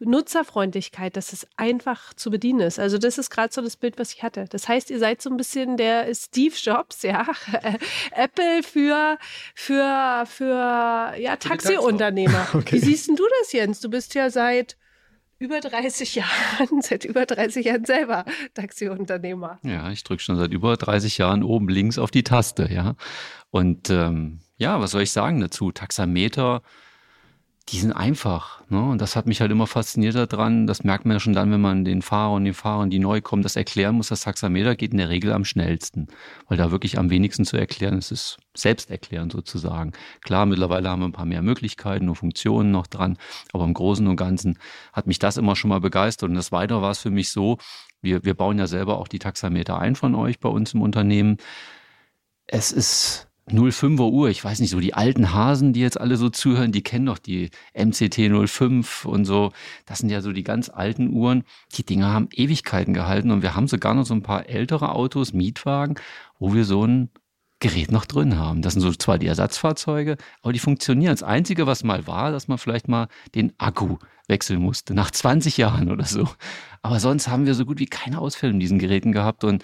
Nutzerfreundlichkeit, 0.00 1.16
dass 1.16 1.32
es 1.32 1.46
einfach 1.56 2.14
zu 2.14 2.30
bedienen 2.30 2.60
ist. 2.60 2.78
Also 2.78 2.98
das 2.98 3.18
ist 3.18 3.30
gerade 3.30 3.52
so 3.52 3.60
das 3.60 3.76
Bild, 3.76 3.98
was 3.98 4.12
ich 4.12 4.22
hatte. 4.22 4.46
Das 4.48 4.66
heißt, 4.66 4.90
ihr 4.90 4.98
seid 4.98 5.20
so 5.20 5.30
ein 5.30 5.36
bisschen 5.36 5.76
der 5.76 6.14
Steve 6.14 6.54
Jobs, 6.60 7.02
ja, 7.02 7.26
Apple 8.12 8.62
für 8.62 9.18
für 9.54 10.24
für 10.26 11.14
ja 11.18 11.36
Taxiunternehmer. 11.36 12.48
Okay. 12.60 12.76
Wie 12.76 12.78
siehst 12.78 13.08
denn 13.08 13.16
du 13.16 13.24
das, 13.40 13.52
Jens? 13.52 13.80
Du 13.80 13.88
bist 13.88 14.14
ja 14.14 14.28
seit 14.28 14.76
über 15.38 15.60
30 15.60 16.14
Jahren, 16.16 16.82
seit 16.82 17.04
über 17.04 17.26
30 17.26 17.66
Jahren 17.66 17.84
selber 17.84 18.24
Taxiunternehmer. 18.54 19.58
Ja, 19.62 19.90
ich 19.90 20.04
drücke 20.04 20.22
schon 20.22 20.36
seit 20.36 20.52
über 20.52 20.76
30 20.76 21.18
Jahren 21.18 21.42
oben 21.42 21.68
links 21.68 21.98
auf 21.98 22.10
die 22.10 22.22
Taste, 22.22 22.68
ja. 22.70 22.94
Und 23.50 23.90
ähm, 23.90 24.40
ja, 24.56 24.80
was 24.80 24.92
soll 24.92 25.02
ich 25.02 25.12
sagen 25.12 25.40
dazu? 25.40 25.72
Taxameter 25.72 26.62
die 27.70 27.78
sind 27.78 27.92
einfach. 27.92 28.62
Ne? 28.68 28.82
Und 28.82 29.00
das 29.00 29.14
hat 29.14 29.26
mich 29.26 29.40
halt 29.40 29.52
immer 29.52 29.68
fasziniert 29.68 30.14
daran. 30.14 30.66
Das 30.66 30.82
merkt 30.82 31.04
man 31.04 31.16
ja 31.16 31.20
schon 31.20 31.34
dann, 31.34 31.52
wenn 31.52 31.60
man 31.60 31.84
den 31.84 32.02
Fahrer 32.02 32.32
und 32.32 32.44
den 32.44 32.54
Fahrern, 32.54 32.90
die 32.90 32.98
neu 32.98 33.20
kommen, 33.20 33.42
das 33.42 33.54
erklären 33.54 33.94
muss. 33.94 34.08
Das 34.08 34.22
Taxameter 34.22 34.74
geht 34.74 34.90
in 34.90 34.98
der 34.98 35.08
Regel 35.08 35.32
am 35.32 35.44
schnellsten, 35.44 36.08
weil 36.48 36.58
da 36.58 36.72
wirklich 36.72 36.98
am 36.98 37.10
wenigsten 37.10 37.44
zu 37.44 37.56
erklären 37.56 37.96
ist. 37.96 38.10
Es 38.10 38.22
ist 38.22 38.38
selbsterklärend 38.56 39.30
sozusagen. 39.30 39.92
Klar, 40.22 40.46
mittlerweile 40.46 40.90
haben 40.90 41.00
wir 41.00 41.06
ein 41.06 41.12
paar 41.12 41.26
mehr 41.26 41.42
Möglichkeiten 41.42 42.08
und 42.08 42.16
Funktionen 42.16 42.72
noch 42.72 42.88
dran, 42.88 43.18
aber 43.52 43.64
im 43.64 43.74
Großen 43.74 44.06
und 44.06 44.16
Ganzen 44.16 44.58
hat 44.92 45.06
mich 45.06 45.20
das 45.20 45.36
immer 45.36 45.54
schon 45.54 45.68
mal 45.68 45.80
begeistert. 45.80 46.28
Und 46.28 46.34
das 46.34 46.50
Weitere 46.50 46.82
war 46.82 46.90
es 46.90 46.98
für 46.98 47.10
mich 47.10 47.30
so, 47.30 47.58
wir, 48.02 48.24
wir 48.24 48.34
bauen 48.34 48.58
ja 48.58 48.66
selber 48.66 48.98
auch 48.98 49.08
die 49.08 49.18
Taxameter 49.20 49.78
ein 49.78 49.94
von 49.94 50.14
euch 50.16 50.40
bei 50.40 50.48
uns 50.48 50.74
im 50.74 50.82
Unternehmen. 50.82 51.36
Es 52.46 52.72
ist 52.72 53.29
05er 53.50 54.10
Uhr, 54.10 54.28
ich 54.28 54.44
weiß 54.44 54.60
nicht, 54.60 54.70
so 54.70 54.80
die 54.80 54.94
alten 54.94 55.32
Hasen, 55.32 55.72
die 55.72 55.80
jetzt 55.80 56.00
alle 56.00 56.16
so 56.16 56.30
zuhören, 56.30 56.72
die 56.72 56.82
kennen 56.82 57.06
doch 57.06 57.18
die 57.18 57.50
MCT 57.74 58.48
05 58.48 59.04
und 59.04 59.24
so. 59.24 59.52
Das 59.86 59.98
sind 59.98 60.10
ja 60.10 60.20
so 60.20 60.32
die 60.32 60.44
ganz 60.44 60.68
alten 60.68 61.12
Uhren. 61.12 61.44
Die 61.74 61.84
Dinger 61.84 62.12
haben 62.12 62.28
Ewigkeiten 62.32 62.94
gehalten 62.94 63.30
und 63.30 63.42
wir 63.42 63.54
haben 63.54 63.68
sogar 63.68 63.94
noch 63.94 64.06
so 64.06 64.14
ein 64.14 64.22
paar 64.22 64.48
ältere 64.48 64.94
Autos, 64.94 65.32
Mietwagen, 65.32 65.96
wo 66.38 66.54
wir 66.54 66.64
so 66.64 66.84
ein 66.86 67.10
Gerät 67.60 67.92
noch 67.92 68.06
drin 68.06 68.38
haben. 68.38 68.62
Das 68.62 68.72
sind 68.72 68.82
so 68.82 68.90
zwar 68.92 69.18
die 69.18 69.26
Ersatzfahrzeuge, 69.26 70.16
aber 70.40 70.52
die 70.52 70.58
funktionieren. 70.58 71.12
Das 71.12 71.22
Einzige, 71.22 71.66
was 71.66 71.84
mal 71.84 72.06
war, 72.06 72.32
dass 72.32 72.48
man 72.48 72.56
vielleicht 72.56 72.88
mal 72.88 73.08
den 73.34 73.52
Akku 73.58 73.98
wechseln 74.28 74.62
musste, 74.62 74.94
nach 74.94 75.10
20 75.10 75.58
Jahren 75.58 75.90
oder 75.90 76.06
so. 76.06 76.26
Aber 76.80 77.00
sonst 77.00 77.28
haben 77.28 77.44
wir 77.44 77.54
so 77.54 77.66
gut 77.66 77.78
wie 77.78 77.86
keine 77.86 78.18
Ausfälle 78.18 78.54
in 78.54 78.60
diesen 78.60 78.78
Geräten 78.78 79.12
gehabt 79.12 79.44
und 79.44 79.62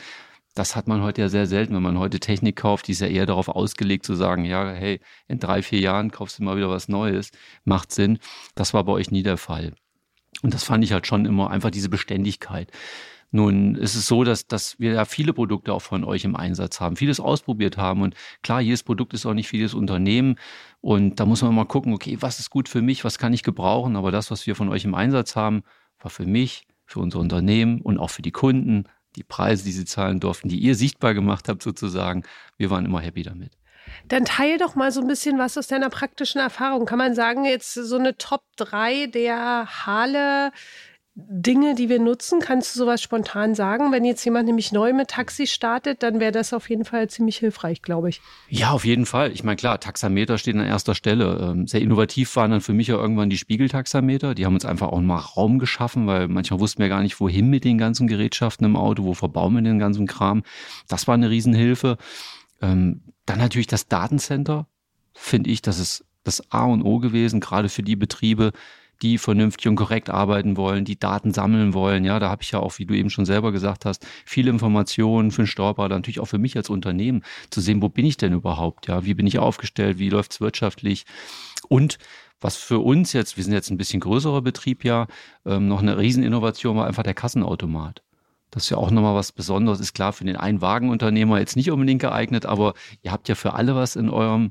das 0.57 0.75
hat 0.75 0.88
man 0.88 1.03
heute 1.03 1.21
ja 1.21 1.29
sehr 1.29 1.47
selten, 1.47 1.75
wenn 1.75 1.83
man 1.83 1.99
heute 1.99 2.19
Technik 2.19 2.57
kauft, 2.57 2.88
die 2.88 2.92
ist 2.92 3.01
ja 3.03 3.07
eher 3.07 3.27
darauf 3.27 3.49
ausgelegt 3.49 4.07
zu 4.07 4.14
sagen, 4.14 4.45
ja, 4.47 4.73
hey, 4.73 5.01
in 5.29 5.38
drei, 5.38 5.62
vier 5.62 5.81
Jahren 5.81 6.11
kaufst 6.11 6.38
du 6.38 6.45
mal 6.45 6.57
wieder 6.57 6.71
was 6.71 6.88
Neues, 6.88 7.31
macht 7.64 7.92
Sinn. 7.92 8.19
Das 8.55 8.73
war 8.73 8.83
bei 8.85 8.92
euch 8.92 9.11
nie 9.11 9.23
der 9.23 9.37
Fall. 9.37 9.75
Und 10.42 10.55
das 10.55 10.64
fand 10.64 10.83
ich 10.83 10.92
halt 10.92 11.07
schon 11.07 11.27
immer 11.27 11.51
einfach 11.51 11.71
diese 11.71 11.90
Beständigkeit. 11.90 12.71
Nun 13.33 13.75
ist 13.75 13.97
es 13.97 14.07
so, 14.07 14.25
dass, 14.25 14.47
dass 14.47 14.81
wir 14.81 14.92
ja 14.95 15.05
viele 15.05 15.35
Produkte 15.35 15.75
auch 15.75 15.83
von 15.83 16.05
euch 16.05 16.25
im 16.25 16.37
Einsatz 16.37 16.81
haben, 16.81 16.97
vieles 16.97 17.21
ausprobiert 17.21 17.77
haben. 17.77 18.01
Und 18.01 18.14
klar, 18.42 18.62
jedes 18.62 18.83
Produkt 18.83 19.12
ist 19.12 19.27
auch 19.27 19.35
nicht 19.35 19.53
jedes 19.53 19.75
Unternehmen. 19.75 20.37
Und 20.81 21.21
da 21.21 21.27
muss 21.27 21.42
man 21.42 21.55
mal 21.55 21.66
gucken, 21.66 21.92
okay, 21.92 22.16
was 22.21 22.38
ist 22.38 22.49
gut 22.49 22.69
für 22.69 22.81
mich, 22.81 23.05
was 23.05 23.19
kann 23.19 23.35
ich 23.35 23.42
gebrauchen. 23.42 23.95
Aber 23.95 24.11
das, 24.11 24.31
was 24.31 24.47
wir 24.47 24.55
von 24.55 24.71
euch 24.71 24.87
im 24.87 24.95
Einsatz 24.95 25.37
haben, 25.37 25.64
war 26.01 26.11
für 26.11 26.25
mich, 26.25 26.66
für 26.87 27.01
unser 27.01 27.19
Unternehmen 27.19 27.83
und 27.83 27.99
auch 27.99 28.11
für 28.11 28.23
die 28.23 28.31
Kunden 28.31 28.85
die 29.16 29.24
Preise, 29.24 29.64
die 29.64 29.72
sie 29.72 29.85
zahlen 29.85 30.20
durften, 30.20 30.48
die 30.48 30.59
ihr 30.59 30.74
sichtbar 30.74 31.14
gemacht 31.14 31.48
habt 31.48 31.62
sozusagen. 31.62 32.22
Wir 32.57 32.70
waren 32.70 32.85
immer 32.85 33.00
happy 33.00 33.22
damit. 33.22 33.52
Dann 34.09 34.24
teil 34.24 34.59
doch 34.59 34.74
mal 34.74 34.92
so 34.92 35.00
ein 35.00 35.07
bisschen 35.07 35.38
was 35.38 35.57
aus 35.57 35.68
deiner 35.68 35.90
praktischen 35.90 36.40
Erfahrung. 36.40 36.87
Kann 36.87 36.98
man 36.98 37.14
sagen, 37.14 37.44
jetzt 37.44 37.74
so 37.74 37.96
eine 37.96 38.16
Top 38.16 38.42
3 38.57 39.07
der 39.07 39.87
Halle 39.87 40.52
Dinge, 41.18 41.74
die 41.74 41.88
wir 41.88 41.98
nutzen? 41.98 42.40
Kannst 42.40 42.74
du 42.74 42.81
sowas 42.81 43.00
spontan 43.00 43.55
sagen? 43.55 43.90
Wenn 43.90 44.05
jetzt 44.05 44.22
jemand 44.26 44.44
nämlich 44.46 44.70
neu 44.70 44.92
mit 44.92 45.09
Taxi 45.09 45.46
startet, 45.46 46.02
dann 46.02 46.20
wäre 46.20 46.31
das 46.31 46.52
auf 46.52 46.68
jeden 46.68 46.85
Fall 46.85 47.09
ziemlich 47.09 47.38
hilfreich, 47.38 47.81
glaube 47.81 48.11
ich. 48.11 48.20
Ja, 48.50 48.72
auf 48.72 48.85
jeden 48.85 49.07
Fall. 49.07 49.33
Ich 49.33 49.42
meine, 49.42 49.57
klar, 49.57 49.81
Taxameter 49.81 50.37
steht 50.37 50.57
an 50.57 50.66
erster 50.66 50.94
Stelle. 50.94 51.38
Ähm, 51.40 51.66
sehr 51.66 51.81
innovativ 51.81 52.37
waren 52.37 52.50
dann 52.50 52.61
für 52.61 52.74
mich 52.74 52.88
ja 52.88 52.96
irgendwann 52.96 53.31
die 53.31 53.38
Spiegeltaxameter. 53.38 54.35
Die 54.35 54.44
haben 54.44 54.52
uns 54.52 54.66
einfach 54.66 54.88
auch 54.88 55.00
mal 55.00 55.16
Raum 55.16 55.59
geschaffen, 55.59 56.07
weil 56.07 56.29
manchmal 56.29 56.61
wussten 56.61 56.83
wir 56.83 56.90
gar 56.90 57.00
nicht, 57.00 57.18
wohin 57.18 57.48
mit 57.48 57.64
den 57.64 57.79
ganzen 57.79 58.09
Gerätschaften 58.09 58.66
im 58.66 58.76
Auto, 58.76 59.05
wo 59.05 59.14
verbauen 59.14 59.55
wir 59.55 59.62
den 59.62 59.79
ganzen 59.79 60.07
Kram. 60.07 60.42
Das 60.87 61.09
war 61.09 61.14
eine 61.14 61.31
Riesenhilfe. 61.31 61.96
Ähm, 62.61 63.00
dann 63.24 63.38
natürlich 63.38 63.68
das 63.68 63.88
Datencenter, 63.88 64.66
finde 65.14 65.48
ich, 65.48 65.62
das 65.62 65.79
ist 65.79 66.05
das 66.24 66.52
A 66.52 66.66
und 66.66 66.83
O 66.83 66.98
gewesen, 66.98 67.40
gerade 67.40 67.70
für 67.70 67.83
die 67.83 67.96
Betriebe, 67.96 68.52
die 69.03 69.19
vernünftig 69.19 69.69
und 69.69 69.77
korrekt 69.77 70.11
arbeiten 70.11 70.57
wollen, 70.57 70.85
die 70.85 70.99
Daten 70.99 71.33
sammeln 71.33 71.75
wollen. 71.75 72.05
Ja, 72.05 72.19
da 72.19 72.31
habe 72.31 72.43
ich 72.43 72.51
ja 72.51 72.61
auch, 72.61 72.79
wie 72.79 72.87
du 72.87 72.95
eben 72.95 73.11
schon 73.11 73.27
selber 73.27 73.53
gesagt 73.53 73.85
hast, 73.85 74.07
viele 74.25 74.51
Informationen 74.51 75.31
für 75.31 75.43
den 75.43 75.47
Steuerberater, 75.47 75.95
natürlich 75.95 76.21
auch 76.21 76.27
für 76.27 76.39
mich 76.39 76.57
als 76.57 76.71
Unternehmen, 76.71 77.23
zu 77.51 77.61
sehen, 77.61 77.83
wo 77.83 77.89
bin 77.89 78.07
ich 78.07 78.17
denn 78.17 78.33
überhaupt? 78.33 78.87
Ja, 78.89 79.05
wie 79.05 79.15
bin 79.15 79.27
ich 79.27 79.39
aufgestellt? 79.39 79.99
Wie 79.99 80.11
läuft 80.11 80.33
es 80.33 80.41
wirtschaftlich? 80.41 81.05
Und 81.69 81.99
was 82.41 82.57
für 82.57 82.79
uns 82.81 83.13
jetzt, 83.13 83.37
wir 83.37 83.45
sind 83.45 83.53
jetzt 83.53 83.71
ein 83.71 83.79
bisschen 83.79 84.01
größerer 84.01 84.43
Betrieb 84.43 84.85
ja, 84.85 85.07
ähm, 85.45 85.69
noch 85.69 85.81
eine 85.81 85.99
Rieseninnovation 85.99 86.77
war 86.77 86.87
einfach 86.87 87.03
der 87.03 87.15
Kassenautomat. 87.15 88.03
Das 88.51 88.65
ist 88.65 88.71
ja 88.71 88.77
auch 88.77 88.91
nochmal 88.91 89.15
was 89.15 89.33
Besonderes. 89.33 89.81
Ist 89.81 89.95
klar 89.95 90.13
für 90.13 90.25
den 90.25 90.37
Einwagenunternehmer 90.37 91.39
jetzt 91.39 91.57
nicht 91.57 91.71
unbedingt 91.71 92.01
geeignet, 92.01 92.47
aber 92.47 92.75
ihr 93.03 93.13
habt 93.13 93.29
ja 93.29 93.35
für 93.35 93.55
alle 93.55 93.75
was 93.75 93.97
in 93.97 94.09
eurem 94.09 94.51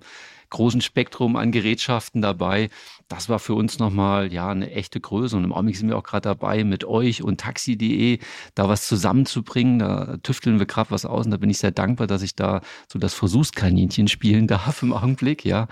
großen 0.50 0.82
Spektrum 0.82 1.36
an 1.36 1.52
Gerätschaften 1.52 2.22
dabei. 2.22 2.70
Das 3.08 3.30
war 3.30 3.40
für 3.40 3.54
uns 3.54 3.80
nochmal 3.80 4.34
ja 4.34 4.50
eine 4.50 4.72
echte 4.72 5.00
Größe. 5.00 5.38
Und 5.38 5.44
im 5.44 5.54
Augenblick 5.54 5.78
sind 5.78 5.90
wir 5.90 5.98
auch 5.98 6.04
gerade 6.04 6.30
dabei, 6.30 6.64
mit 6.64 6.84
euch 6.84 7.24
und 7.24 7.40
taxi.de 7.40 8.20
da 8.56 8.70
was 8.70 8.88
zusammenzubringen. 8.88 9.80
Da 9.80 10.18
tüfteln 10.24 10.60
wir 10.60 10.66
gerade 10.66 10.92
was 10.92 11.06
aus 11.06 11.26
und 11.26 11.32
da 11.32 11.38
bin 11.38 11.50
ich 11.50 11.60
sehr 11.60 11.72
dankbar, 11.72 12.08
dass 12.08 12.22
ich 12.22 12.36
da 12.36 12.62
so 12.88 13.00
das 13.00 13.14
Versuchskaninchen 13.14 14.08
spielen 14.08 14.48
darf 14.56 14.82
im 14.82 14.94
Augenblick, 14.94 15.46
ja. 15.46 15.68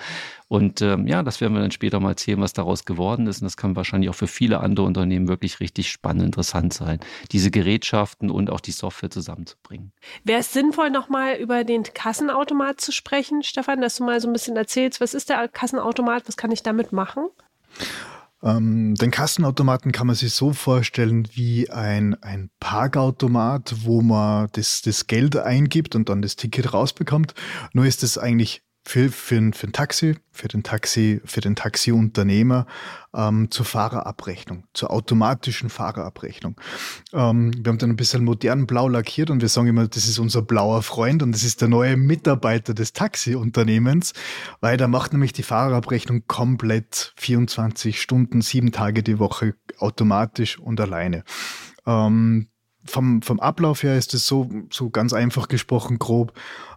Und 0.54 0.84
ähm, 0.84 1.08
ja, 1.08 1.24
das 1.24 1.42
werden 1.42 1.56
wir 1.56 1.62
dann 1.62 1.72
später 1.72 2.00
mal 2.00 2.10
erzählen, 2.10 2.40
was 2.40 2.54
daraus 2.54 2.86
geworden 2.86 3.26
ist. 3.26 3.42
Und 3.42 3.46
das 3.46 3.58
kann 3.58 3.76
wahrscheinlich 3.76 4.12
auch 4.12 4.16
für 4.16 4.28
viele 4.28 4.60
andere 4.60 4.86
Unternehmen 4.86 5.28
wirklich 5.28 5.60
richtig 5.60 5.90
spannend, 5.90 6.22
interessant 6.22 6.76
sein, 6.76 7.00
diese 7.32 7.50
Gerätschaften 7.50 8.30
und 8.30 8.52
auch 8.52 8.60
die 8.60 8.72
Software 8.72 9.10
zusammenzubringen. 9.10 9.94
Wäre 10.24 10.42
es 10.42 10.54
sinnvoll, 10.54 10.92
nochmal 10.92 11.38
über 11.38 11.64
den 11.64 11.82
Kassenautomat 11.82 12.80
zu 12.80 12.92
sprechen, 12.92 13.42
Stefan, 13.42 13.82
dass 13.82 13.96
du 13.96 14.04
mal 14.04 14.22
so 14.22 14.30
ein 14.30 14.34
bisschen 14.34 14.56
erzählst, 14.56 15.02
was 15.02 15.16
ist 15.16 15.30
der 15.30 15.48
Kassenautomat, 15.48 16.28
was 16.28 16.38
kann 16.38 16.52
ich 16.52 16.62
damit 16.62 16.92
machen? 16.92 17.30
Ähm, 18.44 18.94
den 18.94 19.10
Kassenautomaten 19.10 19.92
kann 19.92 20.06
man 20.06 20.16
sich 20.16 20.36
so 20.36 20.54
vorstellen 20.54 21.28
wie 21.34 21.72
ein, 21.72 22.16
ein 22.22 22.52
Parkautomat, 22.60 23.74
wo 23.86 24.04
man 24.04 24.50
das, 24.52 24.84
das 24.84 25.08
Geld 25.08 25.36
eingibt 25.36 25.96
und 25.96 26.10
dann 26.10 26.22
das 26.22 26.36
Ticket 26.36 26.76
rausbekommt. 26.76 27.34
Nur 27.74 27.88
ist 27.88 28.04
es 28.04 28.20
eigentlich 28.20 28.62
für, 28.86 29.10
für, 29.10 29.52
für 29.54 29.68
ein 29.68 29.72
Taxi, 29.72 30.16
für 30.32 30.48
den 30.48 30.64
Taxi, 30.64 31.22
für 31.24 31.40
den 31.40 31.56
Taxiunternehmer 31.56 32.66
ähm, 33.14 33.50
zur 33.50 33.66
Fahrerabrechnung, 33.66 34.66
zur 34.74 34.92
automatischen 34.92 35.70
Fahrerabrechnung. 35.70 36.60
Ähm, 37.14 37.54
wir 37.56 37.70
haben 37.70 37.78
dann 37.78 37.92
ein 37.92 37.96
bisschen 37.96 38.26
modern 38.26 38.68
blau 38.68 38.90
lackiert 38.90 39.30
und 39.30 39.42
wir 39.42 39.48
sagen 39.48 39.68
immer, 39.68 39.88
das 39.88 40.08
ist 40.08 40.20
unser 40.20 40.42
blauer 40.42 40.82
Freund 40.82 41.24
und 41.24 41.32
das 41.32 41.44
ist 41.44 41.62
der 41.62 41.70
neue 41.70 41.96
Mitarbeiter 41.96 42.74
des 42.74 42.92
Taxiunternehmens, 42.92 44.14
weil 44.60 44.76
der 44.76 44.90
macht 44.90 45.14
nämlich 45.14 45.32
die 45.32 45.44
Fahrerabrechnung 45.44 46.28
komplett 46.28 47.14
24 47.18 48.02
Stunden, 48.02 48.42
sieben 48.42 48.74
Tage 48.74 49.02
die 49.02 49.20
Woche 49.20 49.56
automatisch 49.78 50.60
und 50.60 50.80
alleine. 50.82 51.24
Ähm, 51.86 52.50
vom, 52.86 53.22
vom 53.22 53.40
Ablauf 53.40 53.84
her 53.84 53.98
ist 53.98 54.14
es 54.14 54.28
so, 54.28 54.50
so 54.70 54.90
ganz 54.90 55.14
einfach 55.14 55.48
gesprochen 55.48 56.00
grob. 56.00 56.34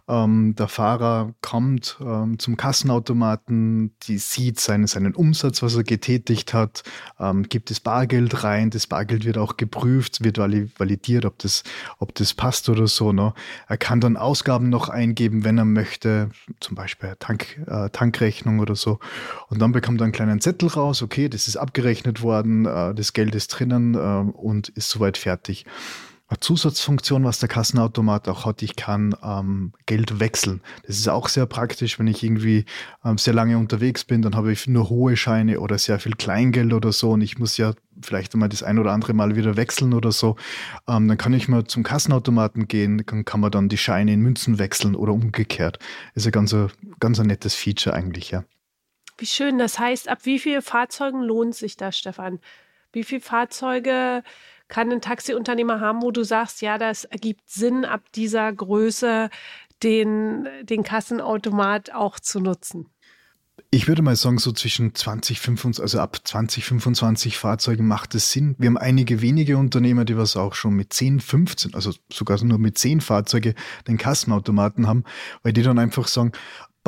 Ähm, 0.09 0.55
der 0.55 0.69
Fahrer 0.69 1.33
kommt 1.41 1.97
ähm, 1.99 2.39
zum 2.39 2.55
Kassenautomaten, 2.55 3.93
die 4.03 4.17
sieht 4.17 4.59
seinen, 4.59 4.87
seinen 4.87 5.13
Umsatz, 5.13 5.61
was 5.61 5.75
er 5.75 5.83
getätigt 5.83 6.53
hat, 6.53 6.83
ähm, 7.19 7.43
gibt 7.43 7.69
das 7.69 7.81
Bargeld 7.81 8.43
rein, 8.43 8.69
das 8.69 8.87
Bargeld 8.87 9.25
wird 9.25 9.37
auch 9.37 9.57
geprüft, 9.57 10.23
wird 10.23 10.37
validiert, 10.37 11.25
ob 11.25 11.37
das, 11.39 11.63
ob 11.99 12.15
das 12.15 12.33
passt 12.33 12.69
oder 12.69 12.87
so. 12.87 13.11
Ne? 13.11 13.33
Er 13.67 13.77
kann 13.77 13.99
dann 13.99 14.15
Ausgaben 14.15 14.69
noch 14.69 14.87
eingeben, 14.87 15.43
wenn 15.43 15.57
er 15.57 15.65
möchte, 15.65 16.29
zum 16.61 16.75
Beispiel 16.75 17.15
Tank, 17.19 17.59
äh, 17.67 17.89
Tankrechnung 17.89 18.59
oder 18.59 18.75
so. 18.75 18.99
Und 19.49 19.59
dann 19.59 19.73
bekommt 19.73 19.99
er 20.01 20.05
einen 20.05 20.13
kleinen 20.13 20.39
Zettel 20.39 20.69
raus, 20.69 21.01
okay, 21.01 21.27
das 21.27 21.47
ist 21.49 21.57
abgerechnet 21.57 22.21
worden, 22.21 22.65
äh, 22.65 22.95
das 22.95 23.11
Geld 23.11 23.35
ist 23.35 23.47
drinnen 23.49 23.95
äh, 23.95 24.31
und 24.31 24.69
ist 24.69 24.89
soweit 24.89 25.17
fertig. 25.17 25.65
Eine 26.29 26.41
Zusatzfunktion, 26.41 27.23
was 27.23 27.39
der 27.39 27.47
Kassenautomat 27.47 28.27
auch 28.27 28.45
hat, 28.45 28.61
ich 28.61 28.75
kann 28.75 29.15
ähm, 29.23 29.71
Geld 29.85 30.19
wechseln. 30.19 30.61
Das 30.85 30.97
ist 30.97 31.07
auch 31.07 31.29
sehr 31.29 31.45
praktisch, 31.45 31.99
wenn 31.99 32.07
ich 32.07 32.21
irgendwie 32.21 32.65
ähm, 33.05 33.17
sehr 33.17 33.33
lange 33.33 33.57
unterwegs 33.57 34.03
bin, 34.03 34.21
dann 34.21 34.35
habe 34.35 34.51
ich 34.51 34.67
nur 34.67 34.89
hohe 34.89 35.15
Scheine 35.15 35.61
oder 35.61 35.77
sehr 35.77 35.99
viel 35.99 36.15
Kleingeld 36.15 36.73
oder 36.73 36.91
so 36.91 37.11
und 37.11 37.21
ich 37.21 37.39
muss 37.39 37.55
ja 37.55 37.71
vielleicht 38.01 38.33
einmal 38.33 38.49
das 38.49 38.61
ein 38.61 38.77
oder 38.77 38.91
andere 38.91 39.13
Mal 39.13 39.37
wieder 39.37 39.55
wechseln 39.55 39.93
oder 39.93 40.11
so. 40.11 40.35
Ähm, 40.85 41.07
dann 41.07 41.17
kann 41.17 41.31
ich 41.31 41.47
mal 41.47 41.63
zum 41.63 41.83
Kassenautomaten 41.83 42.67
gehen, 42.67 43.01
dann 43.05 43.23
kann 43.23 43.39
man 43.39 43.51
dann 43.51 43.69
die 43.69 43.77
Scheine 43.77 44.11
in 44.11 44.19
Münzen 44.19 44.59
wechseln 44.59 44.95
oder 44.95 45.13
umgekehrt. 45.13 45.79
Das 46.13 46.23
ist 46.23 46.27
ein 46.27 46.33
ganz, 46.33 46.53
ganz 46.99 47.21
ein 47.21 47.27
nettes 47.27 47.55
Feature 47.55 47.95
eigentlich, 47.95 48.31
ja. 48.31 48.43
Wie 49.17 49.25
schön. 49.25 49.57
Das 49.57 49.79
heißt, 49.79 50.09
ab 50.09 50.19
wie 50.23 50.39
vielen 50.39 50.61
Fahrzeugen 50.61 51.21
lohnt 51.21 51.55
sich 51.55 51.77
das, 51.77 51.97
Stefan? 51.97 52.39
Wie 52.91 53.03
viele 53.03 53.21
Fahrzeuge 53.21 54.23
kann 54.67 54.91
ein 54.91 55.01
Taxiunternehmer 55.01 55.79
haben, 55.79 56.01
wo 56.01 56.11
du 56.11 56.23
sagst, 56.23 56.61
ja, 56.61 56.77
das 56.77 57.05
ergibt 57.05 57.49
Sinn, 57.49 57.85
ab 57.85 58.01
dieser 58.13 58.51
Größe 58.51 59.29
den, 59.83 60.47
den 60.63 60.83
Kassenautomat 60.83 61.93
auch 61.93 62.19
zu 62.19 62.39
nutzen? 62.39 62.89
Ich 63.69 63.87
würde 63.87 64.01
mal 64.01 64.15
sagen, 64.15 64.37
so 64.37 64.51
zwischen 64.51 64.95
20, 64.95 65.39
25, 65.41 65.81
also 65.81 65.99
ab 65.99 66.19
20, 66.23 66.63
25 66.63 67.37
Fahrzeugen 67.37 67.87
macht 67.87 68.15
es 68.15 68.31
Sinn. 68.31 68.55
Wir 68.57 68.67
haben 68.67 68.77
einige 68.77 69.21
wenige 69.21 69.57
Unternehmer, 69.57 70.05
die 70.05 70.15
was 70.15 70.37
auch 70.37 70.53
schon 70.53 70.73
mit 70.73 70.93
10, 70.93 71.19
15, 71.19 71.73
also 71.73 71.91
sogar 72.11 72.41
nur 72.43 72.59
mit 72.59 72.77
10 72.77 73.01
Fahrzeuge 73.01 73.55
den 73.87 73.97
Kassenautomaten 73.97 74.87
haben, 74.87 75.03
weil 75.43 75.53
die 75.53 75.63
dann 75.63 75.79
einfach 75.79 76.07
sagen, 76.07 76.31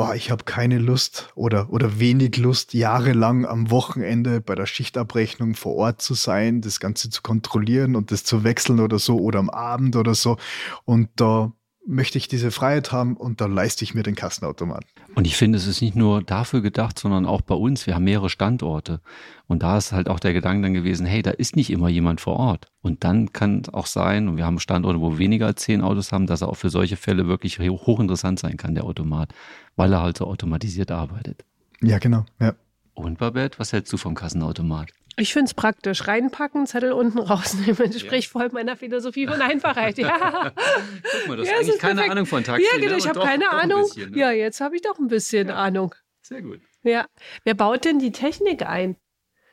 boah, 0.00 0.14
ich 0.14 0.30
habe 0.30 0.44
keine 0.44 0.78
Lust 0.78 1.30
oder, 1.34 1.70
oder 1.70 2.00
wenig 2.00 2.38
Lust, 2.38 2.72
jahrelang 2.72 3.44
am 3.44 3.70
Wochenende 3.70 4.40
bei 4.40 4.54
der 4.54 4.64
Schichtabrechnung 4.64 5.54
vor 5.54 5.76
Ort 5.76 6.00
zu 6.00 6.14
sein, 6.14 6.62
das 6.62 6.80
Ganze 6.80 7.10
zu 7.10 7.20
kontrollieren 7.20 7.94
und 7.94 8.10
das 8.10 8.24
zu 8.24 8.42
wechseln 8.42 8.80
oder 8.80 8.98
so 8.98 9.18
oder 9.18 9.40
am 9.40 9.50
Abend 9.50 9.96
oder 9.96 10.14
so. 10.14 10.38
Und 10.86 11.10
da 11.16 11.52
möchte 11.86 12.18
ich 12.18 12.28
diese 12.28 12.50
Freiheit 12.50 12.92
haben 12.92 13.16
und 13.16 13.40
dann 13.40 13.52
leiste 13.52 13.84
ich 13.84 13.94
mir 13.94 14.02
den 14.02 14.14
Kassenautomaten. 14.14 14.86
Und 15.14 15.26
ich 15.26 15.36
finde, 15.36 15.58
es 15.58 15.66
ist 15.66 15.80
nicht 15.80 15.96
nur 15.96 16.22
dafür 16.22 16.60
gedacht, 16.60 16.98
sondern 16.98 17.26
auch 17.26 17.40
bei 17.40 17.54
uns. 17.54 17.86
Wir 17.86 17.94
haben 17.94 18.04
mehrere 18.04 18.28
Standorte. 18.28 19.00
Und 19.46 19.62
da 19.62 19.78
ist 19.78 19.92
halt 19.92 20.08
auch 20.08 20.20
der 20.20 20.32
Gedanke 20.32 20.62
dann 20.62 20.74
gewesen, 20.74 21.06
hey, 21.06 21.22
da 21.22 21.30
ist 21.30 21.56
nicht 21.56 21.70
immer 21.70 21.88
jemand 21.88 22.20
vor 22.20 22.36
Ort. 22.36 22.70
Und 22.82 23.02
dann 23.04 23.32
kann 23.32 23.62
es 23.62 23.72
auch 23.72 23.86
sein, 23.86 24.28
und 24.28 24.36
wir 24.36 24.46
haben 24.46 24.60
Standorte, 24.60 25.00
wo 25.00 25.12
wir 25.12 25.18
weniger 25.18 25.46
als 25.46 25.62
zehn 25.62 25.80
Autos 25.80 26.12
haben, 26.12 26.26
dass 26.26 26.42
er 26.42 26.48
auch 26.48 26.56
für 26.56 26.70
solche 26.70 26.96
Fälle 26.96 27.26
wirklich 27.26 27.58
hochinteressant 27.58 28.38
sein 28.38 28.56
kann, 28.56 28.74
der 28.74 28.84
Automat, 28.84 29.32
weil 29.76 29.92
er 29.92 30.02
halt 30.02 30.18
so 30.18 30.26
automatisiert 30.26 30.90
arbeitet. 30.90 31.44
Ja, 31.82 31.98
genau. 31.98 32.24
Ja. 32.38 32.54
Und 32.94 33.18
Babette, 33.18 33.58
was 33.58 33.72
hältst 33.72 33.92
du 33.92 33.96
vom 33.96 34.14
Kassenautomat? 34.14 34.90
Ich 35.16 35.32
finde 35.32 35.46
es 35.46 35.54
praktisch. 35.54 36.06
Reinpacken, 36.06 36.66
Zettel 36.66 36.92
unten 36.92 37.18
rausnehmen. 37.18 37.92
Sprich 37.92 38.26
ja. 38.26 38.30
voll 38.30 38.48
meiner 38.52 38.76
Philosophie 38.76 39.26
von 39.26 39.40
Einfachheit. 39.40 39.98
Ja. 40.00 40.52
Guck 40.52 41.28
mal, 41.28 41.36
du 41.36 41.42
hast 41.42 41.50
ja, 41.50 41.58
eigentlich 41.58 41.78
keine 41.78 41.96
perfekt. 41.96 42.12
Ahnung 42.12 42.26
von 42.26 42.44
Taxi. 42.44 42.64
Ja, 42.64 42.78
genau, 42.78 42.92
ne? 42.92 42.98
ich 42.98 43.08
habe 43.08 43.20
keine 43.20 43.44
doch 43.44 43.52
Ahnung. 43.52 43.82
Bisschen, 43.82 44.10
ne? 44.12 44.18
Ja, 44.18 44.30
jetzt 44.30 44.60
habe 44.60 44.76
ich 44.76 44.82
doch 44.82 44.98
ein 44.98 45.08
bisschen 45.08 45.48
ja. 45.48 45.56
Ahnung. 45.56 45.94
Sehr 46.22 46.40
gut. 46.42 46.60
Ja. 46.82 47.06
Wer 47.44 47.54
baut 47.54 47.84
denn 47.84 47.98
die 47.98 48.12
Technik 48.12 48.62
ein? 48.62 48.96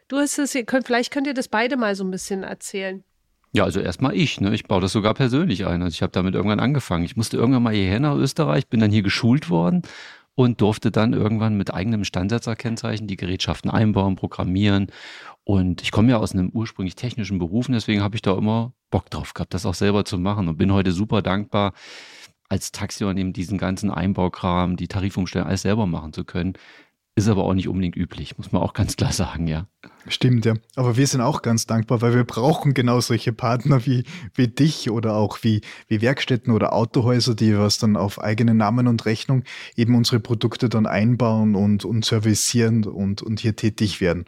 Du 0.08 0.18
hast 0.18 0.38
es, 0.38 0.58
könnt, 0.66 0.88
vielleicht 0.88 1.12
könnt 1.12 1.28
ihr 1.28 1.34
das 1.34 1.50
beide 1.50 1.76
mal 1.76 1.96
so 1.96 2.04
ein 2.04 2.12
bisschen 2.12 2.44
erzählen. 2.44 3.04
Ja, 3.52 3.64
also 3.64 3.80
erstmal 3.80 4.16
ich. 4.16 4.40
Ne? 4.40 4.54
Ich 4.54 4.66
baue 4.66 4.82
das 4.82 4.92
sogar 4.94 5.14
persönlich 5.14 5.66
ein. 5.66 5.82
Also 5.82 5.96
ich 5.96 6.02
habe 6.02 6.12
damit 6.12 6.36
irgendwann 6.36 6.60
angefangen. 6.60 7.04
Ich 7.04 7.18
musste 7.18 7.38
irgendwann 7.38 7.64
mal 7.64 7.74
hierher 7.74 8.00
nach 8.00 8.16
Österreich, 8.16 8.68
bin 8.68 8.80
dann 8.80 8.92
hier 8.92 9.02
geschult 9.02 9.50
worden 9.50 9.82
und 10.36 10.62
durfte 10.62 10.92
dann 10.92 11.14
irgendwann 11.14 11.58
mit 11.58 11.74
eigenem 11.74 12.04
Standsatzerkennzeichen 12.04 13.08
die 13.08 13.18
Gerätschaften 13.18 13.72
einbauen, 13.72 14.16
programmieren 14.16 14.92
und 15.48 15.82
ich 15.82 15.92
komme 15.92 16.10
ja 16.12 16.18
aus 16.18 16.34
einem 16.34 16.50
ursprünglich 16.50 16.96
technischen 16.96 17.40
Beruf, 17.40 17.70
und 17.70 17.74
deswegen 17.74 18.02
habe 18.02 18.16
ich 18.16 18.22
da 18.22 18.38
immer 18.38 18.74
Bock 18.92 19.10
drauf 19.10 19.34
gehabt, 19.34 19.54
das 19.54 19.66
auch 19.66 19.76
selber 19.76 20.04
zu 20.04 20.18
machen 20.18 20.50
und 20.50 20.58
bin 20.58 20.74
heute 20.74 20.92
super 20.92 21.22
dankbar, 21.22 21.72
als 22.50 22.74
Taxiunternehmen 22.74 23.32
diesen 23.32 23.58
ganzen 23.58 23.90
Einbaukram, 23.90 24.76
die 24.76 24.90
Tarifumstellung 24.90 25.48
alles 25.48 25.62
selber 25.62 25.86
machen 25.86 26.12
zu 26.12 26.26
können. 26.26 26.56
Ist 27.16 27.30
aber 27.30 27.46
auch 27.46 27.54
nicht 27.54 27.70
unbedingt 27.70 27.96
üblich, 27.96 28.38
muss 28.38 28.52
man 28.52 28.62
auch 28.62 28.74
ganz 28.74 28.98
klar 28.98 29.14
sagen, 29.14 29.48
ja. 29.48 29.68
Stimmt, 30.10 30.44
ja. 30.44 30.56
Aber 30.76 30.98
wir 30.98 31.08
sind 31.08 31.22
auch 31.22 31.42
ganz 31.42 31.66
dankbar, 31.66 32.02
weil 32.02 32.14
wir 32.14 32.26
brauchen 32.26 32.74
genau 32.74 33.00
solche 33.00 33.32
Partner 33.32 33.86
wie, 33.86 34.04
wie 34.36 34.50
dich 34.50 34.92
oder 34.92 35.16
auch 35.16 35.40
wie, 35.44 35.62
wie 35.88 36.02
Werkstätten 36.02 36.54
oder 36.54 36.74
Autohäuser, 36.74 37.36
die 37.36 37.58
was 37.58 37.78
dann 37.78 37.96
auf 37.96 38.22
eigene 38.22 38.54
Namen 38.54 38.90
und 38.90 39.06
Rechnung 39.06 39.44
eben 39.78 39.96
unsere 39.96 40.20
Produkte 40.20 40.68
dann 40.68 40.88
einbauen 40.88 41.56
und, 41.56 41.86
und 41.86 42.04
servicieren 42.04 42.84
und, 42.84 43.22
und 43.22 43.40
hier 43.40 43.56
tätig 43.56 44.02
werden. 44.02 44.26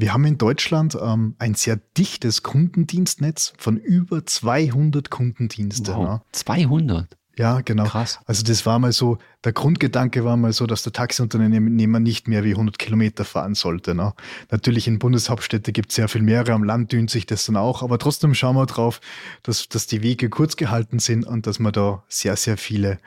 Wir 0.00 0.14
haben 0.14 0.24
in 0.24 0.38
Deutschland 0.38 0.96
ähm, 0.98 1.34
ein 1.38 1.54
sehr 1.54 1.76
dichtes 1.98 2.42
Kundendienstnetz 2.42 3.52
von 3.58 3.76
über 3.76 4.24
200 4.24 5.10
Kundendienste. 5.10 5.94
Wow, 5.94 6.08
ne? 6.08 6.22
200? 6.32 7.18
Ja, 7.36 7.60
genau. 7.60 7.84
Krass. 7.84 8.18
Also 8.24 8.42
das 8.42 8.64
war 8.64 8.78
mal 8.78 8.92
so, 8.92 9.18
der 9.44 9.52
Grundgedanke 9.52 10.24
war 10.24 10.38
mal 10.38 10.54
so, 10.54 10.66
dass 10.66 10.84
der 10.84 10.94
Taxiunternehmer 10.94 12.00
nicht 12.00 12.28
mehr 12.28 12.44
wie 12.44 12.52
100 12.52 12.78
Kilometer 12.78 13.26
fahren 13.26 13.54
sollte. 13.54 13.94
Ne? 13.94 14.14
Natürlich 14.50 14.88
in 14.88 14.98
Bundeshauptstädte 14.98 15.70
gibt 15.70 15.90
es 15.90 15.96
sehr 15.96 16.08
viel 16.08 16.22
mehrere, 16.22 16.54
am 16.54 16.64
Land 16.64 16.92
dünnt 16.92 17.10
sich 17.10 17.26
das 17.26 17.44
dann 17.44 17.56
auch, 17.56 17.82
aber 17.82 17.98
trotzdem 17.98 18.32
schauen 18.32 18.56
wir 18.56 18.64
drauf, 18.64 19.02
dass, 19.42 19.68
dass 19.68 19.86
die 19.86 20.02
Wege 20.02 20.30
kurz 20.30 20.56
gehalten 20.56 20.98
sind 20.98 21.26
und 21.26 21.46
dass 21.46 21.58
wir 21.58 21.72
da 21.72 22.04
sehr, 22.08 22.36
sehr 22.36 22.56
viele 22.56 22.98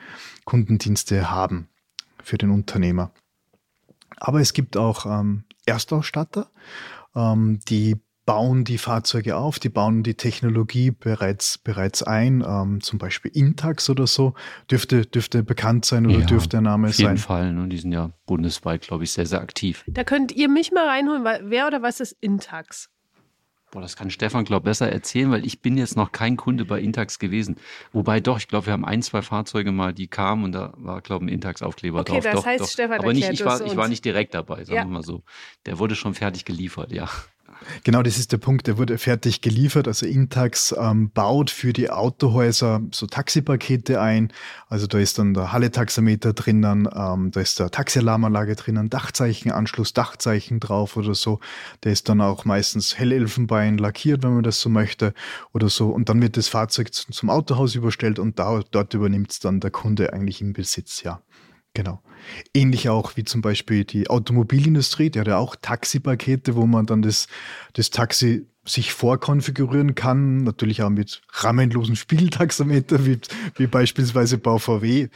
Kundendienste 0.44 1.28
haben 1.28 1.66
für 2.22 2.38
den 2.38 2.50
Unternehmer. 2.50 3.10
Aber 4.18 4.40
es 4.40 4.52
gibt 4.52 4.76
auch 4.76 5.06
ähm, 5.06 5.42
Erstausstatter, 5.66 6.50
ähm, 7.14 7.60
die 7.68 7.96
bauen 8.26 8.64
die 8.64 8.78
Fahrzeuge 8.78 9.36
auf, 9.36 9.58
die 9.58 9.68
bauen 9.68 10.02
die 10.02 10.14
Technologie 10.14 10.90
bereits, 10.90 11.58
bereits 11.58 12.02
ein, 12.02 12.42
ähm, 12.46 12.80
zum 12.80 12.98
Beispiel 12.98 13.30
Intax 13.34 13.90
oder 13.90 14.06
so, 14.06 14.34
dürfte, 14.70 15.04
dürfte 15.04 15.42
bekannt 15.42 15.84
sein 15.84 16.06
oder 16.06 16.20
ja, 16.20 16.26
dürfte 16.26 16.50
der 16.50 16.60
Name 16.62 16.88
sein. 16.88 16.92
Auf 16.92 16.98
jeden 16.98 17.16
sein. 17.16 17.18
Fall, 17.18 17.52
ne? 17.52 17.68
die 17.68 17.78
sind 17.78 17.92
ja 17.92 18.12
bundesweit, 18.26 18.82
glaube 18.82 19.04
ich, 19.04 19.12
sehr, 19.12 19.26
sehr 19.26 19.40
aktiv. 19.40 19.84
Da 19.88 20.04
könnt 20.04 20.32
ihr 20.32 20.48
mich 20.48 20.72
mal 20.72 20.88
reinholen, 20.88 21.24
weil 21.24 21.42
wer 21.50 21.66
oder 21.66 21.82
was 21.82 22.00
ist 22.00 22.12
Intax? 22.20 22.88
Boah, 23.74 23.80
das 23.80 23.96
kann 23.96 24.08
Stefan, 24.08 24.44
glaube 24.44 24.60
ich, 24.60 24.70
besser 24.70 24.88
erzählen, 24.92 25.32
weil 25.32 25.44
ich 25.44 25.60
bin 25.60 25.76
jetzt 25.76 25.96
noch 25.96 26.12
kein 26.12 26.36
Kunde 26.36 26.64
bei 26.64 26.80
Intax 26.80 27.18
gewesen. 27.18 27.56
Wobei 27.92 28.20
doch, 28.20 28.38
ich 28.38 28.46
glaube, 28.46 28.66
wir 28.66 28.72
haben 28.72 28.84
ein, 28.84 29.02
zwei 29.02 29.20
Fahrzeuge 29.20 29.72
mal, 29.72 29.92
die 29.92 30.06
kamen 30.06 30.44
und 30.44 30.52
da 30.52 30.74
war, 30.76 31.00
glaube 31.00 31.24
ich, 31.24 31.32
ein 31.32 31.34
Intax-Aufkleber 31.34 32.02
okay, 32.02 32.12
drauf. 32.12 32.22
Das 32.22 32.34
doch, 32.34 32.46
heißt, 32.46 32.60
doch. 32.60 32.68
Stefan 32.68 33.00
Aber 33.00 33.12
nicht, 33.12 33.28
ich 33.28 33.44
war, 33.44 33.66
ich 33.66 33.74
war 33.76 33.88
nicht 33.88 34.04
direkt 34.04 34.32
dabei, 34.34 34.64
sagen 34.64 34.76
ja. 34.76 34.84
wir 34.84 34.90
mal 34.90 35.02
so. 35.02 35.24
Der 35.66 35.80
wurde 35.80 35.96
schon 35.96 36.14
fertig 36.14 36.44
geliefert, 36.44 36.92
ja. 36.92 37.10
Genau, 37.84 38.02
das 38.02 38.18
ist 38.18 38.32
der 38.32 38.38
Punkt, 38.38 38.66
der 38.66 38.78
wurde 38.78 38.98
fertig 38.98 39.40
geliefert. 39.40 39.88
Also 39.88 40.06
Intax 40.06 40.74
ähm, 40.78 41.10
baut 41.10 41.50
für 41.50 41.72
die 41.72 41.90
Autohäuser 41.90 42.82
so 42.90 43.06
Taxipakete 43.06 44.00
ein. 44.00 44.32
Also 44.68 44.86
da 44.86 44.98
ist 44.98 45.18
dann 45.18 45.34
der 45.34 45.52
Halle-Taxameter 45.52 46.32
drinnen, 46.32 46.88
ähm, 46.94 47.30
da 47.30 47.40
ist 47.40 47.58
der 47.58 47.70
Taxialarmanlage 47.70 48.56
drinnen, 48.56 48.90
Dachzeichenanschluss, 48.90 49.92
Dachzeichen 49.92 50.60
drauf 50.60 50.96
oder 50.96 51.14
so. 51.14 51.40
Der 51.82 51.92
ist 51.92 52.08
dann 52.08 52.20
auch 52.20 52.44
meistens 52.44 52.98
hellelfenbein 52.98 53.78
lackiert, 53.78 54.22
wenn 54.22 54.34
man 54.34 54.42
das 54.42 54.60
so 54.60 54.68
möchte 54.68 55.14
oder 55.52 55.68
so. 55.68 55.90
Und 55.90 56.08
dann 56.08 56.20
wird 56.22 56.36
das 56.36 56.48
Fahrzeug 56.48 56.92
zum 56.92 57.30
Autohaus 57.30 57.74
überstellt 57.74 58.18
und 58.18 58.38
da, 58.38 58.62
dort 58.70 58.94
übernimmt 58.94 59.32
es 59.32 59.40
dann 59.40 59.60
der 59.60 59.70
Kunde 59.70 60.12
eigentlich 60.12 60.40
im 60.40 60.52
Besitz, 60.52 61.02
ja. 61.02 61.20
Genau. 61.74 62.00
Ähnlich 62.54 62.88
auch 62.88 63.16
wie 63.16 63.24
zum 63.24 63.42
Beispiel 63.42 63.84
die 63.84 64.08
Automobilindustrie, 64.08 65.10
die 65.10 65.20
hat 65.20 65.26
ja 65.26 65.38
auch 65.38 65.56
Taxipakete, 65.60 66.54
wo 66.54 66.66
man 66.66 66.86
dann 66.86 67.02
das, 67.02 67.26
das 67.74 67.90
Taxi 67.90 68.46
sich 68.66 68.92
vorkonfigurieren 68.94 69.94
kann, 69.94 70.38
natürlich 70.44 70.82
auch 70.82 70.88
mit 70.88 71.20
rahmenlosen 71.32 71.96
Spieltaxameter, 71.96 73.04
wie, 73.04 73.18
wie 73.56 73.66
beispielsweise 73.66 74.38
bei 74.38 74.58
VW. 74.58 75.08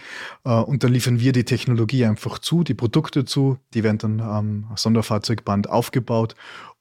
Äh, 0.44 0.50
und 0.50 0.84
da 0.84 0.88
liefern 0.88 1.20
wir 1.20 1.32
die 1.32 1.44
Technologie 1.44 2.04
einfach 2.04 2.38
zu, 2.40 2.62
die 2.62 2.74
Produkte 2.74 3.24
zu, 3.24 3.58
die 3.72 3.84
werden 3.84 3.98
dann 3.98 4.20
am 4.20 4.70
Sonderfahrzeugband 4.74 5.70
aufgebaut 5.70 6.34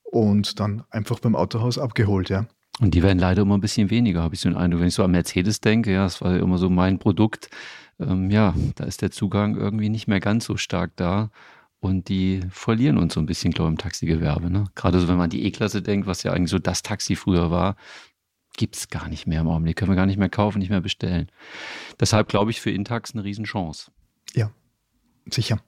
und 0.04 0.60
dann 0.60 0.84
einfach 0.90 1.20
beim 1.20 1.36
Autohaus 1.36 1.78
abgeholt, 1.78 2.30
ja. 2.30 2.48
Und 2.80 2.94
die 2.94 3.02
werden 3.02 3.18
leider 3.18 3.42
immer 3.42 3.58
ein 3.58 3.62
bisschen 3.62 3.90
weniger, 3.90 4.22
habe 4.22 4.36
ich 4.36 4.42
so 4.42 4.50
einen 4.50 4.58
Eindruck. 4.58 4.82
Wenn 4.82 4.90
ich 4.90 4.94
so 4.94 5.04
an 5.04 5.12
Mercedes 5.12 5.62
denke, 5.62 5.92
ja, 5.92 6.04
das 6.04 6.22
war 6.22 6.36
ja 6.36 6.42
immer 6.42 6.60
so 6.60 6.70
mein 6.70 7.00
Produkt, 7.00 7.50
ähm, 8.00 8.30
ja, 8.30 8.54
da 8.76 8.84
ist 8.86 9.02
der 9.02 9.12
Zugang 9.12 9.56
irgendwie 9.56 9.90
nicht 9.90 10.08
mehr 10.08 10.20
ganz 10.20 10.46
so 10.46 10.58
stark 10.58 10.92
da. 10.96 11.30
Und 11.80 12.10
die 12.10 12.42
verlieren 12.50 12.98
uns 12.98 13.14
so 13.14 13.20
ein 13.20 13.28
bisschen, 13.28 13.52
glaube 13.52 13.70
ich, 13.70 13.74
im 13.74 13.78
Taxigewerbe. 13.78 14.50
Ne? 14.50 14.66
Gerade 14.76 15.00
so, 15.00 15.08
wenn 15.08 15.16
man 15.16 15.26
an 15.26 15.30
die 15.30 15.46
E-Klasse 15.46 15.82
denkt, 15.82 16.08
was 16.08 16.24
ja 16.24 16.34
eigentlich 16.34 16.50
so 16.50 16.60
das 16.60 16.82
Taxi 16.82 17.16
früher 17.16 17.52
war, 17.52 17.76
gibt 18.58 18.76
es 18.76 18.90
gar 18.90 19.08
nicht 19.08 19.28
mehr 19.28 19.42
im 19.42 19.48
Augenblick. 19.48 19.78
Können 19.78 19.92
wir 19.92 19.96
gar 19.96 20.08
nicht 20.08 20.18
mehr 20.18 20.30
kaufen, 20.30 20.58
nicht 20.60 20.72
mehr 20.72 20.82
bestellen. 20.82 21.30
Deshalb 22.00 22.28
glaube 22.30 22.52
ich 22.52 22.60
für 22.60 22.72
Intax 22.72 23.14
eine 23.14 23.24
Riesenchance. 23.24 23.92
Ja, 24.34 24.52
sicher. 25.30 25.60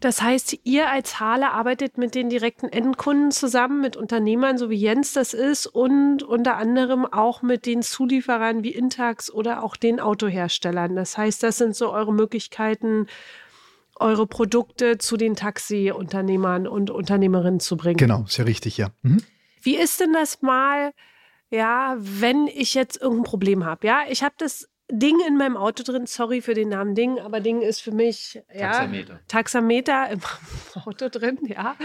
Das 0.00 0.20
heißt, 0.20 0.58
ihr 0.64 0.90
als 0.90 1.20
Hale 1.20 1.52
arbeitet 1.52 1.98
mit 1.98 2.14
den 2.14 2.28
direkten 2.28 2.68
Endkunden 2.68 3.30
zusammen, 3.30 3.80
mit 3.80 3.96
Unternehmern, 3.96 4.58
so 4.58 4.68
wie 4.68 4.76
Jens 4.76 5.12
das 5.12 5.34
ist, 5.34 5.66
und 5.66 6.22
unter 6.22 6.56
anderem 6.56 7.06
auch 7.06 7.42
mit 7.42 7.64
den 7.64 7.82
Zulieferern 7.82 8.62
wie 8.62 8.72
Intax 8.72 9.30
oder 9.30 9.62
auch 9.62 9.76
den 9.76 10.00
Autoherstellern. 10.00 10.96
Das 10.96 11.16
heißt, 11.16 11.42
das 11.42 11.58
sind 11.58 11.74
so 11.74 11.92
eure 11.92 12.12
Möglichkeiten, 12.12 13.06
eure 13.96 14.26
Produkte 14.26 14.98
zu 14.98 15.16
den 15.16 15.36
Taxiunternehmern 15.36 16.66
und 16.66 16.90
Unternehmerinnen 16.90 17.60
zu 17.60 17.76
bringen. 17.76 17.96
Genau, 17.96 18.24
sehr 18.26 18.46
richtig, 18.46 18.76
ja. 18.76 18.88
Mhm. 19.02 19.22
Wie 19.62 19.76
ist 19.76 20.00
denn 20.00 20.12
das 20.12 20.42
mal, 20.42 20.92
ja, 21.50 21.96
wenn 21.98 22.48
ich 22.48 22.74
jetzt 22.74 23.00
irgendein 23.00 23.24
Problem 23.24 23.64
habe? 23.64 23.86
Ja, 23.86 24.00
ich 24.08 24.22
habe 24.22 24.34
das 24.36 24.68
Ding 24.90 25.18
in 25.26 25.36
meinem 25.36 25.56
Auto 25.56 25.82
drin. 25.82 26.06
Sorry 26.06 26.40
für 26.40 26.54
den 26.54 26.68
Namen 26.68 26.94
Ding, 26.94 27.18
aber 27.18 27.40
Ding 27.40 27.62
ist 27.62 27.80
für 27.80 27.92
mich 27.92 28.42
ja, 28.52 28.70
Taxameter. 28.70 29.20
Taxameter 29.28 30.10
im 30.10 30.20
Auto 30.84 31.08
drin, 31.08 31.38
ja. 31.46 31.76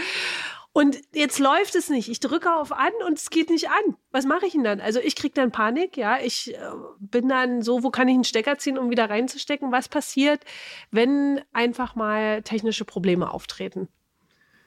Und 0.72 0.98
jetzt 1.12 1.40
läuft 1.40 1.74
es 1.74 1.88
nicht. 1.88 2.08
Ich 2.08 2.20
drücke 2.20 2.54
auf 2.54 2.70
an 2.70 2.92
und 3.06 3.18
es 3.18 3.30
geht 3.30 3.50
nicht 3.50 3.68
an. 3.68 3.96
Was 4.12 4.24
mache 4.24 4.46
ich 4.46 4.52
denn 4.52 4.62
dann? 4.62 4.80
Also 4.80 5.00
ich 5.00 5.16
kriege 5.16 5.34
dann 5.34 5.50
Panik, 5.50 5.96
ja. 5.96 6.18
Ich 6.20 6.54
äh, 6.54 6.58
bin 7.00 7.28
dann 7.28 7.62
so, 7.62 7.82
wo 7.82 7.90
kann 7.90 8.06
ich 8.06 8.14
einen 8.14 8.24
Stecker 8.24 8.56
ziehen, 8.56 8.78
um 8.78 8.90
wieder 8.90 9.10
reinzustecken? 9.10 9.72
Was 9.72 9.88
passiert, 9.88 10.44
wenn 10.92 11.40
einfach 11.52 11.96
mal 11.96 12.42
technische 12.42 12.84
Probleme 12.84 13.32
auftreten? 13.32 13.88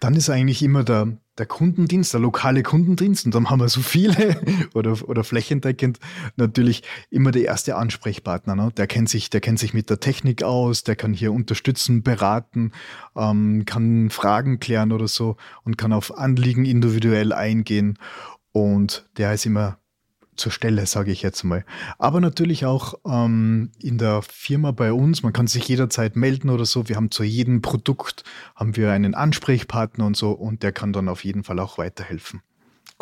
Dann 0.04 0.18
ist 0.18 0.30
eigentlich 0.30 0.62
immer 0.62 0.84
der, 0.84 1.18
der 1.38 1.46
Kundendienst, 1.46 2.13
der 2.13 2.20
lokale 2.20 2.62
Kundendienst, 2.62 3.26
und 3.26 3.34
dann 3.34 3.50
haben 3.50 3.62
wir 3.62 3.70
so 3.70 3.80
viele 3.80 4.42
oder, 4.74 4.98
oder 5.08 5.24
flächendeckend 5.24 5.98
natürlich 6.36 6.84
immer 7.10 7.32
der 7.32 7.46
erste 7.46 7.78
Ansprechpartner. 7.78 8.54
Ne? 8.54 8.74
Der 8.76 8.86
kennt 8.86 9.08
sich, 9.08 9.30
der 9.30 9.39
kennt 9.39 9.60
sich 9.60 9.74
mit 9.74 9.89
der 9.89 10.02
Technik 10.02 10.44
aus, 10.44 10.84
der 10.84 10.98
kann 10.98 11.13
hier 11.13 11.32
unterstützen, 11.32 12.04
beraten, 12.04 12.74
ähm, 13.16 13.63
kann 13.66 14.10
Fragen 14.10 14.60
klären 14.60 14.92
oder 14.92 15.08
so 15.08 15.38
und 15.63 15.78
kann 15.78 15.94
auf 15.94 16.18
Anliegen 16.18 16.66
individuell 16.66 17.32
eingehen. 17.32 17.98
Und 18.52 19.10
der 19.16 19.34
ist 19.34 19.46
immer 19.46 19.78
zur 20.36 20.52
Stelle, 20.52 20.86
sage 20.86 21.12
ich 21.12 21.22
jetzt 21.22 21.43
mal. 21.43 21.65
Aber 21.98 22.22
natürlich 22.22 22.65
auch 22.65 22.96
ähm, 23.06 23.72
in 23.80 23.98
der 23.98 24.22
Firma 24.22 24.72
bei 24.72 24.93
uns, 24.93 25.24
man 25.24 25.34
kann 25.34 25.48
sich 25.48 25.67
jederzeit 25.67 26.15
melden 26.15 26.50
oder 26.50 26.65
so. 26.65 26.88
Wir 26.89 26.96
haben 26.96 27.12
zu 27.12 27.24
jedem 27.24 27.62
Produkt 27.62 28.24
haben 28.56 28.76
wir 28.76 28.91
einen 28.91 29.15
Ansprechpartner 29.15 30.06
und 30.06 30.17
so 30.17 30.32
und 30.32 30.63
der 30.63 30.72
kann 30.72 30.93
dann 30.93 31.10
auf 31.10 31.24
jeden 31.24 31.43
Fall 31.43 31.60
auch 31.60 31.78
weiterhelfen. 31.78 32.41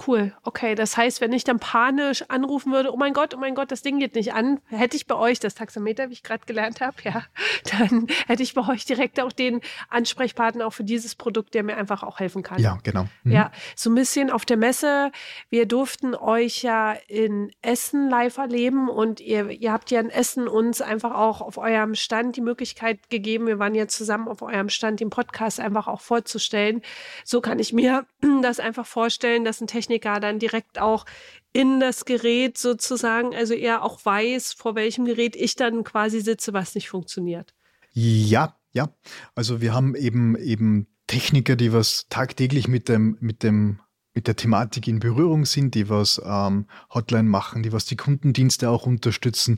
Cool. 0.06 0.34
Okay, 0.44 0.76
das 0.76 0.98
heißt, 0.98 1.22
wenn 1.22 1.34
ich 1.34 1.44
dann 1.44 1.60
panisch 1.60 2.24
anrufen 2.30 2.72
würde, 2.72 2.94
oh 2.94 2.98
mein 2.98 3.14
Gott, 3.14 3.34
oh 3.36 3.38
mein 3.38 3.56
Gott, 3.56 3.72
das 3.72 3.82
Ding 3.82 4.00
geht 4.00 4.16
nicht 4.16 4.34
an, 4.34 4.60
hätte 4.68 4.96
ich 4.96 5.06
bei 5.06 5.16
euch 5.16 5.40
das 5.40 5.56
Taxameter, 5.56 6.10
wie 6.10 6.14
ich 6.14 6.24
gerade 6.24 6.46
gelernt 6.46 6.82
habe, 6.82 6.96
ja, 7.04 7.24
dann 7.80 8.08
hätte 8.28 8.44
ich 8.44 8.54
bei 8.54 8.68
euch 8.68 8.86
direkt 8.86 9.20
auch 9.20 9.32
den 9.32 9.62
Ansprechpartner 9.90 10.66
auch 10.66 10.74
für 10.74 10.84
dieses 10.84 11.16
Produkt, 11.16 11.54
der 11.54 11.64
mir 11.64 11.78
einfach 11.78 12.04
auch 12.04 12.20
helfen 12.20 12.42
kann. 12.42 12.60
Ja, 12.60 12.80
genau. 12.84 13.08
Mhm. 13.24 13.32
Ja, 13.32 13.52
so 13.76 13.90
ein 13.90 13.96
bisschen 13.96 14.32
auf 14.32 14.46
der 14.46 14.58
Messe. 14.58 15.12
Wir 15.50 15.66
durften 15.66 16.16
euch 16.16 16.64
ja 16.64 16.94
in 17.08 17.52
Essen 17.62 18.10
live 18.10 18.38
erleben 18.38 18.90
und 18.90 19.20
ihr, 19.20 19.50
ihr 19.50 19.72
habt 19.72 19.92
ja 19.92 20.00
in 20.00 20.10
Essen 20.10 20.48
uns 20.48 20.82
einfach 20.82 21.14
auch 21.14 21.42
auf 21.42 21.58
eurem 21.58 21.96
Stand 21.96 22.36
die 22.38 22.42
Möglichkeit 22.42 23.10
gegeben, 23.10 23.48
wir 23.48 23.60
waren 23.60 23.76
ja 23.76 23.88
zusammen 23.88 24.28
auf 24.28 24.42
eurem 24.42 24.70
Stand, 24.70 25.00
den 25.00 25.10
Podcast 25.10 25.60
einfach 25.60 25.88
auch 25.88 26.02
vorzustellen. 26.02 26.82
So 27.24 27.42
kann 27.42 27.60
ich 27.60 27.74
mir 27.74 28.06
das 28.42 28.60
einfach 28.60 28.86
vorstellen, 28.86 29.46
dass 29.46 29.62
ein 29.62 29.68
Techniker 29.68 29.91
Techniker 29.92 30.20
dann 30.20 30.40
direkt 30.40 30.80
auch 30.80 31.06
in 31.54 31.80
das 31.80 32.06
Gerät 32.06 32.58
sozusagen, 32.58 33.36
also 33.36 33.54
er 33.54 33.84
auch 33.84 34.04
weiß, 34.06 34.54
vor 34.54 34.76
welchem 34.76 35.06
Gerät 35.06 35.36
ich 35.36 35.56
dann 35.56 35.84
quasi 35.84 36.22
sitze, 36.22 36.54
was 36.54 36.76
nicht 36.76 36.90
funktioniert. 36.90 37.54
Ja, 37.92 38.56
ja. 38.72 38.90
Also 39.36 39.60
wir 39.60 39.74
haben 39.74 39.96
eben 39.96 40.38
eben 40.38 40.88
Techniker, 41.08 41.58
die 41.58 41.74
was 41.74 42.06
tagtäglich 42.10 42.70
mit 42.70 42.88
dem, 42.88 43.18
mit 43.20 43.44
dem 43.44 43.82
mit 44.14 44.28
der 44.28 44.36
Thematik 44.36 44.90
in 44.90 45.00
Berührung 45.00 45.46
sind, 45.46 45.74
die 45.74 45.88
was 45.88 46.22
ähm, 46.26 46.66
Hotline 46.94 47.30
machen, 47.30 47.64
die 47.64 47.72
was 47.72 47.86
die 47.86 47.96
Kundendienste 47.96 48.70
auch 48.70 48.86
unterstützen, 48.86 49.58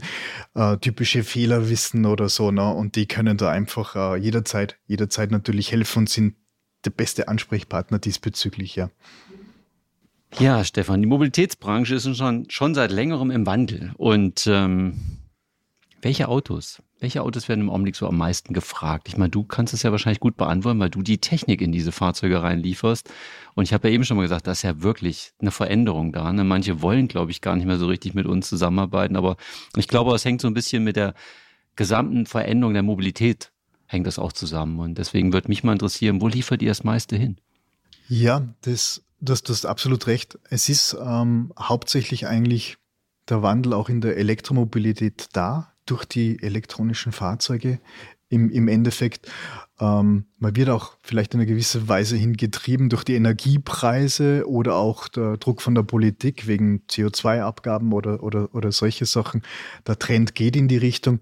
äh, 0.53 0.77
typische 0.77 1.23
Fehler 1.23 1.69
wissen 1.69 2.05
oder 2.05 2.29
so, 2.29 2.51
ne? 2.51 2.71
Und 2.71 2.95
die 2.95 3.07
können 3.07 3.35
da 3.37 3.49
einfach 3.49 3.95
äh, 3.95 4.17
jederzeit, 4.17 4.77
jederzeit 4.85 5.31
natürlich 5.31 5.71
helfen 5.71 5.99
und 5.99 6.09
sind 6.09 6.35
der 6.85 6.91
beste 6.91 7.29
Ansprechpartner 7.29 7.97
diesbezüglich, 7.97 8.75
ja. 8.75 8.91
Ja, 10.39 10.63
Stefan, 10.63 11.01
die 11.01 11.07
Mobilitätsbranche 11.07 11.95
ist 11.95 12.17
schon, 12.17 12.49
schon 12.49 12.73
seit 12.75 12.91
längerem 12.91 13.31
im 13.31 13.45
Wandel. 13.45 13.91
Und 13.97 14.47
ähm, 14.47 15.19
welche 16.01 16.27
Autos? 16.27 16.81
Welche 16.99 17.21
Autos 17.21 17.49
werden 17.49 17.61
im 17.61 17.69
Augenblick 17.69 17.95
so 17.95 18.07
am 18.07 18.17
meisten 18.17 18.53
gefragt? 18.53 19.07
Ich 19.07 19.17
meine, 19.17 19.29
du 19.29 19.43
kannst 19.43 19.73
es 19.73 19.83
ja 19.83 19.91
wahrscheinlich 19.91 20.19
gut 20.19 20.37
beantworten, 20.37 20.79
weil 20.79 20.89
du 20.89 21.01
die 21.01 21.19
Technik 21.19 21.61
in 21.61 21.71
diese 21.71 21.91
Fahrzeuge 21.91 22.41
reinlieferst. 22.41 23.09
Und 23.55 23.63
ich 23.63 23.73
habe 23.73 23.87
ja 23.87 23.93
eben 23.93 24.03
schon 24.05 24.17
mal 24.17 24.23
gesagt, 24.23 24.47
das 24.47 24.59
ist 24.59 24.63
ja 24.63 24.81
wirklich 24.81 25.33
eine 25.39 25.51
Veränderung 25.51 26.11
da. 26.11 26.31
Ne? 26.33 26.43
Manche 26.43 26.81
wollen, 26.81 27.07
glaube 27.07 27.31
ich, 27.31 27.41
gar 27.41 27.55
nicht 27.55 27.65
mehr 27.65 27.77
so 27.77 27.87
richtig 27.87 28.13
mit 28.13 28.25
uns 28.25 28.49
zusammenarbeiten. 28.49 29.15
Aber 29.15 29.37
ich 29.77 29.87
glaube, 29.87 30.15
es 30.15 30.25
hängt 30.25 30.41
so 30.41 30.47
ein 30.47 30.53
bisschen 30.53 30.83
mit 30.83 30.95
der 30.95 31.13
gesamten 31.75 32.25
Veränderung 32.25 32.73
der 32.73 32.83
Mobilität 32.83 33.51
hängt 33.85 34.07
das 34.07 34.19
auch 34.19 34.33
zusammen. 34.33 34.79
Und 34.79 34.97
deswegen 34.97 35.33
würde 35.33 35.49
mich 35.49 35.63
mal 35.63 35.73
interessieren, 35.73 36.21
wo 36.21 36.27
liefert 36.27 36.61
ihr 36.61 36.69
das 36.69 36.83
meiste 36.83 37.15
hin? 37.15 37.37
Ja, 38.09 38.47
das 38.61 39.03
Du 39.23 39.31
hast, 39.31 39.43
du 39.43 39.53
hast 39.53 39.65
absolut 39.65 40.07
recht. 40.07 40.37
Es 40.49 40.67
ist 40.67 40.97
ähm, 41.01 41.53
hauptsächlich 41.57 42.27
eigentlich 42.27 42.75
der 43.29 43.41
Wandel 43.41 43.71
auch 43.71 43.87
in 43.87 44.01
der 44.01 44.17
Elektromobilität 44.17 45.29
da, 45.31 45.71
durch 45.85 46.03
die 46.03 46.43
elektronischen 46.43 47.13
Fahrzeuge. 47.13 47.79
Im, 48.27 48.49
im 48.49 48.67
Endeffekt, 48.67 49.31
ähm, 49.79 50.25
man 50.39 50.55
wird 50.57 50.69
auch 50.69 50.97
vielleicht 51.03 51.33
in 51.33 51.39
einer 51.39 51.47
gewissen 51.47 51.87
Weise 51.87 52.17
hingetrieben 52.17 52.89
durch 52.89 53.05
die 53.05 53.15
Energiepreise 53.15 54.43
oder 54.45 54.75
auch 54.75 55.07
der 55.07 55.37
Druck 55.37 55.61
von 55.61 55.73
der 55.73 55.83
Politik 55.83 56.45
wegen 56.45 56.81
CO2-Abgaben 56.89 57.93
oder, 57.93 58.23
oder, 58.23 58.53
oder 58.53 58.73
solche 58.73 59.05
Sachen. 59.05 59.41
Der 59.87 59.99
Trend 59.99 60.35
geht 60.35 60.57
in 60.57 60.67
die 60.67 60.77
Richtung. 60.77 61.21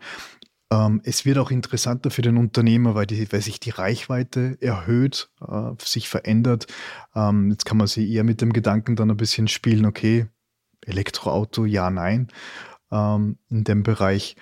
Ähm, 0.72 1.02
es 1.04 1.26
wird 1.26 1.38
auch 1.38 1.52
interessanter 1.52 2.10
für 2.10 2.22
den 2.22 2.38
Unternehmer, 2.38 2.96
weil, 2.96 3.06
die, 3.06 3.32
weil 3.32 3.42
sich 3.42 3.60
die 3.60 3.72
Reichweite 3.72 4.58
erhöht, 4.62 5.30
äh, 5.46 5.72
sich 5.84 6.08
verändert. 6.08 6.68
Ähm, 7.14 7.52
jetzt 7.52 7.66
kann 7.66 7.78
man 7.78 7.88
sich 7.88 8.10
eher 8.10 8.24
mit 8.24 8.42
dem 8.42 8.54
Gedanken 8.54 8.96
dann 8.96 9.12
ein 9.12 9.18
bisschen 9.18 9.50
spielen, 9.50 9.86
okay, 9.86 10.28
Elektroauto, 10.86 11.66
ja, 11.66 11.90
nein, 11.92 12.30
ähm, 12.92 13.38
in 13.50 13.66
dem 13.66 13.84
Bereich. 13.84 14.38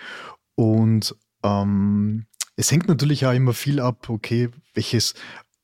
Und 0.56 1.16
ähm, 1.44 2.28
es 2.56 2.72
hängt 2.72 2.88
natürlich 2.88 3.26
auch 3.26 3.34
immer 3.34 3.54
viel 3.54 3.80
ab, 3.80 4.10
okay, 4.10 4.50
welches 4.74 5.16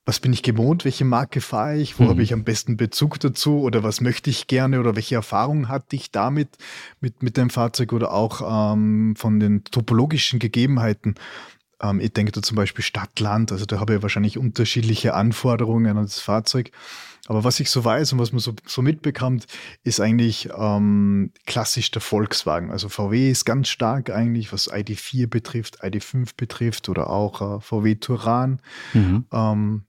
was 0.06 0.20
bin 0.20 0.32
ich 0.32 0.44
gewohnt, 0.44 0.84
welche 0.84 1.04
Marke 1.04 1.40
fahre 1.40 1.76
ich, 1.76 1.98
wo 1.98 2.04
mhm. 2.04 2.08
habe 2.10 2.22
ich 2.22 2.32
am 2.32 2.44
besten 2.44 2.76
Bezug 2.76 3.18
dazu 3.18 3.60
oder 3.60 3.82
was 3.82 4.00
möchte 4.00 4.30
ich 4.30 4.46
gerne 4.46 4.78
oder 4.78 4.94
welche 4.94 5.16
Erfahrung 5.16 5.68
hatte 5.68 5.96
ich 5.96 6.12
damit 6.12 6.48
mit, 7.00 7.24
mit 7.24 7.36
dem 7.36 7.50
Fahrzeug 7.50 7.92
oder 7.92 8.12
auch 8.12 8.72
ähm, 8.72 9.16
von 9.16 9.40
den 9.40 9.64
topologischen 9.64 10.38
Gegebenheiten. 10.38 11.16
Ähm, 11.82 11.98
ich 11.98 12.12
denke 12.12 12.30
da 12.30 12.40
zum 12.40 12.54
Beispiel 12.56 12.84
Stadt, 12.84 13.18
Land, 13.18 13.50
also 13.50 13.66
da 13.66 13.80
habe 13.80 13.96
ich 13.96 14.02
wahrscheinlich 14.02 14.38
unterschiedliche 14.38 15.12
Anforderungen 15.14 15.96
an 15.96 16.04
das 16.04 16.20
Fahrzeug. 16.20 16.70
Aber 17.26 17.42
was 17.42 17.58
ich 17.58 17.70
so 17.70 17.84
weiß 17.84 18.12
und 18.12 18.20
was 18.20 18.30
man 18.30 18.38
so, 18.38 18.54
so 18.64 18.82
mitbekommt, 18.82 19.46
ist 19.82 20.00
eigentlich 20.00 20.48
ähm, 20.56 21.32
klassisch 21.44 21.90
der 21.90 22.00
Volkswagen. 22.00 22.70
Also 22.70 22.88
VW 22.88 23.28
ist 23.28 23.44
ganz 23.44 23.68
stark 23.68 24.10
eigentlich, 24.10 24.52
was 24.52 24.72
ID4 24.72 25.26
betrifft, 25.26 25.82
ID5 25.82 26.30
betrifft 26.36 26.88
oder 26.88 27.10
auch 27.10 27.56
äh, 27.56 27.60
VW 27.60 27.96
Touran. 27.96 28.60
Mhm. 28.94 29.24
Ähm, 29.32 29.82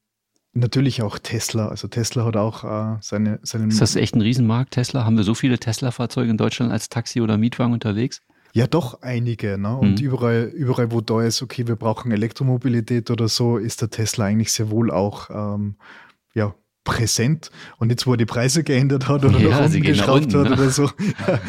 Natürlich 0.57 1.03
auch 1.03 1.19
Tesla. 1.19 1.67
Also 1.67 1.87
Tesla 1.87 2.25
hat 2.25 2.35
auch 2.35 2.63
äh, 2.63 2.97
seine, 3.01 3.39
seinen. 3.43 3.69
Ist 3.69 3.79
das 3.79 3.95
echt 3.95 4.15
ein 4.15 4.21
Riesenmarkt, 4.21 4.71
Tesla? 4.71 5.05
Haben 5.05 5.15
wir 5.15 5.23
so 5.23 5.35
viele 5.35 5.59
Tesla-Fahrzeuge 5.59 6.31
in 6.31 6.37
Deutschland 6.37 6.71
als 6.71 6.89
Taxi 6.89 7.21
oder 7.21 7.37
Mietwagen 7.37 7.73
unterwegs? 7.73 8.23
Ja, 8.53 8.65
doch 8.65 9.03
einige. 9.03 9.59
Ne? 9.59 9.77
Und 9.77 9.99
mhm. 9.99 10.05
überall, 10.05 10.51
überall, 10.55 10.91
wo 10.91 11.01
da 11.01 11.21
ist, 11.21 11.43
okay, 11.43 11.67
wir 11.67 11.75
brauchen 11.75 12.11
Elektromobilität 12.11 13.11
oder 13.11 13.27
so, 13.27 13.57
ist 13.57 13.81
der 13.81 13.91
Tesla 13.91 14.25
eigentlich 14.25 14.51
sehr 14.51 14.71
wohl 14.71 14.89
auch 14.89 15.29
ähm, 15.29 15.75
ja, 16.33 16.55
präsent. 16.87 17.51
Und 17.79 17.89
jetzt, 17.89 18.07
wo 18.07 18.11
er 18.13 18.17
die 18.17 18.25
Preise 18.25 18.63
geändert 18.63 19.09
hat 19.09 19.25
oder 19.25 19.37
ja, 19.37 19.49
nach 19.49 19.65
unten 19.65 19.81
geschraubt 19.81 20.33
hat 20.33 20.45
ne? 20.45 20.53
oder 20.53 20.69
so, 20.69 20.89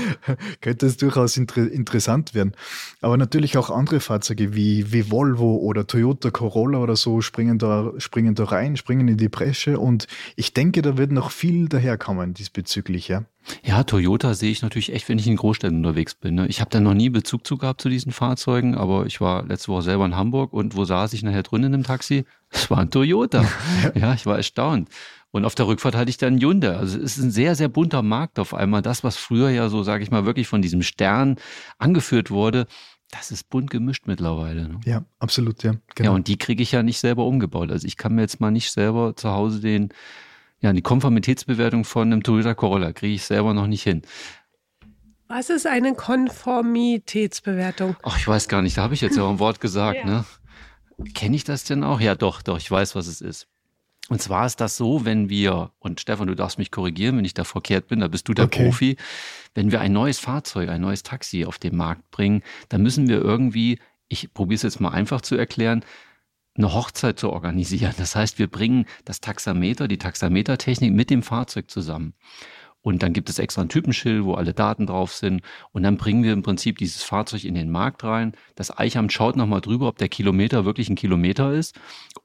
könnte 0.60 0.86
es 0.86 0.96
durchaus 0.96 1.36
inter 1.36 1.70
interessant 1.70 2.34
werden. 2.34 2.52
Aber 3.00 3.16
natürlich 3.16 3.56
auch 3.56 3.70
andere 3.70 4.00
Fahrzeuge 4.00 4.54
wie, 4.54 4.92
wie 4.92 5.12
Volvo 5.12 5.56
oder 5.58 5.86
Toyota 5.86 6.30
Corolla 6.30 6.78
oder 6.78 6.96
so 6.96 7.20
springen 7.20 7.58
da, 7.58 7.92
springen 7.98 8.34
da 8.34 8.44
rein, 8.44 8.76
springen 8.76 9.06
in 9.06 9.16
die 9.16 9.28
Bresche. 9.28 9.78
Und 9.78 10.08
ich 10.34 10.52
denke, 10.54 10.82
da 10.82 10.98
wird 10.98 11.12
noch 11.12 11.30
viel 11.30 11.68
daherkommen 11.68 12.34
diesbezüglich, 12.34 13.06
ja. 13.06 13.22
Ja, 13.64 13.82
Toyota 13.84 14.34
sehe 14.34 14.50
ich 14.50 14.62
natürlich 14.62 14.92
echt, 14.92 15.08
wenn 15.08 15.18
ich 15.18 15.26
in 15.26 15.36
Großstädten 15.36 15.78
unterwegs 15.78 16.14
bin. 16.14 16.36
Ne? 16.36 16.46
Ich 16.48 16.60
habe 16.60 16.70
da 16.70 16.80
noch 16.80 16.94
nie 16.94 17.10
Bezug 17.10 17.46
zu 17.46 17.56
gehabt 17.58 17.80
zu 17.80 17.88
diesen 17.88 18.12
Fahrzeugen, 18.12 18.74
aber 18.74 19.06
ich 19.06 19.20
war 19.20 19.44
letzte 19.44 19.72
Woche 19.72 19.82
selber 19.82 20.04
in 20.06 20.16
Hamburg 20.16 20.52
und 20.52 20.76
wo 20.76 20.84
saß 20.84 21.12
ich 21.12 21.22
nachher 21.22 21.42
drin 21.42 21.64
in 21.64 21.72
dem 21.72 21.84
Taxi? 21.84 22.24
Es 22.50 22.70
war 22.70 22.78
ein 22.78 22.88
Toyota. 22.90 23.44
ja, 23.94 24.14
ich 24.14 24.24
war 24.24 24.38
erstaunt. 24.38 24.88
Und 25.30 25.44
auf 25.44 25.54
der 25.54 25.66
Rückfahrt 25.66 25.94
hatte 25.94 26.08
ich 26.08 26.16
dann 26.16 26.40
Hyundai. 26.40 26.76
Also 26.76 26.96
es 26.98 27.18
ist 27.18 27.24
ein 27.24 27.30
sehr, 27.30 27.54
sehr 27.54 27.68
bunter 27.68 28.00
Markt 28.00 28.38
auf 28.38 28.54
einmal. 28.54 28.80
Das, 28.80 29.04
was 29.04 29.18
früher 29.18 29.50
ja 29.50 29.68
so, 29.68 29.82
sage 29.82 30.02
ich 30.02 30.10
mal, 30.10 30.24
wirklich 30.24 30.48
von 30.48 30.62
diesem 30.62 30.80
Stern 30.80 31.36
angeführt 31.76 32.30
wurde, 32.30 32.66
das 33.10 33.30
ist 33.30 33.48
bunt 33.48 33.70
gemischt 33.70 34.06
mittlerweile. 34.06 34.68
Ne? 34.68 34.80
Ja, 34.84 35.04
absolut, 35.18 35.62
ja. 35.62 35.74
Genau. 35.94 36.10
Ja, 36.10 36.14
und 36.14 36.28
die 36.28 36.38
kriege 36.38 36.62
ich 36.62 36.72
ja 36.72 36.82
nicht 36.82 36.98
selber 36.98 37.26
umgebaut. 37.26 37.70
Also 37.70 37.86
ich 37.86 37.96
kann 37.96 38.14
mir 38.14 38.22
jetzt 38.22 38.40
mal 38.40 38.50
nicht 38.50 38.70
selber 38.70 39.14
zu 39.16 39.30
Hause 39.30 39.60
den, 39.60 39.90
ja, 40.60 40.72
die 40.72 40.82
Konformitätsbewertung 40.82 41.84
von 41.84 42.12
einem 42.12 42.22
Toyota 42.22 42.54
Corolla 42.54 42.92
kriege 42.92 43.14
ich 43.14 43.24
selber 43.24 43.54
noch 43.54 43.66
nicht 43.66 43.82
hin. 43.82 44.02
Was 45.28 45.48
ist 45.50 45.66
eine 45.66 45.94
Konformitätsbewertung? 45.94 47.96
Ach, 48.02 48.18
ich 48.18 48.26
weiß 48.26 48.48
gar 48.48 48.62
nicht, 48.62 48.78
da 48.78 48.82
habe 48.82 48.94
ich 48.94 49.02
jetzt 49.02 49.16
ja 49.16 49.24
auch 49.24 49.30
ein 49.30 49.38
Wort 49.38 49.60
gesagt, 49.60 49.98
ja. 50.00 50.06
ne? 50.06 50.24
Kenne 51.14 51.36
ich 51.36 51.44
das 51.44 51.62
denn 51.64 51.84
auch? 51.84 52.00
Ja, 52.00 52.16
doch, 52.16 52.42
doch, 52.42 52.58
ich 52.58 52.70
weiß, 52.70 52.96
was 52.96 53.06
es 53.06 53.20
ist. 53.20 53.46
Und 54.08 54.22
zwar 54.22 54.46
ist 54.46 54.60
das 54.60 54.76
so, 54.76 55.04
wenn 55.04 55.28
wir, 55.28 55.70
und 55.78 56.00
Stefan, 56.00 56.28
du 56.28 56.34
darfst 56.34 56.58
mich 56.58 56.70
korrigieren, 56.70 57.18
wenn 57.18 57.26
ich 57.26 57.34
da 57.34 57.44
verkehrt 57.44 57.88
bin, 57.88 58.00
da 58.00 58.08
bist 58.08 58.26
du 58.26 58.34
der 58.34 58.46
okay. 58.46 58.64
Profi, 58.64 58.96
wenn 59.54 59.70
wir 59.70 59.80
ein 59.80 59.92
neues 59.92 60.18
Fahrzeug, 60.18 60.70
ein 60.70 60.80
neues 60.80 61.02
Taxi 61.02 61.44
auf 61.44 61.58
den 61.58 61.76
Markt 61.76 62.10
bringen, 62.10 62.42
dann 62.70 62.82
müssen 62.82 63.08
wir 63.08 63.20
irgendwie, 63.20 63.78
ich 64.08 64.32
probiere 64.32 64.56
es 64.56 64.62
jetzt 64.62 64.80
mal 64.80 64.90
einfach 64.90 65.20
zu 65.20 65.36
erklären, 65.36 65.84
eine 66.58 66.74
Hochzeit 66.74 67.18
zu 67.18 67.30
organisieren. 67.30 67.94
Das 67.96 68.14
heißt, 68.14 68.38
wir 68.38 68.48
bringen 68.48 68.86
das 69.04 69.20
Taxameter, 69.20 69.88
die 69.88 69.98
Taxametertechnik 69.98 70.92
mit 70.92 71.10
dem 71.10 71.22
Fahrzeug 71.22 71.70
zusammen. 71.70 72.14
Und 72.80 73.02
dann 73.02 73.12
gibt 73.12 73.28
es 73.28 73.38
extra 73.38 73.62
ein 73.62 73.68
Typenschild, 73.68 74.24
wo 74.24 74.34
alle 74.34 74.54
Daten 74.54 74.86
drauf 74.86 75.12
sind. 75.12 75.42
Und 75.72 75.82
dann 75.82 75.96
bringen 75.96 76.22
wir 76.22 76.32
im 76.32 76.42
Prinzip 76.42 76.78
dieses 76.78 77.02
Fahrzeug 77.02 77.44
in 77.44 77.54
den 77.54 77.70
Markt 77.70 78.04
rein. 78.04 78.32
Das 78.54 78.76
Eichamt 78.76 79.12
schaut 79.12 79.36
nochmal 79.36 79.60
drüber, 79.60 79.88
ob 79.88 79.98
der 79.98 80.08
Kilometer 80.08 80.64
wirklich 80.64 80.88
ein 80.88 80.94
Kilometer 80.94 81.52
ist. 81.52 81.78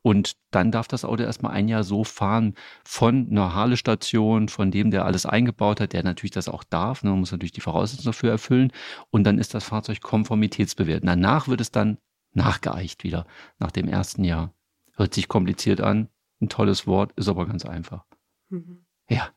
Und 0.03 0.37
dann 0.51 0.71
darf 0.71 0.87
das 0.87 1.05
Auto 1.05 1.23
erstmal 1.23 1.53
ein 1.53 1.67
Jahr 1.67 1.83
so 1.83 2.03
fahren 2.03 2.53
von 2.85 3.27
einer 3.31 3.55
Halestation, 3.55 4.47
von 4.47 4.69
dem, 4.69 4.91
der 4.91 5.05
alles 5.05 5.25
eingebaut 5.25 5.81
hat, 5.81 5.93
der 5.93 6.03
natürlich 6.03 6.31
das 6.31 6.47
auch 6.47 6.63
darf. 6.63 7.03
Ne, 7.03 7.09
man 7.09 7.19
muss 7.19 7.31
natürlich 7.31 7.51
die 7.51 7.61
Voraussetzungen 7.61 8.13
dafür 8.13 8.29
erfüllen. 8.29 8.71
Und 9.09 9.23
dann 9.25 9.39
ist 9.39 9.55
das 9.55 9.63
Fahrzeug 9.63 10.01
konformitätsbewertet. 10.01 11.07
Danach 11.07 11.47
wird 11.47 11.61
es 11.61 11.71
dann 11.71 11.97
nachgeeicht 12.33 13.03
wieder, 13.03 13.25
nach 13.59 13.71
dem 13.71 13.87
ersten 13.87 14.23
Jahr. 14.23 14.53
Hört 14.95 15.13
sich 15.13 15.27
kompliziert 15.27 15.81
an, 15.81 16.09
ein 16.41 16.49
tolles 16.49 16.85
Wort, 16.87 17.11
ist 17.15 17.27
aber 17.27 17.45
ganz 17.45 17.65
einfach. 17.65 18.05
Mhm. 18.49 18.85
Ja. 19.09 19.29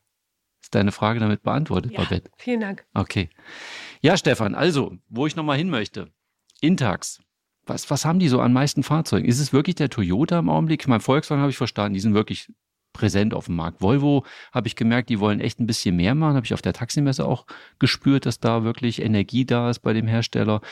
Ist 0.61 0.75
deine 0.75 0.93
Frage 0.93 1.21
damit 1.21 1.43
beantwortet, 1.43 1.93
ja, 1.93 2.03
Babette? 2.03 2.31
Vielen 2.39 2.61
Dank. 2.61 2.85
Okay. 2.93 3.31
Ja, 4.01 4.17
Stefan, 4.17 4.55
also, 4.55 4.97
wo 5.09 5.27
ich 5.27 5.37
nochmal 5.37 5.59
hin 5.59 5.71
möchte. 5.71 6.11
Intax. 6.61 7.21
Was, 7.65 7.91
was 7.91 8.05
haben 8.05 8.19
die 8.19 8.29
so 8.29 8.41
an 8.41 8.53
meisten 8.53 8.83
Fahrzeugen? 8.83 9.27
Ist 9.27 9.41
es 9.41 9.53
wirklich 9.53 9.77
der 9.77 9.91
Toyota 9.91 10.39
im 10.39 10.49
Augenblick? 10.49 10.87
Mein 10.89 11.01
Volkswagen 11.01 11.41
habe 11.41 11.51
ich 11.51 11.57
verstanden, 11.57 11.95
die 11.95 12.01
sind 12.01 12.15
wirklich 12.15 12.49
präsent 12.93 13.35
auf 13.35 13.47
dem 13.47 13.57
Markt. 13.57 13.81
Volvo 13.83 14.25
habe 14.53 14.69
ich 14.69 14.77
gemerkt, 14.77 15.11
die 15.11 15.21
wollen 15.21 15.41
echt 15.41 15.61
ein 15.61 15.67
bisschen 15.67 15.97
mehr 15.97 16.15
machen. 16.15 16.37
Habe 16.37 16.47
ich 16.47 16.55
auf 16.55 16.63
der 16.63 16.73
Taximesse 16.73 17.27
auch 17.27 17.47
gespürt, 17.79 18.27
dass 18.27 18.41
da 18.41 18.65
wirklich 18.65 19.03
Energie 19.03 19.45
da 19.45 19.71
ist 19.71 19.81
bei 19.81 19.93
dem 19.93 20.07
Hersteller. 20.07 20.63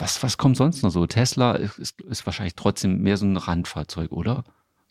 Was, 0.00 0.22
was 0.22 0.38
kommt 0.38 0.56
sonst 0.56 0.82
noch 0.82 0.90
so? 0.90 1.06
Tesla 1.06 1.52
ist, 1.52 2.00
ist 2.00 2.26
wahrscheinlich 2.26 2.54
trotzdem 2.54 3.02
mehr 3.02 3.18
so 3.18 3.26
ein 3.26 3.36
Randfahrzeug, 3.36 4.12
oder? 4.12 4.44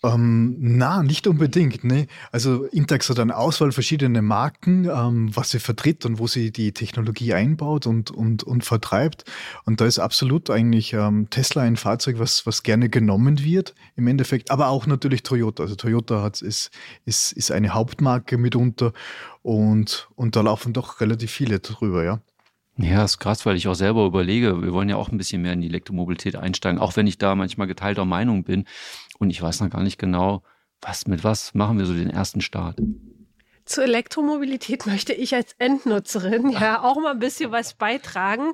Ähm, 0.03 0.55
na, 0.59 1.01
nicht 1.01 1.27
unbedingt. 1.27 1.83
Ne? 1.83 2.05
Also 2.31 2.65
Intex 2.65 3.09
hat 3.09 3.19
eine 3.19 3.35
Auswahl 3.35 3.71
verschiedener 3.71 4.21
Marken, 4.21 4.85
ähm, 4.85 5.35
was 5.35 5.49
sie 5.49 5.59
vertritt 5.59 6.05
und 6.05 6.19
wo 6.19 6.27
sie 6.27 6.51
die 6.51 6.73
Technologie 6.73 7.33
einbaut 7.33 7.87
und, 7.87 8.11
und, 8.11 8.43
und 8.43 8.63
vertreibt. 8.63 9.25
Und 9.65 9.81
da 9.81 9.85
ist 9.85 9.99
absolut 9.99 10.51
eigentlich 10.51 10.93
ähm, 10.93 11.29
Tesla 11.31 11.63
ein 11.63 11.75
Fahrzeug, 11.75 12.19
was, 12.19 12.45
was 12.45 12.63
gerne 12.63 12.87
genommen 12.87 13.43
wird 13.43 13.73
im 13.97 14.07
Endeffekt, 14.07 14.51
aber 14.51 14.67
auch 14.67 14.85
natürlich 14.85 15.23
Toyota. 15.23 15.63
Also 15.63 15.75
Toyota 15.75 16.21
hat, 16.21 16.41
ist, 16.41 16.69
ist, 17.05 17.33
ist 17.33 17.51
eine 17.51 17.73
Hauptmarke 17.73 18.37
mitunter 18.37 18.93
und, 19.41 20.07
und 20.15 20.35
da 20.35 20.41
laufen 20.41 20.71
doch 20.71 21.01
relativ 21.01 21.31
viele 21.31 21.59
drüber, 21.59 22.05
ja. 22.05 22.21
Ja, 22.81 23.03
ist 23.03 23.19
krass, 23.19 23.45
weil 23.45 23.57
ich 23.57 23.67
auch 23.67 23.73
selber 23.75 24.05
überlege, 24.05 24.63
wir 24.63 24.71
wollen 24.71 24.87
ja 24.87 24.95
auch 24.95 25.09
ein 25.09 25.17
bisschen 25.17 25.41
mehr 25.41 25.51
in 25.51 25.59
die 25.59 25.67
Elektromobilität 25.67 26.37
einsteigen, 26.37 26.79
auch 26.79 26.95
wenn 26.95 27.07
ich 27.07 27.17
da 27.17 27.35
manchmal 27.35 27.67
geteilter 27.67 28.05
Meinung 28.05 28.45
bin. 28.45 28.65
Und 29.17 29.31
ich 29.31 29.41
weiß 29.41 29.59
noch 29.59 29.69
gar 29.69 29.83
nicht 29.83 29.99
genau, 29.99 30.43
was 30.79 31.05
mit 31.05 31.25
was 31.25 31.53
machen 31.53 31.77
wir 31.77 31.85
so 31.85 31.93
den 31.93 32.09
ersten 32.09 32.39
Start. 32.39 32.79
Zur 33.65 33.83
Elektromobilität 33.83 34.85
möchte 34.85 35.11
ich 35.11 35.35
als 35.35 35.55
Endnutzerin 35.57 36.49
ja 36.51 36.81
auch 36.81 36.95
mal 36.95 37.11
ein 37.11 37.19
bisschen 37.19 37.51
was 37.51 37.73
beitragen. 37.73 38.53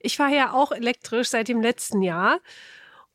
Ich 0.00 0.18
war 0.18 0.30
ja 0.30 0.54
auch 0.54 0.72
elektrisch 0.72 1.28
seit 1.28 1.48
dem 1.48 1.60
letzten 1.60 2.00
Jahr 2.00 2.40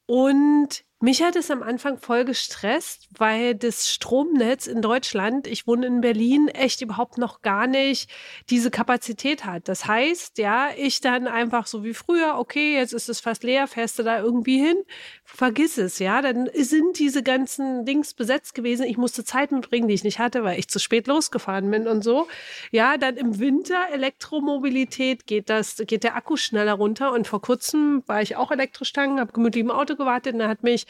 und 0.06 0.84
mich 1.02 1.24
hat 1.24 1.36
es 1.36 1.50
am 1.50 1.64
Anfang 1.64 1.98
voll 1.98 2.26
gestresst, 2.26 3.10
weil 3.18 3.56
das 3.56 3.90
Stromnetz 3.90 4.68
in 4.68 4.82
Deutschland, 4.82 5.48
ich 5.48 5.66
wohne 5.66 5.88
in 5.88 6.02
Berlin, 6.02 6.48
echt 6.48 6.82
überhaupt 6.82 7.18
noch 7.18 7.42
gar 7.42 7.66
nicht 7.66 8.10
diese 8.52 8.70
Kapazität 8.70 9.44
hat. 9.44 9.68
Das 9.68 9.88
heißt, 9.88 10.38
ja, 10.38 10.70
ich 10.78 11.02
dann 11.02 11.28
einfach 11.28 11.66
so 11.66 11.84
wie 11.84 11.96
früher, 11.96 12.38
okay, 12.38 12.76
jetzt 12.76 12.94
ist 12.94 13.10
es 13.10 13.20
fast 13.20 13.44
leer, 13.44 13.68
fährst 13.68 13.98
du 13.98 14.04
da 14.04 14.20
irgendwie 14.20 14.60
hin, 14.60 14.78
vergiss 15.26 15.80
es, 15.80 15.98
ja, 15.98 16.22
dann 16.22 16.50
sind 16.54 17.00
diese 17.00 17.24
ganzen 17.24 17.84
Dings 17.84 18.14
besetzt 18.14 18.54
gewesen. 18.54 18.86
Ich 18.86 18.98
musste 18.98 19.24
Zeit 19.24 19.52
mitbringen, 19.52 19.88
die 19.88 19.96
ich 19.96 20.04
nicht 20.04 20.20
hatte, 20.20 20.44
weil 20.44 20.60
ich 20.60 20.68
zu 20.68 20.78
spät 20.78 21.08
losgefahren 21.08 21.72
bin 21.72 21.88
und 21.88 22.04
so. 22.04 22.28
Ja, 22.72 22.98
dann 22.98 23.18
im 23.18 23.40
Winter 23.40 23.88
Elektromobilität 23.92 25.26
geht 25.26 25.50
das, 25.50 25.78
geht 25.88 26.04
der 26.04 26.16
Akku 26.16 26.38
schneller 26.38 26.74
runter 26.74 27.12
und 27.12 27.28
vor 27.28 27.42
kurzem 27.42 28.04
war 28.06 28.22
ich 28.22 28.36
auch 28.36 28.52
elektrisch 28.52 28.94
tanken, 28.94 29.20
habe 29.20 29.32
gemütlich 29.32 29.64
im 29.64 29.72
Auto 29.72 29.96
gewartet 29.96 30.34
und 30.34 30.40
da 30.40 30.48
hat 30.48 30.62
mich 30.62 30.86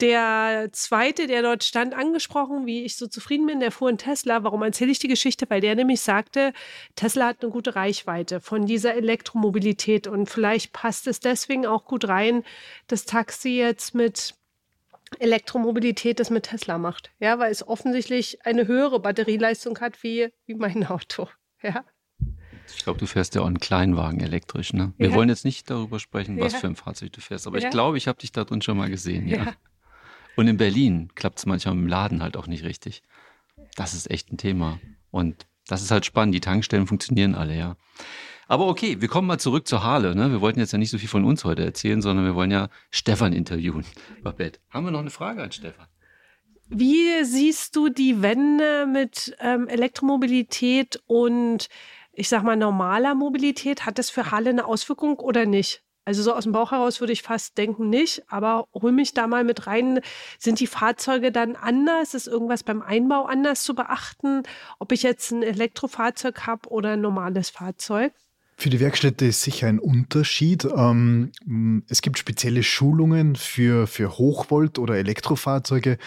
der 0.00 0.68
zweite, 0.72 1.26
der 1.26 1.42
dort 1.42 1.64
stand, 1.64 1.92
angesprochen, 1.92 2.66
wie 2.66 2.84
ich 2.84 2.96
so 2.96 3.08
zufrieden 3.08 3.46
bin, 3.46 3.58
der 3.58 3.72
fuhr 3.72 3.90
in 3.90 3.98
Tesla. 3.98 4.44
Warum 4.44 4.62
erzähle 4.62 4.92
ich 4.92 5.00
die 5.00 5.08
Geschichte? 5.08 5.46
Weil 5.48 5.60
der 5.60 5.74
nämlich 5.74 6.00
sagte, 6.00 6.52
Tesla 6.94 7.26
hat 7.28 7.42
eine 7.42 7.50
gute 7.50 7.74
Reichweite 7.74 8.40
von 8.40 8.66
dieser 8.66 8.94
Elektromobilität 8.94 10.06
und 10.06 10.30
vielleicht 10.30 10.72
passt 10.72 11.08
es 11.08 11.18
deswegen 11.18 11.66
auch 11.66 11.84
gut 11.84 12.06
rein, 12.06 12.44
das 12.86 13.06
Taxi 13.06 13.50
jetzt 13.50 13.94
mit 13.94 14.34
Elektromobilität 15.18 16.20
das 16.20 16.30
mit 16.30 16.44
Tesla 16.44 16.78
macht. 16.78 17.10
Ja, 17.18 17.38
weil 17.38 17.50
es 17.50 17.66
offensichtlich 17.66 18.44
eine 18.46 18.66
höhere 18.66 19.00
Batterieleistung 19.00 19.80
hat 19.80 20.02
wie, 20.02 20.32
wie 20.46 20.54
mein 20.54 20.86
Auto. 20.86 21.28
Ja. 21.62 21.84
Ich 22.76 22.84
glaube, 22.84 22.98
du 22.98 23.06
fährst 23.06 23.34
ja 23.34 23.42
auch 23.42 23.46
einen 23.46 23.60
Kleinwagen 23.60 24.20
elektrisch, 24.20 24.72
ne? 24.72 24.92
Wir 24.98 25.10
ja. 25.10 25.14
wollen 25.14 25.28
jetzt 25.28 25.44
nicht 25.44 25.70
darüber 25.70 25.98
sprechen, 25.98 26.38
was 26.38 26.52
ja. 26.52 26.58
für 26.58 26.66
ein 26.66 26.76
Fahrzeug 26.76 27.12
du 27.12 27.20
fährst, 27.20 27.46
aber 27.46 27.58
ja. 27.58 27.66
ich 27.66 27.70
glaube, 27.70 27.98
ich 27.98 28.08
habe 28.08 28.18
dich 28.18 28.32
da 28.32 28.44
drin 28.44 28.62
schon 28.62 28.76
mal 28.76 28.90
gesehen, 28.90 29.28
ja. 29.28 29.54
Und 30.36 30.46
in 30.46 30.56
Berlin 30.56 31.10
klappt 31.16 31.40
es 31.40 31.46
manchmal 31.46 31.74
im 31.74 31.88
Laden 31.88 32.22
halt 32.22 32.36
auch 32.36 32.46
nicht 32.46 32.62
richtig. 32.62 33.02
Das 33.74 33.92
ist 33.92 34.08
echt 34.08 34.32
ein 34.32 34.38
Thema. 34.38 34.78
Und 35.10 35.46
das 35.66 35.82
ist 35.82 35.90
halt 35.90 36.06
spannend. 36.06 36.32
Die 36.34 36.40
Tankstellen 36.40 36.86
funktionieren 36.86 37.34
alle, 37.34 37.56
ja. 37.56 37.76
Aber 38.46 38.68
okay, 38.68 39.00
wir 39.00 39.08
kommen 39.08 39.26
mal 39.26 39.38
zurück 39.38 39.66
zur 39.66 39.84
Halle. 39.84 40.14
Ne? 40.14 40.30
Wir 40.30 40.40
wollten 40.40 40.60
jetzt 40.60 40.72
ja 40.72 40.78
nicht 40.78 40.90
so 40.90 40.98
viel 40.98 41.08
von 41.08 41.24
uns 41.24 41.44
heute 41.44 41.64
erzählen, 41.64 42.00
sondern 42.00 42.24
wir 42.24 42.34
wollen 42.34 42.50
ja 42.50 42.68
Stefan 42.90 43.32
interviewen. 43.32 43.84
Babette, 44.22 44.60
haben 44.70 44.86
wir 44.86 44.90
noch 44.90 45.00
eine 45.00 45.10
Frage 45.10 45.42
an 45.42 45.52
Stefan? 45.52 45.86
Wie 46.68 47.24
siehst 47.24 47.76
du 47.76 47.88
die 47.88 48.22
Wende 48.22 48.86
mit 48.86 49.36
ähm, 49.40 49.68
Elektromobilität 49.68 51.02
und 51.06 51.68
ich 52.18 52.28
sag 52.28 52.42
mal 52.42 52.56
normaler 52.56 53.14
Mobilität? 53.14 53.86
Hat 53.86 53.98
das 53.98 54.10
für 54.10 54.30
Halle 54.32 54.50
eine 54.50 54.66
Auswirkung 54.66 55.18
oder 55.20 55.46
nicht? 55.46 55.82
Also 56.04 56.22
so 56.22 56.34
aus 56.34 56.44
dem 56.44 56.52
Bauch 56.52 56.72
heraus 56.72 57.00
würde 57.00 57.12
ich 57.12 57.22
fast 57.22 57.58
denken 57.58 57.90
nicht, 57.90 58.22
aber 58.28 58.66
hol 58.74 58.92
mich 58.92 59.12
da 59.12 59.26
mal 59.26 59.44
mit 59.44 59.66
rein. 59.66 60.00
Sind 60.38 60.58
die 60.58 60.66
Fahrzeuge 60.66 61.30
dann 61.30 61.54
anders? 61.54 62.14
Ist 62.14 62.26
irgendwas 62.26 62.64
beim 62.64 62.82
Einbau 62.82 63.26
anders 63.26 63.62
zu 63.62 63.74
beachten? 63.74 64.42
Ob 64.78 64.90
ich 64.92 65.02
jetzt 65.02 65.30
ein 65.30 65.42
Elektrofahrzeug 65.42 66.46
habe 66.46 66.68
oder 66.70 66.94
ein 66.94 67.02
normales 67.02 67.50
Fahrzeug? 67.50 68.12
Für 68.56 68.70
die 68.70 68.80
Werkstätte 68.80 69.26
ist 69.26 69.42
sicher 69.42 69.68
ein 69.68 69.78
Unterschied. 69.78 70.64
Ähm, 70.64 71.30
es 71.88 72.02
gibt 72.02 72.18
spezielle 72.18 72.64
Schulungen 72.64 73.36
für, 73.36 73.86
für 73.86 74.18
Hochvolt- 74.18 74.80
oder 74.80 74.96
Elektrofahrzeuge 74.96 75.98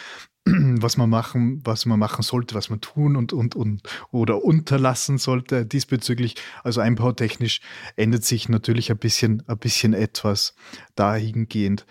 was 0.46 0.98
man 0.98 1.10
machen, 1.10 1.62
was 1.64 1.86
man 1.86 2.00
machen 2.00 2.24
sollte, 2.24 2.56
was 2.56 2.70
man 2.70 2.82
tun 2.82 3.16
und, 3.16 3.32
und, 3.32 3.56
und 3.56 3.84
oder 4.12 4.44
unterlassen 4.44 5.18
sollte 5.18 5.66
diesbezüglich. 5.66 6.36
Also 6.64 6.82
einbautechnisch 6.82 7.62
ändert 7.96 8.24
sich 8.24 8.50
natürlich 8.50 8.92
ein 8.92 8.98
bisschen, 8.98 9.44
ein 9.48 9.58
bisschen 9.58 9.94
etwas 9.94 10.56
dahingehend. 10.96 11.86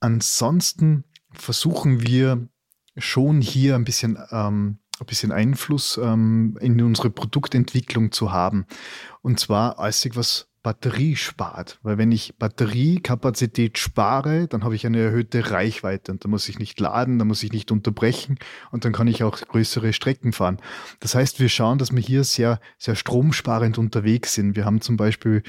Ansonsten 0.00 1.04
versuchen 1.32 2.02
wir 2.06 2.48
schon 2.96 3.40
hier 3.40 3.74
ein 3.74 3.84
bisschen, 3.84 4.18
ähm, 4.30 4.78
ein 5.00 5.06
bisschen 5.06 5.32
Einfluss 5.32 5.98
ähm, 6.02 6.58
in 6.60 6.80
unsere 6.82 7.10
Produktentwicklung 7.10 8.12
zu 8.12 8.32
haben. 8.32 8.66
Und 9.22 9.40
zwar 9.40 9.78
als 9.78 10.06
was 10.14 10.47
Batterie 10.62 11.16
spart. 11.16 11.78
Weil 11.82 11.98
wenn 11.98 12.12
ich 12.12 12.36
Batteriekapazität 12.36 13.78
spare, 13.78 14.48
dann 14.48 14.64
habe 14.64 14.74
ich 14.74 14.86
eine 14.86 15.00
erhöhte 15.00 15.50
Reichweite 15.50 16.12
und 16.12 16.24
da 16.24 16.28
muss 16.28 16.48
ich 16.48 16.58
nicht 16.58 16.78
laden, 16.80 17.18
da 17.18 17.24
muss 17.24 17.42
ich 17.42 17.52
nicht 17.52 17.70
unterbrechen 17.70 18.38
und 18.70 18.84
dann 18.84 18.92
kann 18.92 19.06
ich 19.06 19.22
auch 19.22 19.40
größere 19.40 19.92
Strecken 19.92 20.32
fahren. 20.32 20.58
Das 21.00 21.14
heißt, 21.14 21.40
wir 21.40 21.48
schauen, 21.48 21.78
dass 21.78 21.92
wir 21.92 22.02
hier 22.02 22.24
sehr, 22.24 22.60
sehr 22.78 22.96
stromsparend 22.96 23.78
unterwegs 23.78 24.34
sind. 24.34 24.56
Wir 24.56 24.64
haben 24.64 24.80
zum 24.80 24.96
Beispiel 24.96 25.42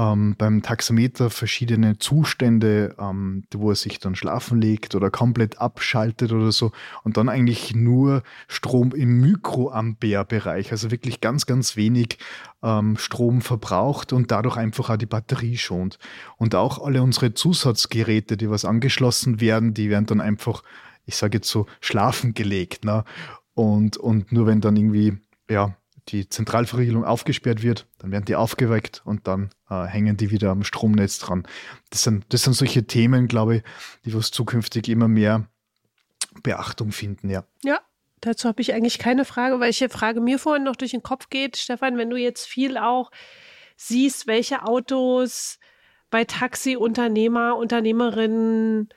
ähm, 0.00 0.34
beim 0.38 0.62
Taxameter 0.62 1.28
verschiedene 1.28 1.98
Zustände, 1.98 2.94
ähm, 2.98 3.44
wo 3.52 3.70
er 3.70 3.76
sich 3.76 3.98
dann 3.98 4.14
schlafen 4.14 4.58
legt 4.58 4.94
oder 4.94 5.10
komplett 5.10 5.58
abschaltet 5.58 6.32
oder 6.32 6.52
so 6.52 6.72
und 7.04 7.18
dann 7.18 7.28
eigentlich 7.28 7.74
nur 7.74 8.22
Strom 8.48 8.92
im 8.92 9.20
Mikroampere-Bereich, 9.20 10.72
also 10.72 10.90
wirklich 10.90 11.20
ganz, 11.20 11.44
ganz 11.44 11.76
wenig 11.76 12.18
ähm, 12.62 12.96
Strom 12.96 13.42
verbraucht 13.42 14.14
und 14.14 14.30
dadurch 14.30 14.56
einfach 14.56 14.88
auch 14.88 14.96
die 14.96 15.06
Batterie 15.06 15.58
schont. 15.58 15.98
Und 16.38 16.54
auch 16.54 16.82
alle 16.82 17.02
unsere 17.02 17.34
Zusatzgeräte, 17.34 18.38
die 18.38 18.48
was 18.48 18.64
angeschlossen 18.64 19.40
werden, 19.40 19.74
die 19.74 19.90
werden 19.90 20.06
dann 20.06 20.22
einfach, 20.22 20.62
ich 21.04 21.16
sage 21.16 21.38
jetzt 21.38 21.50
so, 21.50 21.66
schlafen 21.80 22.32
gelegt. 22.32 22.86
Ne? 22.86 23.04
Und, 23.52 23.98
und 23.98 24.32
nur 24.32 24.46
wenn 24.46 24.62
dann 24.62 24.76
irgendwie, 24.76 25.18
ja, 25.50 25.74
die 26.08 26.28
Zentralverriegelung 26.28 27.04
aufgesperrt 27.04 27.62
wird, 27.62 27.86
dann 27.98 28.10
werden 28.10 28.24
die 28.24 28.36
aufgeweckt 28.36 29.02
und 29.04 29.26
dann 29.26 29.50
äh, 29.68 29.84
hängen 29.84 30.16
die 30.16 30.30
wieder 30.30 30.50
am 30.50 30.64
Stromnetz 30.64 31.18
dran. 31.18 31.46
Das 31.90 32.02
sind, 32.02 32.24
das 32.30 32.42
sind 32.42 32.54
solche 32.54 32.86
Themen, 32.86 33.28
glaube 33.28 33.56
ich, 33.56 33.62
die 34.04 34.14
was 34.14 34.30
zukünftig 34.30 34.88
immer 34.88 35.08
mehr 35.08 35.46
Beachtung 36.42 36.92
finden, 36.92 37.30
ja. 37.30 37.44
Ja, 37.62 37.80
dazu 38.20 38.48
habe 38.48 38.62
ich 38.62 38.72
eigentlich 38.72 38.98
keine 38.98 39.24
Frage, 39.24 39.60
welche 39.60 39.88
Frage 39.88 40.20
mir 40.20 40.38
vorhin 40.38 40.64
noch 40.64 40.76
durch 40.76 40.92
den 40.92 41.02
Kopf 41.02 41.28
geht. 41.28 41.56
Stefan, 41.56 41.98
wenn 41.98 42.10
du 42.10 42.16
jetzt 42.16 42.46
viel 42.46 42.78
auch 42.78 43.10
siehst, 43.76 44.26
welche 44.26 44.64
Autos 44.64 45.58
bei 46.10 46.24
Taxiunternehmer, 46.24 47.56
Unternehmerinnen 47.56 48.88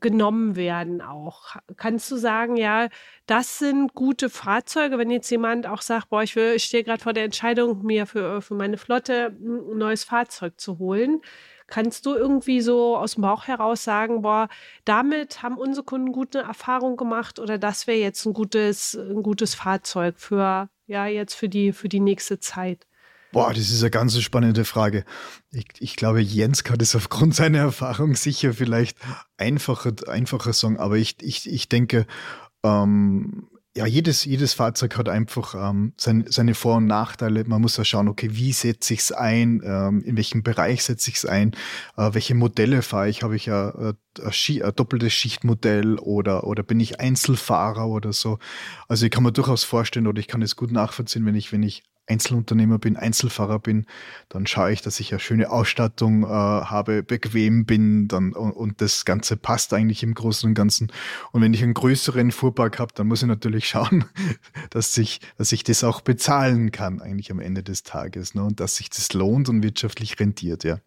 genommen 0.00 0.56
werden 0.56 1.00
auch. 1.00 1.56
Kannst 1.76 2.10
du 2.10 2.16
sagen, 2.16 2.56
ja, 2.56 2.88
das 3.26 3.58
sind 3.58 3.94
gute 3.94 4.30
Fahrzeuge, 4.30 4.98
wenn 4.98 5.10
jetzt 5.10 5.30
jemand 5.30 5.66
auch 5.66 5.82
sagt, 5.82 6.10
boah, 6.10 6.22
ich, 6.22 6.36
ich 6.36 6.64
stehe 6.64 6.84
gerade 6.84 7.02
vor 7.02 7.12
der 7.12 7.24
Entscheidung, 7.24 7.82
mir 7.84 8.06
für, 8.06 8.42
für 8.42 8.54
meine 8.54 8.78
Flotte 8.78 9.36
ein 9.40 9.78
neues 9.78 10.04
Fahrzeug 10.04 10.60
zu 10.60 10.78
holen. 10.78 11.20
Kannst 11.66 12.04
du 12.06 12.14
irgendwie 12.14 12.60
so 12.60 12.96
aus 12.96 13.14
dem 13.14 13.22
Bauch 13.22 13.46
heraus 13.46 13.84
sagen, 13.84 14.22
boah, 14.22 14.48
damit 14.84 15.42
haben 15.42 15.56
unsere 15.56 15.84
Kunden 15.84 16.12
gute 16.12 16.40
Erfahrung 16.40 16.96
gemacht 16.96 17.38
oder 17.38 17.56
das 17.56 17.86
wäre 17.86 17.98
jetzt 17.98 18.26
ein 18.26 18.34
gutes, 18.34 18.94
ein 18.94 19.22
gutes 19.22 19.54
Fahrzeug 19.54 20.16
für, 20.18 20.68
ja, 20.86 21.06
jetzt 21.06 21.34
für 21.34 21.48
die, 21.48 21.72
für 21.72 21.88
die 21.88 22.00
nächste 22.00 22.40
Zeit? 22.40 22.86
Boah, 23.32 23.54
das 23.54 23.70
ist 23.70 23.82
eine 23.82 23.90
ganz 23.90 24.18
spannende 24.20 24.66
Frage. 24.66 25.04
Ich, 25.50 25.66
ich 25.78 25.96
glaube, 25.96 26.20
Jens 26.20 26.64
kann 26.64 26.76
das 26.76 26.94
aufgrund 26.94 27.34
seiner 27.34 27.58
Erfahrung 27.58 28.14
sicher 28.14 28.52
vielleicht 28.52 28.98
einfacher, 29.38 29.92
einfacher 30.06 30.52
sagen, 30.52 30.78
aber 30.78 30.96
ich, 30.96 31.16
ich, 31.22 31.50
ich 31.50 31.68
denke, 31.70 32.06
ähm, 32.62 33.48
ja, 33.74 33.86
jedes, 33.86 34.26
jedes 34.26 34.52
Fahrzeug 34.52 34.98
hat 34.98 35.08
einfach 35.08 35.54
ähm, 35.54 35.94
sein, 35.96 36.26
seine 36.28 36.54
Vor- 36.54 36.76
und 36.76 36.84
Nachteile. 36.84 37.44
Man 37.44 37.62
muss 37.62 37.78
ja 37.78 37.86
schauen, 37.86 38.08
okay, 38.08 38.28
wie 38.32 38.52
setze 38.52 38.92
ich 38.92 39.00
es 39.00 39.12
ein, 39.12 39.62
ähm, 39.64 40.02
in 40.04 40.18
welchem 40.18 40.42
Bereich 40.42 40.84
setze 40.84 41.08
ich 41.08 41.16
es 41.16 41.24
ein, 41.24 41.52
äh, 41.96 42.10
welche 42.12 42.34
Modelle 42.34 42.82
fahre 42.82 43.08
ich, 43.08 43.22
habe 43.22 43.34
ich 43.34 43.46
ja 43.46 43.70
ein, 43.70 43.96
ein, 44.20 44.72
doppeltes 44.76 45.14
Schichtmodell 45.14 45.98
oder, 45.98 46.44
oder 46.44 46.62
bin 46.62 46.80
ich 46.80 47.00
Einzelfahrer 47.00 47.88
oder 47.88 48.12
so. 48.12 48.38
Also 48.88 49.06
ich 49.06 49.10
kann 49.10 49.22
mir 49.22 49.32
durchaus 49.32 49.64
vorstellen 49.64 50.06
oder 50.06 50.20
ich 50.20 50.28
kann 50.28 50.42
es 50.42 50.54
gut 50.54 50.70
nachvollziehen, 50.70 51.24
wenn 51.24 51.34
ich, 51.34 51.50
wenn 51.50 51.62
ich 51.62 51.82
Einzelunternehmer 52.06 52.78
bin, 52.78 52.96
Einzelfahrer 52.96 53.58
bin, 53.58 53.86
dann 54.28 54.46
schaue 54.46 54.72
ich, 54.72 54.82
dass 54.82 54.98
ich 55.00 55.12
eine 55.12 55.20
schöne 55.20 55.50
Ausstattung 55.50 56.24
äh, 56.24 56.26
habe, 56.26 57.02
bequem 57.02 57.64
bin 57.64 58.08
dann, 58.08 58.32
und, 58.32 58.52
und, 58.52 58.80
das 58.80 59.04
Ganze 59.04 59.36
passt 59.36 59.72
eigentlich 59.72 60.02
im 60.02 60.14
Großen 60.14 60.48
und 60.48 60.54
Ganzen. 60.54 60.90
Und 61.30 61.42
wenn 61.42 61.54
ich 61.54 61.62
einen 61.62 61.74
größeren 61.74 62.32
Fuhrpark 62.32 62.78
habe, 62.78 62.92
dann 62.94 63.06
muss 63.06 63.22
ich 63.22 63.28
natürlich 63.28 63.68
schauen, 63.68 64.04
dass 64.70 64.96
ich, 64.98 65.20
dass 65.38 65.52
ich 65.52 65.62
das 65.62 65.84
auch 65.84 66.00
bezahlen 66.00 66.72
kann, 66.72 67.00
eigentlich 67.00 67.30
am 67.30 67.40
Ende 67.40 67.62
des 67.62 67.84
Tages. 67.84 68.34
Ne? 68.34 68.42
Und 68.42 68.60
dass 68.60 68.76
sich 68.76 68.90
das 68.90 69.12
lohnt 69.12 69.48
und 69.48 69.62
wirtschaftlich 69.62 70.18
rentiert, 70.18 70.64
ja. 70.64 70.78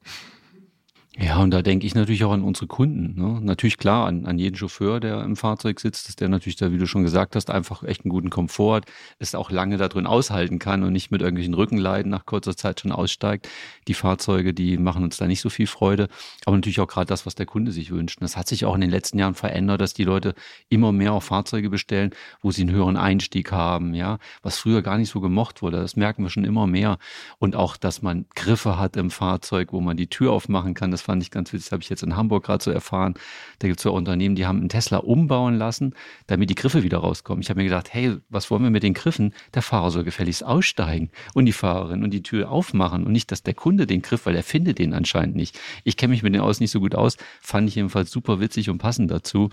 Ja, 1.18 1.38
und 1.38 1.52
da 1.52 1.62
denke 1.62 1.88
ich 1.88 1.96
natürlich 1.96 2.26
auch 2.26 2.34
an 2.34 2.44
unsere 2.44 2.68
Kunden. 2.68 3.18
Ne? 3.18 3.40
Natürlich 3.42 3.78
klar, 3.78 4.06
an, 4.06 4.26
an 4.26 4.38
jeden 4.38 4.58
Chauffeur, 4.58 5.00
der 5.00 5.24
im 5.24 5.38
Fahrzeug 5.38 5.80
sitzt, 5.80 6.10
dass 6.10 6.18
der 6.18 6.28
natürlich 6.28 6.58
da, 6.58 6.74
wie 6.74 6.78
du 6.78 6.88
schon 6.88 7.04
gesagt 7.04 7.38
hast, 7.38 7.50
einfach 7.50 7.84
echt 7.84 8.04
einen 8.04 8.10
guten 8.10 8.30
Komfort 8.30 8.76
hat, 8.76 8.86
es 9.18 9.34
auch 9.34 9.50
lange 9.50 9.78
da 9.78 9.88
drin 9.88 10.08
aushalten 10.08 10.60
kann 10.60 10.84
und 10.84 10.92
nicht 10.92 11.12
mit 11.12 11.22
irgendwelchen 11.22 11.54
Rückenleiden 11.54 12.12
nach 12.12 12.26
kurzer 12.26 12.58
Zeit 12.58 12.82
schon 12.82 12.92
aussteigt. 12.92 13.48
Die 13.88 13.94
Fahrzeuge, 13.94 14.54
die 14.54 14.78
machen 14.78 15.06
uns 15.06 15.16
da 15.16 15.26
nicht 15.26 15.40
so 15.40 15.50
viel 15.50 15.68
Freude. 15.68 16.10
Aber 16.46 16.58
natürlich 16.58 16.82
auch 16.82 16.88
gerade 16.88 17.08
das, 17.08 17.26
was 17.26 17.34
der 17.34 17.46
Kunde 17.46 17.72
sich 17.72 17.92
wünscht. 17.92 18.18
Und 18.18 18.24
das 18.24 18.36
hat 18.36 18.50
sich 18.50 18.66
auch 18.66 18.76
in 18.76 18.82
den 18.82 18.90
letzten 18.90 19.18
Jahren 19.18 19.36
verändert, 19.36 19.80
dass 19.80 19.94
die 19.94 20.04
Leute 20.04 20.36
immer 20.68 20.92
mehr 20.92 21.14
auch 21.14 21.24
Fahrzeuge 21.24 21.70
bestellen, 21.70 22.12
wo 22.42 22.52
sie 22.52 22.64
einen 22.64 22.72
höheren 22.72 22.98
Einstieg 22.98 23.54
haben, 23.54 23.94
ja, 23.94 24.18
was 24.42 24.58
früher 24.58 24.82
gar 24.82 24.98
nicht 24.98 25.12
so 25.12 25.22
gemocht 25.22 25.62
wurde. 25.62 25.78
Das 25.78 25.96
merken 25.96 26.24
wir 26.24 26.30
schon 26.30 26.44
immer 26.44 26.68
mehr. 26.68 26.98
Und 27.38 27.56
auch, 27.56 27.78
dass 27.78 28.02
man 28.02 28.26
Griffe 28.36 28.78
hat 28.78 28.98
im 28.98 29.12
Fahrzeug, 29.12 29.72
wo 29.72 29.80
man 29.80 29.96
die 29.96 30.08
Tür 30.08 30.34
aufmachen 30.34 30.74
kann. 30.74 30.92
Das 30.92 31.05
fand 31.06 31.24
ich 31.24 31.32
ganz 31.32 31.54
witzig, 31.54 31.68
das 31.68 31.72
habe 31.72 31.84
ich 31.84 31.90
jetzt 31.90 32.04
in 32.04 32.16
Hamburg 32.16 32.46
gerade 32.46 32.64
so 32.64 32.72
erfahren. 32.72 33.14
Da 33.60 33.68
gibt 33.68 33.80
es 33.80 33.84
so 33.84 33.94
Unternehmen, 33.94 34.36
die 34.36 34.46
haben 34.46 34.60
einen 34.60 34.70
Tesla 34.70 34.98
umbauen 34.98 35.58
lassen, 35.58 35.94
damit 36.28 36.50
die 36.50 36.56
Griffe 36.56 36.84
wieder 36.84 36.98
rauskommen. 36.98 37.42
Ich 37.42 37.50
habe 37.50 37.60
mir 37.60 37.66
gedacht, 37.66 37.94
hey, 37.94 38.18
was 38.30 38.52
wollen 38.52 38.64
wir 38.64 38.70
mit 38.70 38.84
den 38.84 38.94
Griffen? 38.94 39.34
Der 39.54 39.62
Fahrer 39.62 39.92
soll 39.92 40.04
gefälligst 40.04 40.44
aussteigen 40.44 41.10
und 41.34 41.46
die 41.46 41.54
Fahrerin 41.54 42.04
und 42.04 42.12
die 42.12 42.24
Tür 42.24 42.52
aufmachen 42.52 43.06
und 43.06 43.12
nicht, 43.12 43.32
dass 43.32 43.44
der 43.44 43.54
Kunde 43.54 43.88
den 43.88 44.02
Griff, 44.02 44.26
weil 44.26 44.36
er 44.36 44.44
findet 44.44 44.80
den 44.80 44.94
anscheinend 44.94 45.36
nicht. 45.36 45.60
Ich 45.84 45.98
kenne 45.98 46.12
mich 46.12 46.24
mit 46.24 46.34
den 46.34 46.42
Autos 46.42 46.60
nicht 46.60 46.72
so 46.72 46.80
gut 46.80 46.96
aus, 46.96 47.18
fand 47.42 47.70
ich 47.70 47.76
jedenfalls 47.76 48.12
super 48.12 48.40
witzig 48.40 48.70
und 48.70 48.80
passend 48.80 49.12
dazu. 49.12 49.50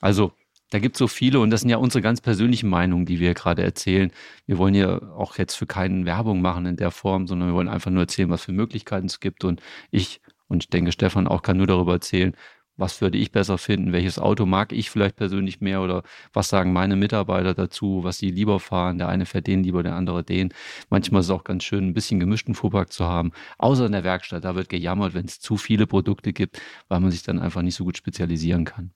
Also 0.00 0.32
da 0.70 0.80
gibt 0.80 0.96
es 0.96 0.98
so 0.98 1.06
viele 1.06 1.38
und 1.38 1.50
das 1.50 1.60
sind 1.60 1.70
ja 1.70 1.76
unsere 1.76 2.02
ganz 2.02 2.20
persönlichen 2.20 2.68
Meinungen, 2.68 3.06
die 3.06 3.20
wir 3.20 3.34
gerade 3.34 3.62
erzählen. 3.62 4.10
Wir 4.46 4.58
wollen 4.58 4.74
ja 4.74 5.00
auch 5.12 5.38
jetzt 5.38 5.54
für 5.54 5.66
keinen 5.66 6.06
Werbung 6.06 6.40
machen 6.40 6.66
in 6.66 6.76
der 6.76 6.90
Form, 6.90 7.26
sondern 7.28 7.50
wir 7.50 7.54
wollen 7.54 7.68
einfach 7.68 7.90
nur 7.90 8.02
erzählen, 8.02 8.30
was 8.30 8.42
für 8.44 8.52
Möglichkeiten 8.52 9.06
es 9.06 9.20
gibt. 9.20 9.44
Und 9.44 9.62
ich 9.90 10.20
und 10.48 10.64
ich 10.64 10.70
denke, 10.70 10.92
Stefan 10.92 11.26
auch 11.26 11.42
kann 11.42 11.56
nur 11.56 11.66
darüber 11.66 11.94
erzählen, 11.94 12.34
was 12.76 13.00
würde 13.00 13.18
ich 13.18 13.32
besser 13.32 13.58
finden, 13.58 13.92
welches 13.92 14.18
Auto 14.18 14.46
mag 14.46 14.72
ich 14.72 14.90
vielleicht 14.90 15.16
persönlich 15.16 15.60
mehr 15.60 15.80
oder 15.80 16.02
was 16.32 16.48
sagen 16.48 16.72
meine 16.72 16.96
Mitarbeiter 16.96 17.54
dazu, 17.54 18.04
was 18.04 18.18
sie 18.18 18.30
lieber 18.30 18.60
fahren. 18.60 18.98
Der 18.98 19.08
eine 19.08 19.26
fährt 19.26 19.46
den 19.46 19.62
lieber, 19.62 19.82
der 19.82 19.94
andere 19.94 20.22
den. 20.24 20.52
Manchmal 20.90 21.20
ist 21.20 21.26
es 21.26 21.30
auch 21.30 21.44
ganz 21.44 21.64
schön, 21.64 21.88
ein 21.88 21.94
bisschen 21.94 22.20
gemischten 22.20 22.54
Fuhrpark 22.54 22.92
zu 22.92 23.06
haben. 23.06 23.32
Außer 23.58 23.86
in 23.86 23.92
der 23.92 24.04
Werkstatt, 24.04 24.44
da 24.44 24.54
wird 24.54 24.68
gejammert, 24.68 25.14
wenn 25.14 25.26
es 25.26 25.40
zu 25.40 25.56
viele 25.56 25.86
Produkte 25.86 26.32
gibt, 26.32 26.60
weil 26.88 27.00
man 27.00 27.10
sich 27.10 27.22
dann 27.22 27.38
einfach 27.38 27.62
nicht 27.62 27.76
so 27.76 27.84
gut 27.84 27.96
spezialisieren 27.96 28.64
kann. 28.64 28.92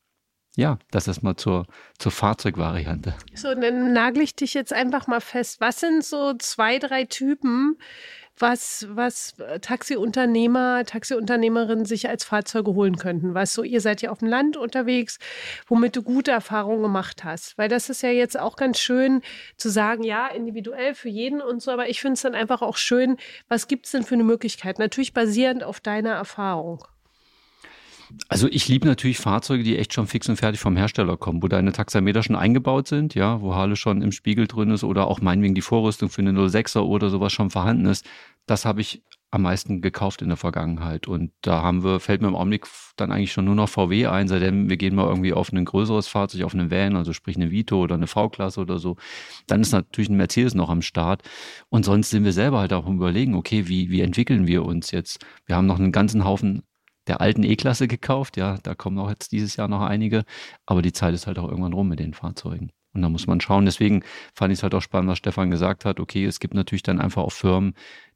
Ja, 0.57 0.79
das 0.91 1.07
ist 1.07 1.23
mal 1.23 1.37
zur, 1.37 1.67
zur 1.99 2.11
Fahrzeugvariante. 2.11 3.15
So, 3.35 3.55
dann 3.55 3.93
nagel 3.93 4.23
ich 4.23 4.35
dich 4.35 4.53
jetzt 4.53 4.73
einfach 4.73 5.07
mal 5.07 5.21
fest. 5.21 5.61
Was 5.61 5.79
sind 5.79 6.05
so 6.05 6.35
zwei, 6.39 6.81
drei 6.81 7.05
Typen, 7.05 7.79
was, 8.41 8.87
was 8.91 9.35
äh, 9.39 9.61
Taxiunternehmer, 9.61 10.85
Taxiunternehmerinnen 10.85 11.85
sich 11.85 12.09
als 12.09 12.25
Fahrzeuge 12.25 12.75
holen 12.75 12.97
könnten. 12.97 13.35
Weißt 13.35 13.57
du, 13.57 13.63
ihr 13.63 13.81
seid 13.81 14.03
ja 14.03 14.11
auf 14.11 14.19
dem 14.19 14.29
Land 14.29 14.57
unterwegs, 14.57 15.19
womit 15.67 15.97
du 15.97 16.03
gute 16.03 16.31
Erfahrungen 16.31 16.83
gemacht 16.83 17.25
hast. 17.25 17.57
Weil 17.59 17.69
das 17.69 17.91
ist 17.91 18.03
ja 18.03 18.11
jetzt 18.11 18.39
auch 18.39 18.57
ganz 18.57 18.79
schön 18.79 19.23
zu 19.57 19.69
sagen, 19.69 20.03
ja, 20.03 20.29
individuell 20.29 20.95
für 20.95 21.09
jeden 21.09 21.41
und 21.41 21.63
so, 21.63 21.71
aber 21.71 21.89
ich 21.89 22.01
finde 22.01 22.15
es 22.15 22.23
dann 22.23 22.35
einfach 22.35 22.63
auch 22.63 22.77
schön, 22.77 23.17
was 23.49 23.69
gibt 23.69 23.87
es 23.87 23.93
denn 23.93 24.03
für 24.03 24.15
eine 24.15 24.25
Möglichkeit? 24.25 24.79
Natürlich 24.79 25.13
basierend 25.13 25.63
auf 25.63 25.81
deiner 25.81 26.13
Erfahrung. 26.13 26.85
Also 28.29 28.49
ich 28.49 28.69
liebe 28.69 28.87
natürlich 28.87 29.19
Fahrzeuge, 29.19 29.63
die 29.63 29.79
echt 29.79 29.95
schon 29.95 30.07
fix 30.07 30.29
und 30.29 30.37
fertig 30.37 30.61
vom 30.61 30.77
Hersteller 30.77 31.17
kommen, 31.17 31.43
wo 31.43 31.49
deine 31.49 31.73
Taxameter 31.73 32.23
schon 32.23 32.37
eingebaut 32.37 32.87
sind, 32.87 33.15
ja, 33.15 33.41
wo 33.41 33.55
Halle 33.55 33.77
schon 33.77 34.03
im 34.03 34.13
Spiegel 34.13 34.47
drin 34.47 34.71
ist 34.71 34.85
oder 34.85 35.07
auch 35.07 35.21
meinetwegen 35.21 35.55
die 35.55 35.63
Vorrüstung 35.63 36.09
für 36.09 36.23
eine 36.23 36.33
06er 36.33 36.81
oder 36.81 37.11
sowas 37.11 37.33
schon 37.33 37.51
vorhanden 37.51 37.87
ist 37.87 38.07
das 38.51 38.65
habe 38.65 38.81
ich 38.81 39.03
am 39.33 39.43
meisten 39.43 39.81
gekauft 39.81 40.23
in 40.23 40.29
der 40.29 40.37
Vergangenheit. 40.37 41.07
Und 41.07 41.31
da 41.43 41.63
haben 41.63 41.85
wir, 41.85 42.01
fällt 42.01 42.21
mir 42.21 42.27
im 42.27 42.35
Augenblick 42.35 42.67
dann 42.97 43.13
eigentlich 43.13 43.33
schon 43.33 43.45
nur 43.45 43.55
noch 43.55 43.69
VW 43.69 44.07
ein, 44.07 44.27
seitdem 44.27 44.69
wir 44.69 44.77
gehen 44.77 44.97
mal 44.97 45.07
irgendwie 45.07 45.33
auf 45.33 45.53
ein 45.53 45.65
größeres 45.65 46.09
Fahrzeug, 46.09 46.43
auf 46.43 46.53
einen 46.53 46.69
Van, 46.69 46.97
also 46.97 47.13
sprich 47.13 47.37
eine 47.37 47.53
Vito 47.53 47.81
oder 47.81 47.95
eine 47.95 48.09
V-Klasse 48.09 48.61
oder 48.61 48.81
so. 48.81 48.97
Dann 49.47 49.61
ist 49.61 49.71
natürlich 49.71 50.11
ein 50.11 50.17
Mercedes 50.17 50.55
noch 50.55 50.69
am 50.69 50.83
Start. 50.83 51.23
Und 51.69 51.85
sonst 51.85 52.11
sind 52.11 52.25
wir 52.25 52.33
selber 52.33 52.59
halt 52.59 52.73
auch 52.73 52.89
überlegen, 52.89 53.37
okay, 53.37 53.69
wie, 53.69 53.91
wie 53.91 54.01
entwickeln 54.01 54.49
wir 54.49 54.65
uns 54.65 54.91
jetzt? 54.91 55.25
Wir 55.47 55.55
haben 55.55 55.67
noch 55.67 55.79
einen 55.79 55.93
ganzen 55.93 56.25
Haufen 56.25 56.65
der 57.11 57.21
alten 57.21 57.43
E-Klasse 57.43 57.89
gekauft, 57.89 58.37
ja, 58.37 58.59
da 58.63 58.77
kommen 58.77 58.97
auch 59.01 59.11
jetzt 59.11 59.33
dieses 59.33 59.57
Jahr 59.57 59.67
noch 59.67 59.83
einige, 59.83 60.25
aber 60.65 60.81
die 60.81 60.93
Zeit 60.93 61.13
ist 61.13 61.27
halt 61.27 61.41
auch 61.41 61.49
irgendwann 61.49 61.73
rum 61.73 61.89
mit 61.89 61.99
den 61.99 62.15
Fahrzeugen. 62.15 62.71
Und 62.93 63.03
da 63.03 63.09
muss 63.09 63.27
man 63.27 63.41
schauen. 63.41 63.65
Deswegen 63.65 64.05
fand 64.33 64.53
ich 64.53 64.61
es 64.61 64.63
halt 64.63 64.75
auch 64.75 64.81
spannend, 64.81 65.11
was 65.11 65.19
Stefan 65.19 65.51
gesagt 65.51 65.85
hat. 65.85 65.99
Okay, 65.99 66.25
es 66.25 66.39
gibt 66.39 66.55
natürlich 66.55 66.83
dann 66.85 67.01
einfach 67.01 67.23
auch 67.23 67.33
Firmen, 67.33 67.75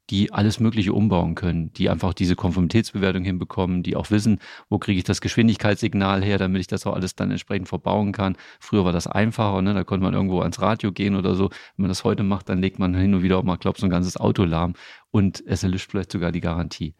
die 0.09 0.31
alles 0.31 0.61
Mögliche 0.61 0.93
umbauen 0.93 1.35
können, 1.35 1.73
die 1.73 1.89
einfach 1.89 2.13
diese 2.13 2.37
Konformitätsbewertung 2.37 3.23
hinbekommen, 3.25 3.83
die 3.83 3.97
auch 3.97 4.11
wissen, 4.11 4.39
wo 4.69 4.77
kriege 4.77 4.97
ich 4.97 5.03
das 5.03 5.19
Geschwindigkeitssignal 5.19 6.23
her, 6.23 6.37
damit 6.37 6.61
ich 6.61 6.67
das 6.67 6.85
auch 6.85 6.93
alles 6.93 7.15
dann 7.15 7.31
entsprechend 7.31 7.67
verbauen 7.67 8.13
kann. 8.13 8.37
Früher 8.61 8.85
war 8.85 8.93
das 8.93 9.07
einfacher, 9.07 9.61
ne? 9.61 9.73
da 9.73 9.83
konnte 9.83 10.03
man 10.03 10.13
irgendwo 10.13 10.39
ans 10.39 10.61
Radio 10.61 10.91
gehen 10.93 11.15
oder 11.15 11.35
so. 11.35 11.49
Wenn 11.49 11.83
man 11.83 11.89
das 11.89 12.03
heute 12.05 12.23
macht, 12.23 12.47
dann 12.47 12.61
legt 12.61 12.79
man 12.79 12.95
hin 12.95 13.13
und 13.13 13.23
wieder 13.23 13.39
auch 13.39 13.43
mal, 13.43 13.57
glaub, 13.57 13.77
so 13.77 13.87
ein 13.87 13.89
ganzes 13.89 14.15
Auto 14.15 14.45
lahm 14.45 14.73
und 15.11 15.43
es 15.45 15.63
erlischt 15.63 15.91
vielleicht 15.91 16.11
sogar 16.11 16.31
die 16.31 16.41
Garantie. 16.41 16.93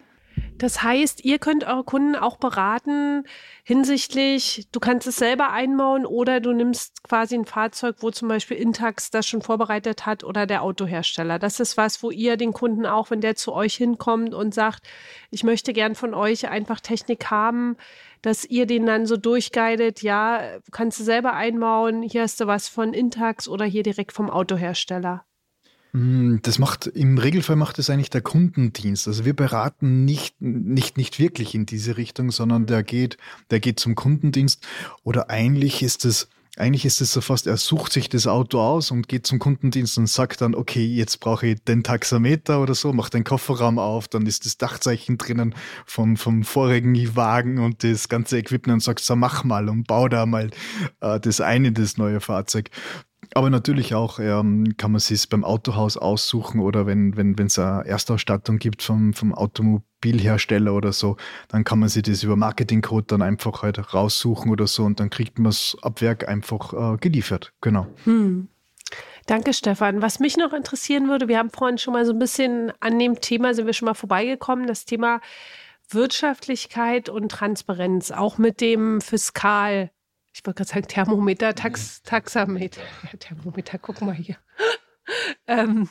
Das 0.58 0.84
heißt, 0.84 1.26
ihr 1.26 1.38
könnt 1.40 1.66
eure 1.66 1.84
Kunden 1.84 2.16
auch 2.16 2.38
beraten 2.38 3.24
hinsichtlich, 3.64 4.68
du 4.72 4.80
kannst 4.80 5.06
es 5.08 5.18
selber 5.18 5.52
einbauen 5.52 6.06
oder 6.06 6.40
du 6.40 6.54
nimmst 6.54 7.04
quasi 7.04 7.36
ein 7.36 7.46
Fahrzeug, 7.46 7.98
wo 8.00 8.12
zum 8.12 8.30
Beispiel 8.30 8.58
Intax 8.58 9.12
das 9.12 9.28
schon 9.28 9.42
vorbereitet 9.42 10.06
hat 10.06 10.24
oder 10.24 10.46
der 10.46 10.62
Autohersteller. 10.64 11.40
Das 11.40 11.60
ist 11.60 11.78
was, 11.78 12.02
wo 12.04 12.12
ihr 12.12 12.38
den 12.38 12.54
Kunden 12.54 12.86
auch, 12.86 13.12
wenn 13.12 13.22
der 13.22 13.36
zu 13.36 13.54
euch 13.54 13.76
hinkommt 13.76 14.34
und 14.34 14.54
sagt, 14.54 14.88
ich 15.30 15.44
möchte 15.44 15.74
gern 15.74 15.96
von 15.96 16.14
euch 16.14 16.48
einfach 16.48 16.80
Technik 16.80 17.30
haben, 17.30 17.76
dass 18.22 18.46
ihr 18.46 18.66
den 18.66 18.86
dann 18.86 19.06
so 19.06 19.18
durchguidet, 19.18 20.02
ja, 20.02 20.60
kannst 20.72 21.00
du 21.00 21.04
selber 21.04 21.34
einbauen, 21.34 22.02
hier 22.02 22.22
hast 22.22 22.40
du 22.40 22.48
was 22.48 22.70
von 22.70 22.94
Intax 22.94 23.48
oder 23.48 23.66
hier 23.66 23.84
direkt 23.84 24.14
vom 24.14 24.30
Autohersteller. 24.30 25.26
Hm, 25.96 26.42
das 26.42 26.60
macht, 26.60 26.88
im 26.88 27.18
Regelfall 27.18 27.56
macht 27.56 27.80
es 27.80 27.90
eigentlich 27.90 28.10
der 28.10 28.20
Kundendienst. 28.20 29.08
Also 29.08 29.24
wir 29.24 29.34
beraten 29.34 30.04
nicht, 30.04 30.42
nicht, 30.42 30.98
nicht 30.98 31.20
wirklich 31.20 31.56
in 31.56 31.66
diese 31.66 31.96
Richtung, 31.96 32.32
sondern 32.32 32.66
der 32.66 32.84
geht, 32.84 33.18
der 33.50 33.62
geht 33.62 33.80
zum 33.80 33.96
Kundendienst. 33.96 34.62
Oder 35.04 35.30
eigentlich 35.30 35.82
ist 35.82 36.04
es, 36.04 36.28
eigentlich 36.58 36.84
ist 36.84 37.00
es 37.00 37.14
so 37.14 37.22
fast, 37.22 37.48
er 37.48 37.56
sucht 37.56 37.94
sich 37.94 38.10
das 38.10 38.28
Auto 38.28 38.60
aus 38.60 38.92
und 38.92 39.08
geht 39.08 39.26
zum 39.26 39.40
Kundendienst 39.40 39.98
und 39.98 40.08
sagt 40.08 40.42
dann, 40.42 40.54
okay, 40.54 40.86
jetzt 40.86 41.22
brauche 41.22 41.48
ich 41.48 41.64
den 41.64 41.82
Taxameter 41.82 42.62
oder 42.62 42.76
so, 42.76 42.92
macht 42.92 43.14
den 43.14 43.24
Kofferraum 43.24 43.80
auf, 43.80 44.10
dann 44.10 44.26
ist 44.26 44.46
das 44.46 44.58
Dachzeichen 44.58 45.18
drinnen 45.18 45.56
vom, 45.86 46.18
vom 46.18 46.44
vorigen 46.44 47.16
Wagen 47.16 47.58
und 47.60 47.86
das 47.86 48.10
ganze 48.10 48.38
Equipment 48.38 48.74
und 48.74 48.84
sagt, 48.84 49.00
so 49.00 49.16
mach 49.16 49.46
mal 49.46 49.70
und 49.70 49.88
bau 49.88 50.10
da 50.10 50.26
mal 50.26 50.50
äh, 51.00 51.22
das 51.22 51.40
eine, 51.40 51.72
das 51.72 51.96
neue 51.96 52.20
Fahrzeug. 52.20 52.70
Aber 53.34 53.50
natürlich 53.50 53.96
auch 53.96 54.20
ähm, 54.20 54.76
kann 54.78 54.92
man 54.92 55.00
sich 55.00 55.28
beim 55.30 55.44
Autohaus 55.44 55.98
aussuchen 55.98 56.60
oder 56.60 56.86
wenn 56.86 57.18
wenn 57.18 57.36
es 57.40 57.60
eine 57.60 57.86
Erstausstattung 57.86 58.58
gibt 58.58 58.82
vom, 58.82 59.14
vom 59.14 59.34
Automobilhersteller 59.34 60.74
oder 60.74 60.94
so, 60.94 61.18
dann 61.48 61.64
kann 61.64 61.80
man 61.80 61.90
sich 61.90 62.04
das 62.04 62.24
über 62.24 62.36
Marketingcode 62.36 63.12
dann 63.12 63.22
einfach 63.22 63.64
halt 63.64 63.94
raussuchen 63.94 64.52
oder 64.52 64.68
so 64.68 64.84
und 64.84 65.00
dann 65.00 65.10
kriegt 65.10 65.40
man 65.40 65.50
es 65.50 65.78
ab 65.82 66.02
Werk 66.02 66.28
einfach 66.28 66.74
äh, 66.94 66.98
geliefert. 66.98 67.54
Genau. 67.62 67.88
Hm. 68.04 68.48
Danke, 69.26 69.54
Stefan. 69.54 70.04
Was 70.04 70.20
mich 70.20 70.38
noch 70.38 70.54
interessieren 70.54 71.10
würde, 71.10 71.28
wir 71.28 71.40
haben 71.40 71.50
vorhin 71.50 71.80
schon 71.80 71.94
mal 71.94 72.06
so 72.06 72.14
ein 72.14 72.20
bisschen 72.20 72.72
an 72.80 73.00
dem 73.00 73.20
Thema, 73.22 73.56
sind 73.56 73.66
wir 73.66 73.74
schon 73.74 73.88
mal 73.88 73.96
vorbeigekommen, 73.96 74.68
das 74.68 74.86
Thema 74.86 75.20
Wirtschaftlichkeit 75.90 77.10
und 77.10 77.32
Transparenz, 77.32 78.12
auch 78.12 78.38
mit 78.38 78.62
dem 78.62 79.02
Fiskal 79.02 79.92
ich 80.36 80.46
wollte 80.46 80.58
gerade 80.58 80.70
sagen 80.70 80.88
Thermometer, 80.88 81.56
Tax, 81.56 82.04
Taxameter. 82.04 82.82
Ja, 83.04 83.18
Thermometer, 83.18 83.78
guck 83.78 84.02
mal 84.02 84.14
hier. 84.14 84.36
ähm, 85.48 85.88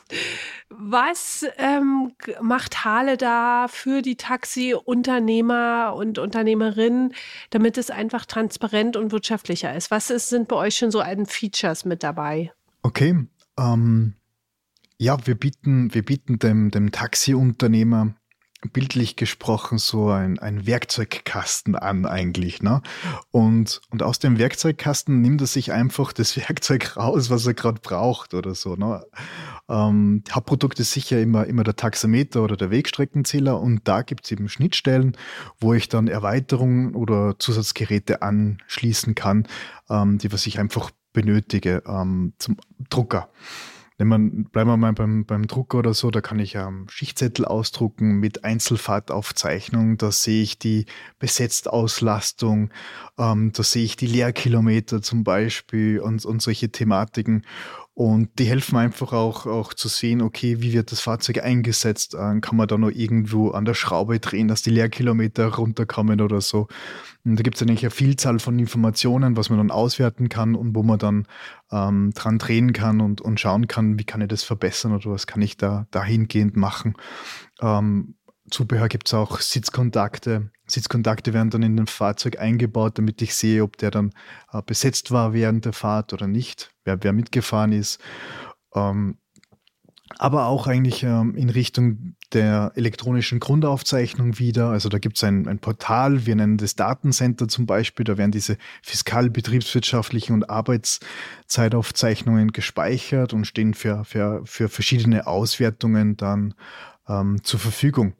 was 0.68 1.46
ähm, 1.56 2.12
macht 2.42 2.84
Hale 2.84 3.16
da 3.16 3.68
für 3.68 4.02
die 4.02 4.16
Taxiunternehmer 4.16 5.94
und 5.96 6.18
Unternehmerinnen, 6.18 7.14
damit 7.50 7.78
es 7.78 7.90
einfach 7.90 8.26
transparent 8.26 8.98
und 8.98 9.12
wirtschaftlicher 9.12 9.74
ist? 9.74 9.90
Was 9.90 10.10
ist, 10.10 10.28
sind 10.28 10.46
bei 10.48 10.56
euch 10.56 10.76
schon 10.76 10.90
so 10.90 11.00
ein 11.00 11.24
Features 11.24 11.86
mit 11.86 12.02
dabei? 12.02 12.52
Okay. 12.82 13.26
Ähm, 13.58 14.12
ja, 14.98 15.26
wir 15.26 15.36
bieten, 15.36 15.94
wir 15.94 16.04
bieten 16.04 16.38
dem, 16.38 16.70
dem 16.70 16.92
Taxiunternehmer 16.92 18.14
bildlich 18.72 19.16
gesprochen 19.16 19.78
so 19.78 20.08
ein, 20.10 20.38
ein 20.38 20.66
Werkzeugkasten 20.66 21.76
an 21.76 22.06
eigentlich. 22.06 22.62
Ne? 22.62 22.82
Und, 23.30 23.80
und 23.90 24.02
aus 24.02 24.18
dem 24.18 24.38
Werkzeugkasten 24.38 25.20
nimmt 25.20 25.40
er 25.40 25.46
sich 25.46 25.72
einfach 25.72 26.12
das 26.12 26.36
Werkzeug 26.48 26.96
raus, 26.96 27.30
was 27.30 27.46
er 27.46 27.54
gerade 27.54 27.80
braucht 27.80 28.34
oder 28.34 28.54
so. 28.54 28.76
Ne? 28.76 29.04
Ähm, 29.68 30.22
Hauptprodukt 30.30 30.78
ist 30.80 30.92
sicher 30.92 31.20
immer, 31.20 31.46
immer 31.46 31.64
der 31.64 31.76
Taxameter 31.76 32.42
oder 32.42 32.56
der 32.56 32.70
Wegstreckenzähler 32.70 33.60
und 33.60 33.86
da 33.88 34.02
gibt 34.02 34.24
es 34.24 34.32
eben 34.32 34.48
Schnittstellen, 34.48 35.16
wo 35.58 35.74
ich 35.74 35.88
dann 35.88 36.08
Erweiterungen 36.08 36.94
oder 36.94 37.38
Zusatzgeräte 37.38 38.22
anschließen 38.22 39.14
kann, 39.14 39.46
ähm, 39.88 40.18
die 40.18 40.32
was 40.32 40.46
ich 40.46 40.58
einfach 40.58 40.90
benötige 41.12 41.82
ähm, 41.86 42.34
zum 42.38 42.58
Drucker. 42.90 43.30
Wenn 43.96 44.08
man, 44.08 44.44
bleiben 44.44 44.68
wir 44.70 44.76
mal 44.76 44.92
beim, 44.92 45.24
beim 45.24 45.46
Drucker 45.46 45.78
oder 45.78 45.94
so, 45.94 46.10
da 46.10 46.20
kann 46.20 46.40
ich 46.40 46.56
ähm, 46.56 46.86
Schichtzettel 46.88 47.44
ausdrucken 47.44 48.18
mit 48.18 48.42
Einzelfahrtaufzeichnung. 48.42 49.98
Da 49.98 50.10
sehe 50.10 50.42
ich 50.42 50.58
die 50.58 50.86
Besetztauslastung, 51.20 52.70
ähm, 53.18 53.52
da 53.52 53.62
sehe 53.62 53.84
ich 53.84 53.96
die 53.96 54.08
Leerkilometer 54.08 55.00
zum 55.00 55.22
Beispiel 55.22 56.00
und, 56.00 56.24
und 56.24 56.42
solche 56.42 56.70
Thematiken. 56.70 57.46
Und 57.96 58.40
die 58.40 58.46
helfen 58.46 58.76
einfach 58.76 59.12
auch, 59.12 59.46
auch 59.46 59.72
zu 59.72 59.86
sehen, 59.86 60.20
okay, 60.20 60.60
wie 60.60 60.72
wird 60.72 60.90
das 60.90 60.98
Fahrzeug 60.98 61.44
eingesetzt? 61.44 62.16
Ähm, 62.18 62.40
kann 62.40 62.56
man 62.56 62.66
da 62.66 62.76
noch 62.76 62.90
irgendwo 62.90 63.50
an 63.50 63.64
der 63.64 63.74
Schraube 63.74 64.18
drehen, 64.18 64.48
dass 64.48 64.62
die 64.62 64.70
Leerkilometer 64.70 65.46
runterkommen 65.46 66.20
oder 66.20 66.40
so? 66.40 66.66
Und 67.24 67.36
da 67.36 67.42
gibt 67.44 67.54
es 67.54 67.62
eigentlich 67.62 67.84
eine 67.84 67.92
Vielzahl 67.92 68.40
von 68.40 68.58
Informationen, 68.58 69.36
was 69.36 69.48
man 69.48 69.58
dann 69.58 69.70
auswerten 69.70 70.28
kann 70.28 70.56
und 70.56 70.74
wo 70.74 70.82
man 70.82 70.98
dann 70.98 71.28
ähm, 71.70 72.10
dran 72.14 72.38
drehen 72.38 72.72
kann 72.72 73.00
und, 73.00 73.20
und 73.20 73.38
schauen 73.38 73.68
kann, 73.68 73.96
wie 73.96 74.04
kann 74.04 74.20
ich 74.20 74.28
das 74.28 74.42
verbessern 74.42 74.92
oder 74.92 75.12
was 75.12 75.28
kann 75.28 75.40
ich 75.40 75.56
da 75.56 75.86
dahingehend 75.92 76.56
machen. 76.56 76.94
Ähm, 77.62 78.16
Zubehör 78.50 78.88
gibt 78.88 79.06
es 79.06 79.14
auch 79.14 79.38
Sitzkontakte. 79.40 80.50
Sitzkontakte 80.66 81.32
werden 81.32 81.50
dann 81.50 81.62
in 81.62 81.76
dem 81.76 81.86
Fahrzeug 81.86 82.40
eingebaut, 82.40 82.98
damit 82.98 83.22
ich 83.22 83.36
sehe, 83.36 83.62
ob 83.62 83.76
der 83.76 83.92
dann 83.92 84.12
äh, 84.52 84.60
besetzt 84.66 85.12
war 85.12 85.32
während 85.32 85.64
der 85.64 85.72
Fahrt 85.72 86.12
oder 86.12 86.26
nicht, 86.26 86.73
wer, 86.84 87.02
wer 87.02 87.12
mitgefahren 87.12 87.72
ist. 87.72 88.00
Ähm, 88.74 89.18
aber 90.18 90.46
auch 90.46 90.66
eigentlich 90.66 91.02
ähm, 91.02 91.34
in 91.34 91.50
Richtung 91.50 92.14
der 92.32 92.72
elektronischen 92.74 93.40
Grundaufzeichnung 93.40 94.38
wieder. 94.38 94.68
Also 94.68 94.88
da 94.88 94.98
gibt 94.98 95.16
es 95.16 95.24
ein, 95.24 95.48
ein, 95.48 95.58
Portal, 95.58 96.26
wir 96.26 96.36
nennen 96.36 96.56
das 96.56 96.76
Datencenter 96.76 97.48
zum 97.48 97.66
Beispiel, 97.66 98.04
da 98.04 98.18
werden 98.18 98.30
diese 98.30 98.56
fiskal, 98.82 99.30
betriebswirtschaftlichen 99.30 100.34
und 100.34 100.50
Arbeitszeitaufzeichnungen 100.50 102.52
gespeichert 102.52 103.32
und 103.32 103.46
stehen 103.46 103.74
für, 103.74 104.04
für, 104.04 104.42
für 104.44 104.68
verschiedene 104.68 105.26
Auswertungen 105.26 106.16
dann 106.16 106.54
ähm, 107.08 107.42
zur 107.42 107.60
Verfügung 107.60 108.14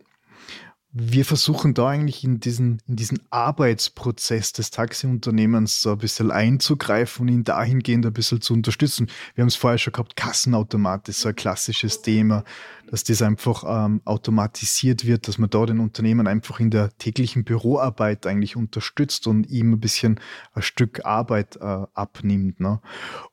wir 0.96 1.24
versuchen 1.24 1.74
da 1.74 1.88
eigentlich 1.88 2.22
in 2.22 2.38
diesen, 2.38 2.80
in 2.86 2.94
diesen 2.94 3.18
Arbeitsprozess 3.30 4.52
des 4.52 4.70
Taxiunternehmens 4.70 5.82
so 5.82 5.90
ein 5.90 5.98
bisschen 5.98 6.30
einzugreifen 6.30 7.22
und 7.22 7.34
ihn 7.34 7.42
dahingehend 7.42 8.06
ein 8.06 8.12
bisschen 8.12 8.40
zu 8.40 8.54
unterstützen. 8.54 9.08
Wir 9.34 9.42
haben 9.42 9.48
es 9.48 9.56
vorher 9.56 9.78
schon 9.78 9.92
gehabt, 9.92 10.14
Kassenautomat 10.14 11.08
ist 11.08 11.20
so 11.20 11.30
ein 11.30 11.34
klassisches 11.34 12.02
Thema, 12.02 12.44
dass 12.86 13.02
das 13.02 13.22
einfach 13.22 13.64
ähm, 13.66 14.02
automatisiert 14.04 15.04
wird, 15.04 15.26
dass 15.26 15.36
man 15.36 15.50
da 15.50 15.66
den 15.66 15.80
Unternehmen 15.80 16.28
einfach 16.28 16.60
in 16.60 16.70
der 16.70 16.96
täglichen 16.96 17.42
Büroarbeit 17.42 18.24
eigentlich 18.24 18.54
unterstützt 18.54 19.26
und 19.26 19.50
ihm 19.50 19.72
ein 19.72 19.80
bisschen 19.80 20.20
ein 20.52 20.62
Stück 20.62 21.04
Arbeit 21.04 21.56
äh, 21.56 21.86
abnimmt. 21.92 22.60
Ne? 22.60 22.80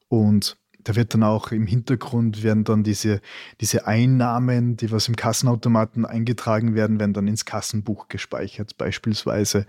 Und 0.07 0.57
da 0.83 0.95
wird 0.95 1.13
dann 1.13 1.23
auch 1.23 1.51
im 1.51 1.67
Hintergrund 1.67 2.43
werden 2.43 2.63
dann 2.63 2.83
diese, 2.83 3.21
diese 3.59 3.87
Einnahmen, 3.87 4.77
die 4.77 4.91
was 4.91 5.07
im 5.07 5.15
Kassenautomaten 5.15 6.05
eingetragen 6.05 6.75
werden, 6.75 6.99
werden 6.99 7.13
dann 7.13 7.27
ins 7.27 7.45
Kassenbuch 7.45 8.07
gespeichert 8.07 8.77
beispielsweise. 8.77 9.65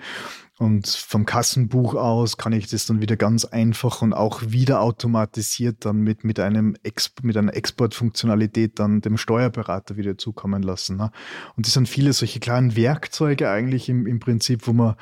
Und 0.58 0.86
vom 0.86 1.26
Kassenbuch 1.26 1.94
aus 1.94 2.36
kann 2.36 2.52
ich 2.52 2.68
das 2.68 2.86
dann 2.86 3.00
wieder 3.00 3.16
ganz 3.16 3.44
einfach 3.44 4.02
und 4.02 4.12
auch 4.12 4.42
wieder 4.46 4.80
automatisiert 4.80 5.84
dann 5.84 6.02
mit, 6.02 6.24
mit, 6.24 6.38
einem 6.38 6.76
Exp 6.82 7.22
mit 7.22 7.36
einer 7.36 7.54
Exportfunktionalität 7.54 8.78
dann 8.78 9.00
dem 9.00 9.16
Steuerberater 9.16 9.96
wieder 9.96 10.18
zukommen 10.18 10.62
lassen. 10.62 10.98
Ne? 10.98 11.10
Und 11.56 11.66
das 11.66 11.74
sind 11.74 11.88
viele 11.88 12.12
solche 12.12 12.38
kleinen 12.38 12.76
Werkzeuge 12.76 13.50
eigentlich 13.50 13.88
im, 13.88 14.06
im 14.06 14.20
Prinzip, 14.20 14.66
wo 14.66 14.72
man, 14.72 14.94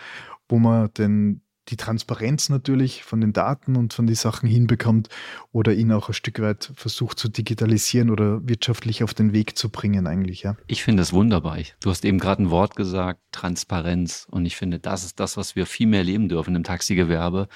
wo 0.49 0.59
man 0.59 0.93
den, 0.95 1.43
die 1.71 1.77
Transparenz 1.77 2.49
natürlich 2.49 3.05
von 3.05 3.21
den 3.21 3.33
Daten 3.33 3.77
und 3.77 3.93
von 3.93 4.07
den 4.07 4.17
Sachen 4.17 4.49
hinbekommt 4.49 5.09
oder 5.53 5.73
ihn 5.73 5.93
auch 5.93 6.09
ein 6.09 6.15
Stück 6.15 6.41
weit 6.41 6.73
versucht 6.75 7.19
zu 7.19 7.29
digitalisieren 7.29 8.11
oder 8.11 8.47
wirtschaftlich 8.47 9.03
auf 9.05 9.15
den 9.15 9.33
Weg 9.33 9.57
zu 9.57 9.69
bringen 9.69 10.07
eigentlich, 10.07 10.43
ja. 10.43 10.57
Ich 10.67 10.83
finde 10.83 11.03
das 11.03 11.13
wunderbar. 11.13 11.59
Du 11.81 11.91
hast 11.91 12.05
eben 12.05 12.19
gerade 12.19 12.43
ein 12.43 12.51
Wort 12.51 12.77
gesagt, 12.77 13.21
Transparenz. 13.33 14.27
Und 14.31 14.47
ich 14.47 14.57
finde, 14.57 14.79
das 14.79 15.05
ist 15.05 15.21
das, 15.21 15.37
was 15.37 15.57
wir 15.57 15.67
viel 15.67 15.87
mehr 15.87 16.05
leben 16.05 16.29
dürfen 16.29 16.55
im 16.55 16.65
Taxigewerbe, 16.65 17.49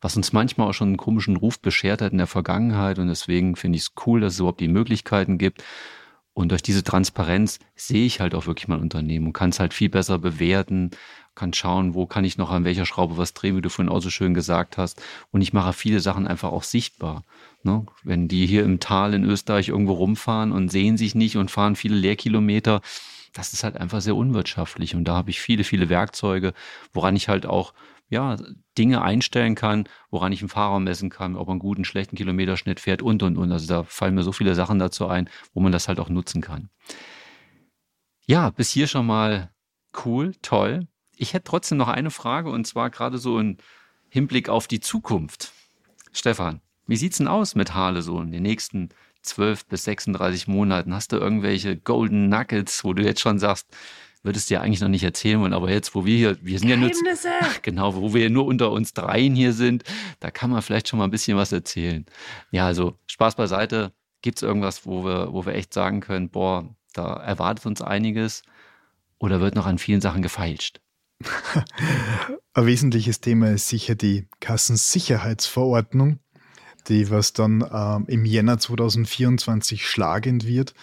was 0.00 0.16
uns 0.16 0.32
manchmal 0.32 0.68
auch 0.68 0.74
schon 0.74 0.88
einen 0.88 0.96
komischen 0.96 1.36
Ruf 1.36 1.58
beschert 1.60 2.02
hat 2.02 2.12
in 2.12 2.18
der 2.18 2.26
Vergangenheit. 2.26 2.98
Und 2.98 3.08
deswegen 3.08 3.56
finde 3.56 3.76
ich 3.76 3.82
es 3.82 3.92
cool, 4.06 4.20
dass 4.20 4.34
es 4.34 4.40
überhaupt 4.40 4.60
die 4.60 4.68
Möglichkeiten 4.68 5.38
gibt. 5.38 5.64
Und 6.34 6.50
durch 6.50 6.62
diese 6.62 6.84
Transparenz 6.84 7.58
sehe 7.74 8.04
ich 8.04 8.20
halt 8.20 8.34
auch 8.34 8.46
wirklich 8.46 8.68
mein 8.68 8.80
Unternehmen 8.80 9.28
und 9.28 9.32
kann 9.32 9.50
es 9.50 9.58
halt 9.58 9.72
viel 9.72 9.88
besser 9.88 10.18
bewerten, 10.18 10.90
kann 11.36 11.52
schauen, 11.52 11.94
wo 11.94 12.06
kann 12.06 12.24
ich 12.24 12.38
noch 12.38 12.50
an 12.50 12.64
welcher 12.64 12.86
Schraube 12.86 13.16
was 13.16 13.34
drehen, 13.34 13.56
wie 13.56 13.60
du 13.60 13.70
vorhin 13.70 13.92
auch 13.92 14.00
so 14.00 14.10
schön 14.10 14.34
gesagt 14.34 14.78
hast. 14.78 15.00
Und 15.30 15.42
ich 15.42 15.52
mache 15.52 15.72
viele 15.72 16.00
Sachen 16.00 16.26
einfach 16.26 16.50
auch 16.50 16.64
sichtbar. 16.64 17.22
Ne? 17.62 17.86
Wenn 18.02 18.26
die 18.26 18.46
hier 18.46 18.64
im 18.64 18.80
Tal 18.80 19.14
in 19.14 19.24
Österreich 19.24 19.68
irgendwo 19.68 19.92
rumfahren 19.92 20.50
und 20.50 20.70
sehen 20.70 20.96
sich 20.96 21.14
nicht 21.14 21.36
und 21.36 21.50
fahren 21.50 21.76
viele 21.76 21.94
Leerkilometer, 21.94 22.80
das 23.32 23.52
ist 23.52 23.62
halt 23.62 23.76
einfach 23.76 24.00
sehr 24.00 24.16
unwirtschaftlich. 24.16 24.94
Und 24.94 25.04
da 25.04 25.14
habe 25.14 25.30
ich 25.30 25.40
viele, 25.40 25.62
viele 25.62 25.88
Werkzeuge, 25.88 26.54
woran 26.92 27.14
ich 27.14 27.28
halt 27.28 27.46
auch 27.46 27.74
ja, 28.08 28.36
Dinge 28.78 29.02
einstellen 29.02 29.54
kann, 29.54 29.88
woran 30.10 30.32
ich 30.32 30.40
einen 30.40 30.48
Fahrer 30.48 30.80
messen 30.80 31.10
kann, 31.10 31.36
ob 31.36 31.48
er 31.48 31.52
einen 31.52 31.60
guten, 31.60 31.84
schlechten 31.84 32.16
Kilometerschnitt 32.16 32.80
fährt 32.80 33.02
und, 33.02 33.22
und, 33.22 33.36
und. 33.36 33.52
Also 33.52 33.66
da 33.66 33.82
fallen 33.82 34.14
mir 34.14 34.22
so 34.22 34.32
viele 34.32 34.54
Sachen 34.54 34.78
dazu 34.78 35.08
ein, 35.08 35.28
wo 35.54 35.60
man 35.60 35.72
das 35.72 35.88
halt 35.88 35.98
auch 35.98 36.08
nutzen 36.08 36.40
kann. 36.40 36.70
Ja, 38.26 38.50
bis 38.50 38.70
hier 38.70 38.86
schon 38.86 39.06
mal 39.06 39.50
cool, 40.04 40.34
toll. 40.42 40.86
Ich 41.16 41.32
hätte 41.32 41.44
trotzdem 41.44 41.78
noch 41.78 41.88
eine 41.88 42.10
Frage 42.10 42.50
und 42.50 42.66
zwar 42.66 42.90
gerade 42.90 43.18
so 43.18 43.38
im 43.38 43.56
Hinblick 44.08 44.48
auf 44.48 44.68
die 44.68 44.80
Zukunft. 44.80 45.52
Stefan, 46.12 46.60
wie 46.86 46.96
sieht's 46.96 47.18
denn 47.18 47.28
aus 47.28 47.54
mit 47.54 47.74
Hale 47.74 48.02
so 48.02 48.20
in 48.20 48.32
den 48.32 48.42
nächsten 48.42 48.90
12 49.22 49.66
bis 49.66 49.84
36 49.84 50.46
Monaten? 50.46 50.94
Hast 50.94 51.12
du 51.12 51.16
irgendwelche 51.16 51.76
Golden 51.76 52.28
Nuggets, 52.28 52.84
wo 52.84 52.92
du 52.92 53.02
jetzt 53.02 53.20
schon 53.20 53.38
sagst, 53.38 53.66
würdest 54.22 54.50
dir 54.50 54.60
eigentlich 54.60 54.80
noch 54.80 54.88
nicht 54.88 55.04
erzählen 55.04 55.40
wollen, 55.40 55.52
aber 55.52 55.70
jetzt, 55.70 55.94
wo 55.94 56.04
wir 56.04 56.16
hier, 56.16 56.38
wir 56.42 56.58
sind 56.58 56.68
Geheimnisse. 56.68 57.28
ja 57.28 57.40
nur, 57.40 57.50
genau, 57.62 57.94
wo 57.94 58.12
wir 58.12 58.28
nur 58.28 58.44
unter 58.44 58.70
uns 58.72 58.92
dreien 58.92 59.34
hier 59.34 59.52
sind, 59.52 59.84
da 60.20 60.30
kann 60.30 60.50
man 60.50 60.62
vielleicht 60.62 60.88
schon 60.88 60.98
mal 60.98 61.04
ein 61.04 61.10
bisschen 61.10 61.38
was 61.38 61.52
erzählen. 61.52 62.04
Ja, 62.50 62.66
also 62.66 62.98
Spaß 63.06 63.36
beiseite. 63.36 63.92
Gibt 64.22 64.38
es 64.38 64.42
irgendwas, 64.42 64.86
wo 64.86 65.04
wir, 65.04 65.32
wo 65.32 65.46
wir 65.46 65.54
echt 65.54 65.72
sagen 65.72 66.00
können, 66.00 66.30
boah, 66.30 66.74
da 66.92 67.14
erwartet 67.14 67.66
uns 67.66 67.80
einiges 67.80 68.42
oder 69.18 69.40
wird 69.40 69.54
noch 69.54 69.66
an 69.66 69.78
vielen 69.78 70.00
Sachen 70.00 70.22
gefeilscht? 70.22 70.80
Ein 72.54 72.66
wesentliches 72.66 73.20
Thema 73.20 73.50
ist 73.50 73.68
sicher 73.68 73.94
die 73.94 74.28
Kassensicherheitsverordnung, 74.40 76.20
die 76.88 77.10
was 77.10 77.32
dann 77.32 77.64
ähm, 77.72 78.04
im 78.08 78.24
Jänner 78.24 78.58
2024 78.58 79.86
schlagend 79.86 80.46
wird. 80.46 80.74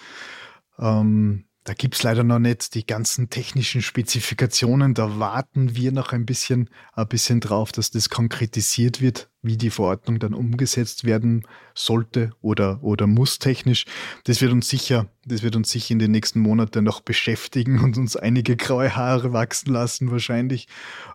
Ähm, 0.80 1.46
da 1.64 1.74
gibt 1.74 1.96
es 1.96 2.04
leider 2.04 2.24
noch 2.24 2.40
nicht 2.40 2.76
die 2.76 2.86
ganzen 2.86 3.30
technischen 3.30 3.82
Spezifikationen. 3.82 4.94
Da 4.94 5.18
warten 5.20 5.76
wir 5.76 5.92
noch 5.94 6.12
ein 6.12 6.26
bisschen, 6.26 6.70
ein 6.92 7.08
bisschen 7.08 7.40
drauf, 7.40 7.72
dass 7.72 7.90
das 7.90 8.10
konkretisiert 8.10 9.00
wird, 9.00 9.30
wie 9.44 9.58
die 9.58 9.70
Verordnung 9.70 10.20
dann 10.20 10.34
umgesetzt 10.34 11.04
werden 11.04 11.46
sollte 11.76 12.32
oder, 12.42 12.82
oder 12.82 13.06
muss 13.06 13.38
technisch. 13.38 13.86
Das 14.24 14.42
wird 14.42 14.54
uns 14.54 14.70
sicher, 14.70 15.08
das 15.26 15.44
wird 15.44 15.56
uns 15.56 15.70
sicher 15.70 15.92
in 15.92 16.00
den 16.00 16.12
nächsten 16.12 16.40
Monaten 16.40 16.84
noch 16.84 17.02
beschäftigen 17.02 17.80
und 17.84 17.98
uns 17.98 18.16
einige 18.16 18.56
graue 18.56 18.96
Haare 18.96 19.34
wachsen 19.34 19.72
lassen 19.74 20.10
wahrscheinlich. 20.10 20.68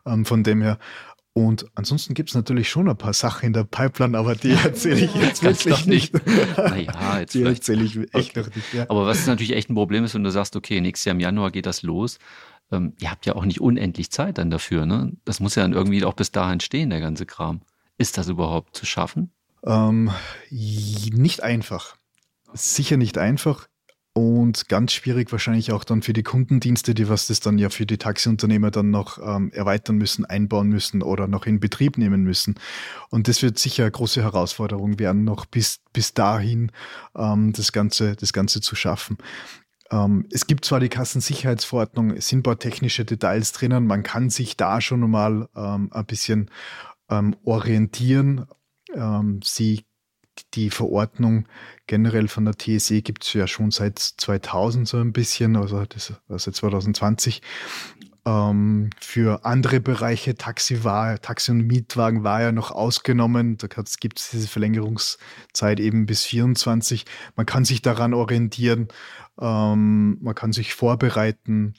Ähm, 0.07 0.25
von 0.25 0.45
dem 0.45 0.63
her 0.63 0.79
und 1.39 1.67
ansonsten 1.77 2.15
gibt 2.15 2.31
es 2.31 2.35
natürlich 2.35 2.69
schon 2.69 2.89
ein 2.89 2.97
paar 2.97 3.13
Sachen 3.13 3.47
in 3.47 3.53
der 3.53 3.63
Pipeline, 3.63 4.19
aber 4.19 4.35
die 4.35 4.51
erzähle 4.51 5.05
ich 5.05 5.15
jetzt 5.15 5.43
wirklich 5.45 5.87
nicht. 5.87 6.13
Naja, 6.57 7.21
jetzt 7.21 7.33
die 7.33 7.45
erzähle 7.45 7.85
ich 7.85 7.97
echt 8.13 8.37
okay. 8.37 8.41
noch 8.41 8.57
nicht. 8.57 8.75
Ja. 8.75 8.87
Aber 8.89 9.07
was 9.07 9.25
natürlich 9.29 9.53
echt 9.55 9.71
ein 9.71 9.77
Problem 9.77 10.03
ist, 10.03 10.15
wenn 10.15 10.25
du 10.25 10.33
sagst, 10.33 10.57
okay, 10.57 10.81
nächstes 10.81 11.05
Jahr 11.05 11.15
im 11.15 11.21
Januar 11.21 11.53
geht 11.53 11.67
das 11.67 11.83
los. 11.83 12.19
Ähm, 12.73 12.95
ihr 12.99 13.13
habt 13.13 13.25
ja 13.25 13.37
auch 13.37 13.45
nicht 13.45 13.61
unendlich 13.61 14.11
Zeit 14.11 14.39
dann 14.39 14.51
dafür. 14.51 14.85
Ne? 14.85 15.13
Das 15.25 15.39
muss 15.39 15.55
ja 15.55 15.63
dann 15.63 15.75
irgendwie 15.75 16.03
auch 16.05 16.15
bis 16.15 16.33
dahin 16.33 16.59
stehen, 16.59 16.91
der 16.91 16.99
ganze 16.99 17.25
Kram. 17.25 17.61
Ist 17.99 18.17
das 18.17 18.29
überhaupt 18.29 18.77
zu 18.77 18.87
schaffen? 18.87 19.33
Ähm, 19.65 20.11
nicht 20.51 21.43
einfach. 21.43 21.97
Sicher 22.55 22.97
nicht 22.97 23.19
einfach. 23.19 23.69
und 24.19 24.69
ganz 24.69 24.93
schwierig 24.93 25.31
wahrscheinlich 25.31 25.71
auch 25.71 25.85
dann 25.85 26.03
für 26.03 26.13
die 26.13 26.25
Kundendienste, 26.25 26.93
die 26.93 27.09
was 27.09 27.29
das 27.29 27.39
dann 27.39 27.57
ja 27.57 27.71
für 27.71 27.87
die 27.87 27.99
Taxiunternehmer 27.99 28.73
dann 28.73 28.91
noch 28.91 29.19
ähm, 29.19 29.53
erweitern 29.53 29.97
müssen, 29.97 30.25
einbauen 30.25 30.69
müssen 30.69 31.03
oder 31.03 31.29
noch 31.29 31.47
in 31.47 31.61
Betrieb 31.61 31.99
nehmen 31.99 32.25
müssen. 32.25 32.57
Und 33.11 33.29
das 33.29 33.43
wird 33.43 33.61
sicher 33.61 33.85
eine 33.85 33.93
große 33.93 34.21
Herausforderung 34.23 34.99
werden, 34.99 35.23
noch 35.23 35.47
bis, 35.47 35.81
bis 35.93 36.15
dahin 36.15 36.73
ähm, 37.17 37.53
das, 37.53 37.71
Ganze, 37.71 38.17
das 38.17 38.33
Ganze 38.33 38.61
zu 38.61 38.75
schaffen. 38.75 39.19
Ähm, 39.93 40.27
es 40.33 40.49
gibt 40.49 40.65
zwar 40.65 40.81
die 40.81 40.89
Kassensicherheitsverordnung, 40.89 42.11
es 42.11 42.27
sind 42.27 42.41
ein 42.41 42.43
paar 42.43 42.59
technische 42.59 43.05
Details 43.05 43.53
drinnen, 43.53 43.87
man 43.87 44.03
kann 44.03 44.31
sich 44.31 44.57
da 44.57 44.81
schon 44.81 45.09
mal 45.09 45.49
ähm, 45.55 45.91
ein 45.93 46.07
bisschen 46.07 46.51
ähm, 47.11 47.37
orientieren. 47.45 48.47
Ähm, 48.95 49.41
sie 49.43 49.85
die 50.55 50.71
Verordnung 50.71 51.47
generell 51.87 52.29
von 52.29 52.45
der 52.45 52.57
TSE 52.57 53.03
gibt 53.03 53.25
es 53.25 53.33
ja 53.33 53.47
schon 53.47 53.71
seit 53.71 53.99
2000 53.99 54.87
so 54.87 54.99
ein 54.99 55.13
bisschen, 55.13 55.57
also, 55.57 55.85
das, 55.85 56.13
also 56.29 56.51
2020. 56.51 57.43
Ähm, 58.25 58.91
für 59.01 59.45
andere 59.45 59.81
Bereiche, 59.81 60.35
Taxi, 60.35 60.85
war, 60.85 61.21
Taxi 61.21 61.51
und 61.51 61.67
Mietwagen 61.67 62.25
war 62.25 62.43
ja 62.43 62.53
noch 62.53 62.71
ausgenommen. 62.71 63.57
Da 63.57 63.69
gibt 64.01 64.19
es 64.19 64.31
diese 64.31 64.49
Verlängerungszeit 64.49 65.81
eben 65.81 66.07
bis 66.07 66.25
24. 66.25 67.05
Man 67.37 67.47
kann 67.47 67.65
sich 67.65 67.83
daran 67.83 68.15
orientieren, 68.15 68.89
ähm, 69.41 70.19
man 70.21 70.35
kann 70.35 70.53
sich 70.53 70.75
vorbereiten 70.75 71.75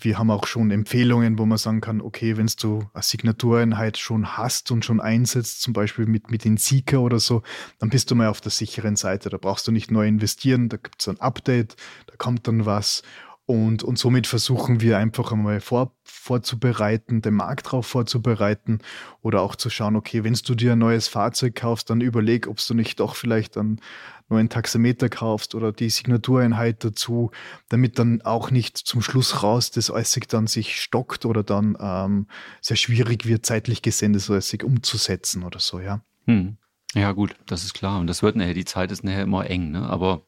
wir 0.00 0.18
haben 0.18 0.30
auch 0.30 0.46
schon 0.46 0.70
Empfehlungen, 0.70 1.38
wo 1.38 1.46
man 1.46 1.58
sagen 1.58 1.80
kann, 1.80 2.00
okay, 2.00 2.36
wenn 2.36 2.50
du 2.60 2.88
eine 2.92 3.02
Signatureinheit 3.02 3.98
schon 3.98 4.36
hast 4.36 4.70
und 4.70 4.84
schon 4.84 5.00
einsetzt, 5.00 5.62
zum 5.62 5.72
Beispiel 5.72 6.06
mit, 6.06 6.30
mit 6.30 6.44
den 6.44 6.56
Seeker 6.56 7.00
oder 7.00 7.20
so, 7.20 7.42
dann 7.78 7.90
bist 7.90 8.10
du 8.10 8.14
mal 8.14 8.28
auf 8.28 8.40
der 8.40 8.50
sicheren 8.50 8.96
Seite. 8.96 9.30
Da 9.30 9.36
brauchst 9.36 9.66
du 9.66 9.72
nicht 9.72 9.90
neu 9.90 10.06
investieren, 10.06 10.68
da 10.68 10.76
gibt 10.76 11.00
es 11.00 11.08
ein 11.08 11.20
Update, 11.20 11.76
da 12.06 12.14
kommt 12.16 12.46
dann 12.48 12.66
was 12.66 13.02
und, 13.48 13.82
und 13.82 13.98
somit 13.98 14.26
versuchen 14.26 14.82
wir 14.82 14.98
einfach 14.98 15.32
einmal 15.32 15.62
vor, 15.62 15.96
vorzubereiten, 16.04 17.22
den 17.22 17.32
Markt 17.32 17.64
darauf 17.64 17.86
vorzubereiten 17.86 18.80
oder 19.22 19.40
auch 19.40 19.56
zu 19.56 19.70
schauen, 19.70 19.96
okay, 19.96 20.22
wenn 20.22 20.34
du 20.34 20.54
dir 20.54 20.72
ein 20.72 20.78
neues 20.78 21.08
Fahrzeug 21.08 21.54
kaufst, 21.54 21.88
dann 21.88 22.02
überleg, 22.02 22.46
ob 22.46 22.58
du 22.58 22.74
nicht 22.74 23.00
doch 23.00 23.16
vielleicht 23.16 23.56
einen 23.56 23.80
neuen 24.28 24.50
Taxameter 24.50 25.08
kaufst 25.08 25.54
oder 25.54 25.72
die 25.72 25.88
Signatureinheit 25.88 26.84
dazu, 26.84 27.30
damit 27.70 27.98
dann 27.98 28.20
auch 28.20 28.50
nicht 28.50 28.76
zum 28.76 29.00
Schluss 29.00 29.42
raus 29.42 29.70
das 29.70 29.90
äußig 29.90 30.26
dann 30.26 30.46
sich 30.46 30.78
stockt 30.82 31.24
oder 31.24 31.42
dann 31.42 31.74
ähm, 31.80 32.26
sehr 32.60 32.76
schwierig 32.76 33.24
wird, 33.24 33.46
zeitlich 33.46 33.80
gesehen 33.80 34.12
das 34.12 34.28
äußig 34.28 34.62
umzusetzen 34.62 35.42
oder 35.42 35.58
so, 35.58 35.80
ja. 35.80 36.02
Hm. 36.26 36.58
Ja, 36.94 37.12
gut, 37.12 37.34
das 37.46 37.64
ist 37.64 37.74
klar. 37.74 38.00
Und 38.00 38.06
das 38.06 38.22
wird 38.22 38.36
nachher, 38.36 38.54
die 38.54 38.64
Zeit 38.64 38.90
ist 38.90 39.04
nachher 39.04 39.22
immer 39.22 39.48
eng, 39.48 39.70
ne? 39.70 39.88
Aber 39.88 40.22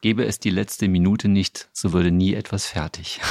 gäbe 0.00 0.24
es 0.24 0.38
die 0.38 0.50
letzte 0.50 0.88
Minute 0.88 1.28
nicht, 1.28 1.68
so 1.72 1.92
würde 1.92 2.10
nie 2.10 2.34
etwas 2.34 2.66
fertig. 2.66 3.20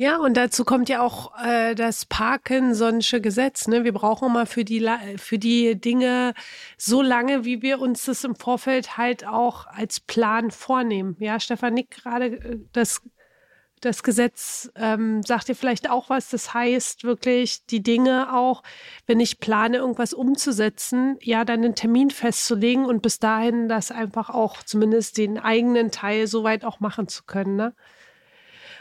Ja, 0.00 0.18
und 0.18 0.36
dazu 0.36 0.64
kommt 0.64 0.88
ja 0.88 1.02
auch 1.02 1.32
äh, 1.44 1.74
das 1.74 2.08
Parkinson'sche 2.08 3.20
Gesetz. 3.20 3.66
Ne? 3.66 3.82
Wir 3.82 3.92
brauchen 3.92 4.28
immer 4.28 4.46
für 4.46 4.64
die, 4.64 4.88
für 5.16 5.40
die 5.40 5.74
Dinge 5.74 6.34
so 6.76 7.02
lange, 7.02 7.44
wie 7.44 7.62
wir 7.62 7.80
uns 7.80 8.04
das 8.04 8.22
im 8.22 8.36
Vorfeld 8.36 8.96
halt 8.96 9.26
auch 9.26 9.66
als 9.66 9.98
Plan 9.98 10.52
vornehmen. 10.52 11.16
Ja, 11.18 11.40
Stefan 11.40 11.74
Nick 11.74 11.90
gerade 11.90 12.26
äh, 12.26 12.58
das 12.72 13.02
das 13.80 14.02
Gesetz 14.02 14.70
ähm, 14.76 15.22
sagt 15.22 15.48
dir 15.48 15.54
vielleicht 15.54 15.90
auch 15.90 16.10
was. 16.10 16.30
Das 16.30 16.54
heißt 16.54 17.04
wirklich, 17.04 17.66
die 17.66 17.82
Dinge 17.82 18.34
auch, 18.34 18.62
wenn 19.06 19.20
ich 19.20 19.40
plane, 19.40 19.78
irgendwas 19.78 20.12
umzusetzen, 20.12 21.16
ja, 21.22 21.44
dann 21.44 21.64
einen 21.64 21.74
Termin 21.74 22.10
festzulegen 22.10 22.84
und 22.84 23.02
bis 23.02 23.18
dahin 23.18 23.68
das 23.68 23.90
einfach 23.90 24.30
auch 24.30 24.62
zumindest 24.62 25.18
den 25.18 25.38
eigenen 25.38 25.90
Teil 25.90 26.26
soweit 26.26 26.64
auch 26.64 26.80
machen 26.80 27.08
zu 27.08 27.24
können. 27.24 27.56
Ne? 27.56 27.74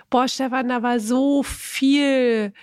Boah, 0.09 0.27
Stefan, 0.27 0.69
da 0.69 0.83
war 0.83 0.99
so 0.99 1.43
viel 1.43 2.53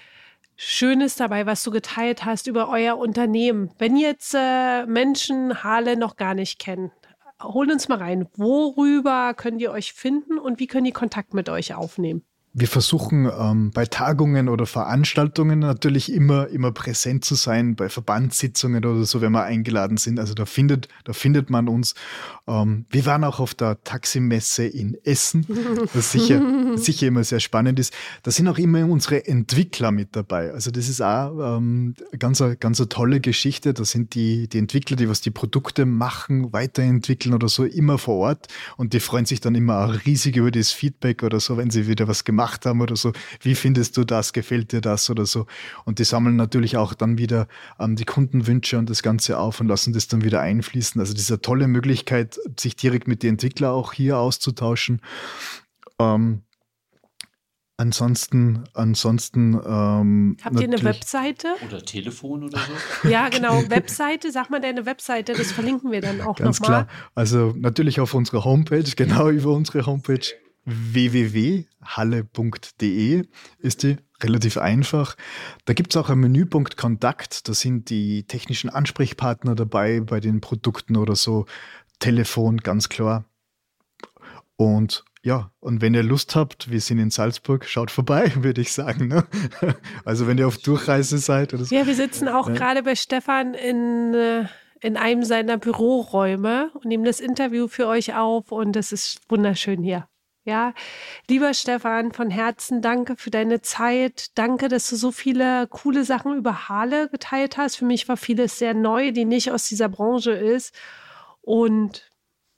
Schönes 0.56 1.16
dabei, 1.16 1.46
was 1.46 1.62
du 1.62 1.70
geteilt 1.70 2.24
hast 2.24 2.46
über 2.46 2.68
euer 2.68 2.96
Unternehmen. 2.96 3.70
Wenn 3.78 3.96
jetzt 3.96 4.34
äh, 4.34 4.86
Menschen 4.86 5.64
Hale 5.64 5.96
noch 5.96 6.16
gar 6.16 6.34
nicht 6.34 6.58
kennen, 6.58 6.92
hol 7.44 7.70
uns 7.70 7.88
mal 7.88 7.98
rein. 7.98 8.28
Worüber 8.34 9.34
könnt 9.34 9.60
ihr 9.60 9.70
euch 9.70 9.92
finden 9.92 10.38
und 10.38 10.58
wie 10.58 10.66
können 10.66 10.84
die 10.84 10.92
Kontakt 10.92 11.34
mit 11.34 11.48
euch 11.48 11.74
aufnehmen? 11.74 12.24
Wir 12.56 12.68
versuchen 12.68 13.28
ähm, 13.36 13.72
bei 13.72 13.84
Tagungen 13.84 14.48
oder 14.48 14.64
Veranstaltungen 14.64 15.58
natürlich 15.58 16.12
immer, 16.12 16.46
immer 16.48 16.70
präsent 16.70 17.24
zu 17.24 17.34
sein, 17.34 17.74
bei 17.74 17.88
Verbandssitzungen 17.88 18.84
oder 18.84 19.04
so, 19.04 19.20
wenn 19.20 19.32
wir 19.32 19.42
eingeladen 19.42 19.96
sind. 19.96 20.20
Also 20.20 20.34
da 20.34 20.46
findet, 20.46 20.86
da 21.02 21.12
findet 21.12 21.50
man 21.50 21.68
uns. 21.68 21.96
Ähm, 22.46 22.86
wir 22.90 23.06
waren 23.06 23.24
auch 23.24 23.40
auf 23.40 23.54
der 23.54 23.82
Taximesse 23.82 24.66
in 24.66 24.96
Essen, 25.02 25.44
was 25.92 26.12
sicher, 26.12 26.40
sicher 26.76 27.08
immer 27.08 27.24
sehr 27.24 27.40
spannend 27.40 27.80
ist. 27.80 27.92
Da 28.22 28.30
sind 28.30 28.46
auch 28.46 28.58
immer 28.58 28.86
unsere 28.86 29.26
Entwickler 29.26 29.90
mit 29.90 30.14
dabei. 30.14 30.52
Also 30.52 30.70
das 30.70 30.88
ist 30.88 31.00
auch 31.00 31.56
ähm, 31.56 31.96
ganz, 32.20 32.40
ganz 32.60 32.78
eine 32.78 32.88
tolle 32.88 33.18
Geschichte. 33.18 33.74
Da 33.74 33.84
sind 33.84 34.14
die, 34.14 34.46
die 34.46 34.58
Entwickler, 34.58 34.96
die 34.96 35.08
was 35.08 35.20
die 35.20 35.32
Produkte 35.32 35.86
machen, 35.86 36.52
weiterentwickeln 36.52 37.34
oder 37.34 37.48
so, 37.48 37.64
immer 37.64 37.98
vor 37.98 38.14
Ort. 38.14 38.46
Und 38.76 38.92
die 38.92 39.00
freuen 39.00 39.26
sich 39.26 39.40
dann 39.40 39.56
immer 39.56 39.86
auch 39.86 40.06
riesig 40.06 40.36
über 40.36 40.52
das 40.52 40.70
Feedback 40.70 41.24
oder 41.24 41.40
so, 41.40 41.56
wenn 41.56 41.70
sie 41.70 41.88
wieder 41.88 42.06
was 42.06 42.22
gemacht 42.22 42.43
gemacht 42.44 42.66
haben 42.66 42.80
oder 42.80 42.96
so. 42.96 43.12
Wie 43.40 43.54
findest 43.54 43.96
du 43.96 44.04
das? 44.04 44.32
Gefällt 44.32 44.72
dir 44.72 44.80
das 44.80 45.10
oder 45.10 45.26
so? 45.26 45.46
Und 45.84 45.98
die 45.98 46.04
sammeln 46.04 46.36
natürlich 46.36 46.76
auch 46.76 46.94
dann 46.94 47.18
wieder 47.18 47.48
ähm, 47.78 47.96
die 47.96 48.04
Kundenwünsche 48.04 48.78
und 48.78 48.90
das 48.90 49.02
Ganze 49.02 49.38
auf 49.38 49.60
und 49.60 49.68
lassen 49.68 49.92
das 49.92 50.08
dann 50.08 50.24
wieder 50.24 50.40
einfließen. 50.40 51.00
Also 51.00 51.14
diese 51.14 51.40
tolle 51.40 51.68
Möglichkeit, 51.68 52.38
sich 52.58 52.76
direkt 52.76 53.08
mit 53.08 53.22
den 53.22 53.30
Entwicklern 53.30 53.72
auch 53.72 53.92
hier 53.92 54.18
auszutauschen. 54.18 55.00
Ähm, 55.98 56.42
Ansonsten, 57.76 58.62
ansonsten. 58.72 59.54
Ähm, 59.54 60.36
Habt 60.44 60.60
ihr 60.60 60.68
eine 60.68 60.80
Webseite? 60.84 61.56
Oder 61.66 61.84
Telefon 61.84 62.44
oder 62.44 62.58
so? 62.58 63.08
Ja, 63.08 63.28
genau. 63.28 63.68
Webseite, 63.68 64.30
sag 64.30 64.48
mal 64.48 64.60
deine 64.60 64.86
Webseite, 64.86 65.32
das 65.32 65.50
verlinken 65.50 65.90
wir 65.90 66.00
dann 66.00 66.20
auch 66.20 66.38
nochmal. 66.38 66.44
Ganz 66.44 66.60
klar. 66.60 66.86
Also 67.16 67.52
natürlich 67.58 67.98
auf 67.98 68.14
unserer 68.14 68.44
Homepage, 68.44 68.84
genau 68.96 69.28
über 69.28 69.50
unsere 69.50 69.86
Homepage 69.86 70.20
www.halle.de 70.64 71.66
ist 73.58 73.82
die 73.82 73.96
relativ 74.22 74.58
einfach. 74.58 75.16
Da 75.64 75.74
gibt 75.74 75.94
es 75.94 75.96
auch 75.96 76.08
einen 76.10 76.20
Menüpunkt 76.20 76.76
Kontakt. 76.76 77.48
Da 77.48 77.54
sind 77.54 77.90
die 77.90 78.24
technischen 78.24 78.70
Ansprechpartner 78.70 79.54
dabei 79.54 80.00
bei 80.00 80.20
den 80.20 80.40
Produkten 80.40 80.96
oder 80.96 81.16
so. 81.16 81.46
Telefon, 81.98 82.58
ganz 82.58 82.88
klar. 82.88 83.24
Und 84.56 85.04
ja, 85.22 85.50
und 85.60 85.80
wenn 85.80 85.94
ihr 85.94 86.02
Lust 86.02 86.36
habt, 86.36 86.70
wir 86.70 86.80
sind 86.82 86.98
in 86.98 87.10
Salzburg, 87.10 87.64
schaut 87.64 87.90
vorbei, 87.90 88.30
würde 88.42 88.60
ich 88.60 88.72
sagen. 88.72 89.08
Ne? 89.08 89.24
Also 90.04 90.26
wenn 90.26 90.36
ihr 90.38 90.46
auf 90.46 90.58
Durchreise 90.58 91.18
seid 91.18 91.54
oder 91.54 91.64
so. 91.64 91.74
Ja, 91.74 91.86
wir 91.86 91.94
sitzen 91.94 92.28
auch 92.28 92.48
ja. 92.48 92.54
gerade 92.54 92.82
bei 92.82 92.94
Stefan 92.94 93.54
in, 93.54 94.12
äh, 94.14 94.44
in 94.80 94.98
einem 94.98 95.24
seiner 95.24 95.56
Büroräume 95.56 96.70
und 96.74 96.84
nehmen 96.84 97.04
das 97.04 97.20
Interview 97.20 97.68
für 97.68 97.86
euch 97.86 98.14
auf 98.14 98.52
und 98.52 98.72
das 98.72 98.92
ist 98.92 99.20
wunderschön 99.30 99.82
hier. 99.82 100.06
Ja, 100.46 100.74
lieber 101.28 101.54
Stefan, 101.54 102.12
von 102.12 102.30
Herzen 102.30 102.82
danke 102.82 103.16
für 103.16 103.30
deine 103.30 103.62
Zeit. 103.62 104.36
Danke, 104.36 104.68
dass 104.68 104.90
du 104.90 104.96
so 104.96 105.10
viele 105.10 105.66
coole 105.68 106.04
Sachen 106.04 106.36
über 106.36 106.68
Hale 106.68 107.08
geteilt 107.08 107.56
hast. 107.56 107.76
Für 107.76 107.86
mich 107.86 108.08
war 108.08 108.18
vieles 108.18 108.58
sehr 108.58 108.74
neu, 108.74 109.10
die 109.10 109.24
nicht 109.24 109.50
aus 109.50 109.68
dieser 109.68 109.88
Branche 109.88 110.32
ist. 110.32 110.74
Und 111.40 112.10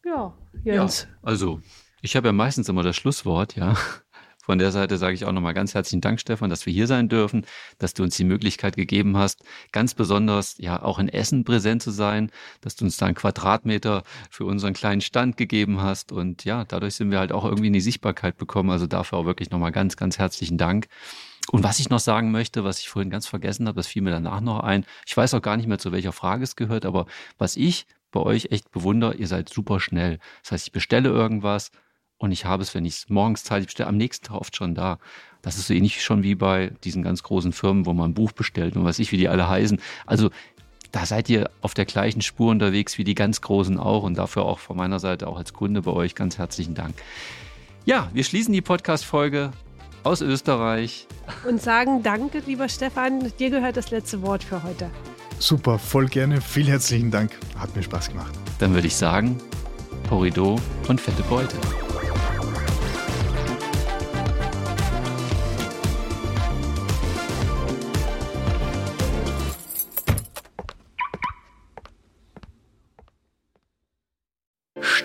ja, 0.05 0.35
Jens. 0.65 1.07
Ja, 1.09 1.17
also 1.23 1.61
ich 2.03 2.17
habe 2.17 2.29
ja 2.29 2.33
meistens 2.33 2.69
immer 2.69 2.83
das 2.83 2.97
Schlusswort, 2.97 3.55
ja. 3.57 3.77
Von 4.47 4.61
der 4.61 4.71
Seite 4.71 4.97
sage 4.97 5.15
ich 5.15 5.25
auch 5.25 5.33
nochmal 5.33 5.55
ganz 5.55 5.75
herzlichen 5.75 6.01
Dank, 6.01 6.21
Stefan, 6.21 6.51
dass 6.51 6.67
wir 6.67 6.73
hier 6.73 6.87
sein 6.87 7.09
dürfen, 7.09 7.45
dass 7.79 7.95
du 7.95 8.05
uns 8.05 8.17
die 8.17 8.23
Möglichkeit 8.23 8.77
gegeben 8.77 9.17
hast, 9.17 9.43
ganz 9.73 9.93
besonders 9.93 10.55
ja 10.59 10.81
auch 10.81 11.01
in 11.01 11.09
Essen 11.09 11.43
präsent 11.43 11.83
zu 11.83 11.91
sein, 11.91 12.31
dass 12.61 12.77
du 12.77 12.85
uns 12.85 12.97
da 12.97 13.07
einen 13.07 13.17
Quadratmeter 13.17 14.05
für 14.31 14.45
unseren 14.45 14.73
kleinen 14.73 15.01
Stand 15.01 15.37
gegeben 15.37 15.83
hast. 15.83 16.13
Und 16.13 16.45
ja, 16.45 16.65
dadurch 16.65 16.95
sind 16.95 17.11
wir 17.11 17.19
halt 17.19 17.33
auch 17.33 17.45
irgendwie 17.45 17.67
in 17.67 17.73
die 17.73 17.81
Sichtbarkeit 17.81 18.37
bekommen. 18.39 18.71
Also 18.71 18.87
dafür 18.87 19.19
auch 19.19 19.27
wirklich 19.27 19.51
nochmal 19.51 19.73
ganz, 19.73 19.97
ganz 19.97 20.17
herzlichen 20.17 20.59
Dank. 20.59 20.87
Und 21.51 21.65
was 21.65 21.81
ich 21.81 21.91
noch 21.91 21.99
sagen 21.99 22.31
möchte, 22.31 22.63
was 22.63 22.79
ich 22.79 22.89
vorhin 22.89 23.11
ganz 23.11 23.27
vergessen 23.27 23.67
habe, 23.67 23.77
das 23.77 23.89
fiel 23.89 24.03
mir 24.03 24.13
danach 24.13 24.41
noch 24.41 24.61
ein. 24.61 24.87
Ich 25.09 25.17
weiß 25.17 25.35
auch 25.35 25.43
gar 25.43 25.57
nicht 25.57 25.67
mehr, 25.67 25.79
zu 25.79 25.91
welcher 25.91 26.13
Frage 26.13 26.45
es 26.45 26.55
gehört, 26.55 26.87
aber 26.87 27.07
was 27.37 27.57
ich 27.57 27.87
bei 28.13 28.21
euch 28.21 28.53
echt 28.53 28.71
bewundere, 28.71 29.17
ihr 29.17 29.27
seid 29.27 29.49
super 29.49 29.81
schnell. 29.81 30.21
Das 30.45 30.53
heißt, 30.53 30.67
ich 30.69 30.73
bestelle 30.73 31.09
irgendwas, 31.09 31.73
und 32.19 32.33
ich 32.33 32.45
habe 32.45 32.63
es, 32.63 32.75
wenn 32.75 32.85
ich 32.85 32.95
es 32.95 33.09
morgens 33.09 33.45
zeitig 33.45 33.67
bestelle, 33.67 33.89
am 33.89 33.97
nächsten 33.97 34.27
Tag 34.27 34.37
oft 34.37 34.57
schon 34.57 34.75
da. 34.75 34.99
Das 35.43 35.59
ist 35.59 35.69
so 35.69 35.75
ähnlich 35.75 36.03
schon 36.03 36.23
wie 36.23 36.35
bei 36.35 36.73
diesen 36.83 37.03
ganz 37.03 37.23
großen 37.23 37.53
Firmen, 37.53 37.87
wo 37.87 37.93
man 37.93 38.11
ein 38.11 38.15
Buch 38.15 38.33
bestellt 38.33 38.77
und 38.77 38.85
weiß 38.85 38.99
ich, 38.99 39.13
wie 39.13 39.17
die 39.17 39.29
alle 39.29 39.49
heißen. 39.49 39.81
Also 40.07 40.31
da 40.93 41.05
seid 41.05 41.29
ihr 41.29 41.51
auf 41.61 41.75
der 41.75 41.85
gleichen 41.85 42.23
Spur 42.23 42.51
unterwegs 42.51 42.97
wie 42.99 43.05
die 43.05 43.15
ganz 43.15 43.41
Großen 43.41 43.79
auch 43.79 44.03
und 44.03 44.17
dafür 44.17 44.45
auch 44.45 44.59
von 44.59 44.77
meiner 44.77 44.99
Seite 44.99 45.29
auch 45.29 45.37
als 45.37 45.53
Kunde 45.53 45.83
bei 45.83 45.93
euch 45.93 46.15
ganz 46.15 46.39
herzlichen 46.39 46.75
Dank. 46.75 46.95
Ja, 47.85 48.09
wir 48.13 48.25
schließen 48.25 48.53
die 48.53 48.63
Podcast-Folge 48.63 49.53
aus 50.03 50.23
Österreich. 50.23 51.07
Und 51.47 51.61
sagen 51.61 52.03
Danke, 52.03 52.43
lieber 52.47 52.69
Stefan. 52.69 53.33
Dir 53.39 53.51
gehört 53.51 53.77
das 53.77 53.91
letzte 53.91 54.23
Wort 54.23 54.43
für 54.43 54.63
heute. 54.63 54.91
Super, 55.39 55.79
voll 55.79 56.07
gerne. 56.07 56.41
Vielen 56.41 56.69
herzlichen 56.69 57.11
Dank. 57.11 57.33
Hat 57.59 57.75
mir 57.77 57.83
Spaß 57.83 58.09
gemacht. 58.09 58.33
Dann 58.59 58.73
würde 58.73 58.87
ich 58.87 58.97
sagen, 58.97 59.39
Horrido 60.11 60.59
und 60.89 61.01
fette 61.01 61.23
Beute. 61.25 61.57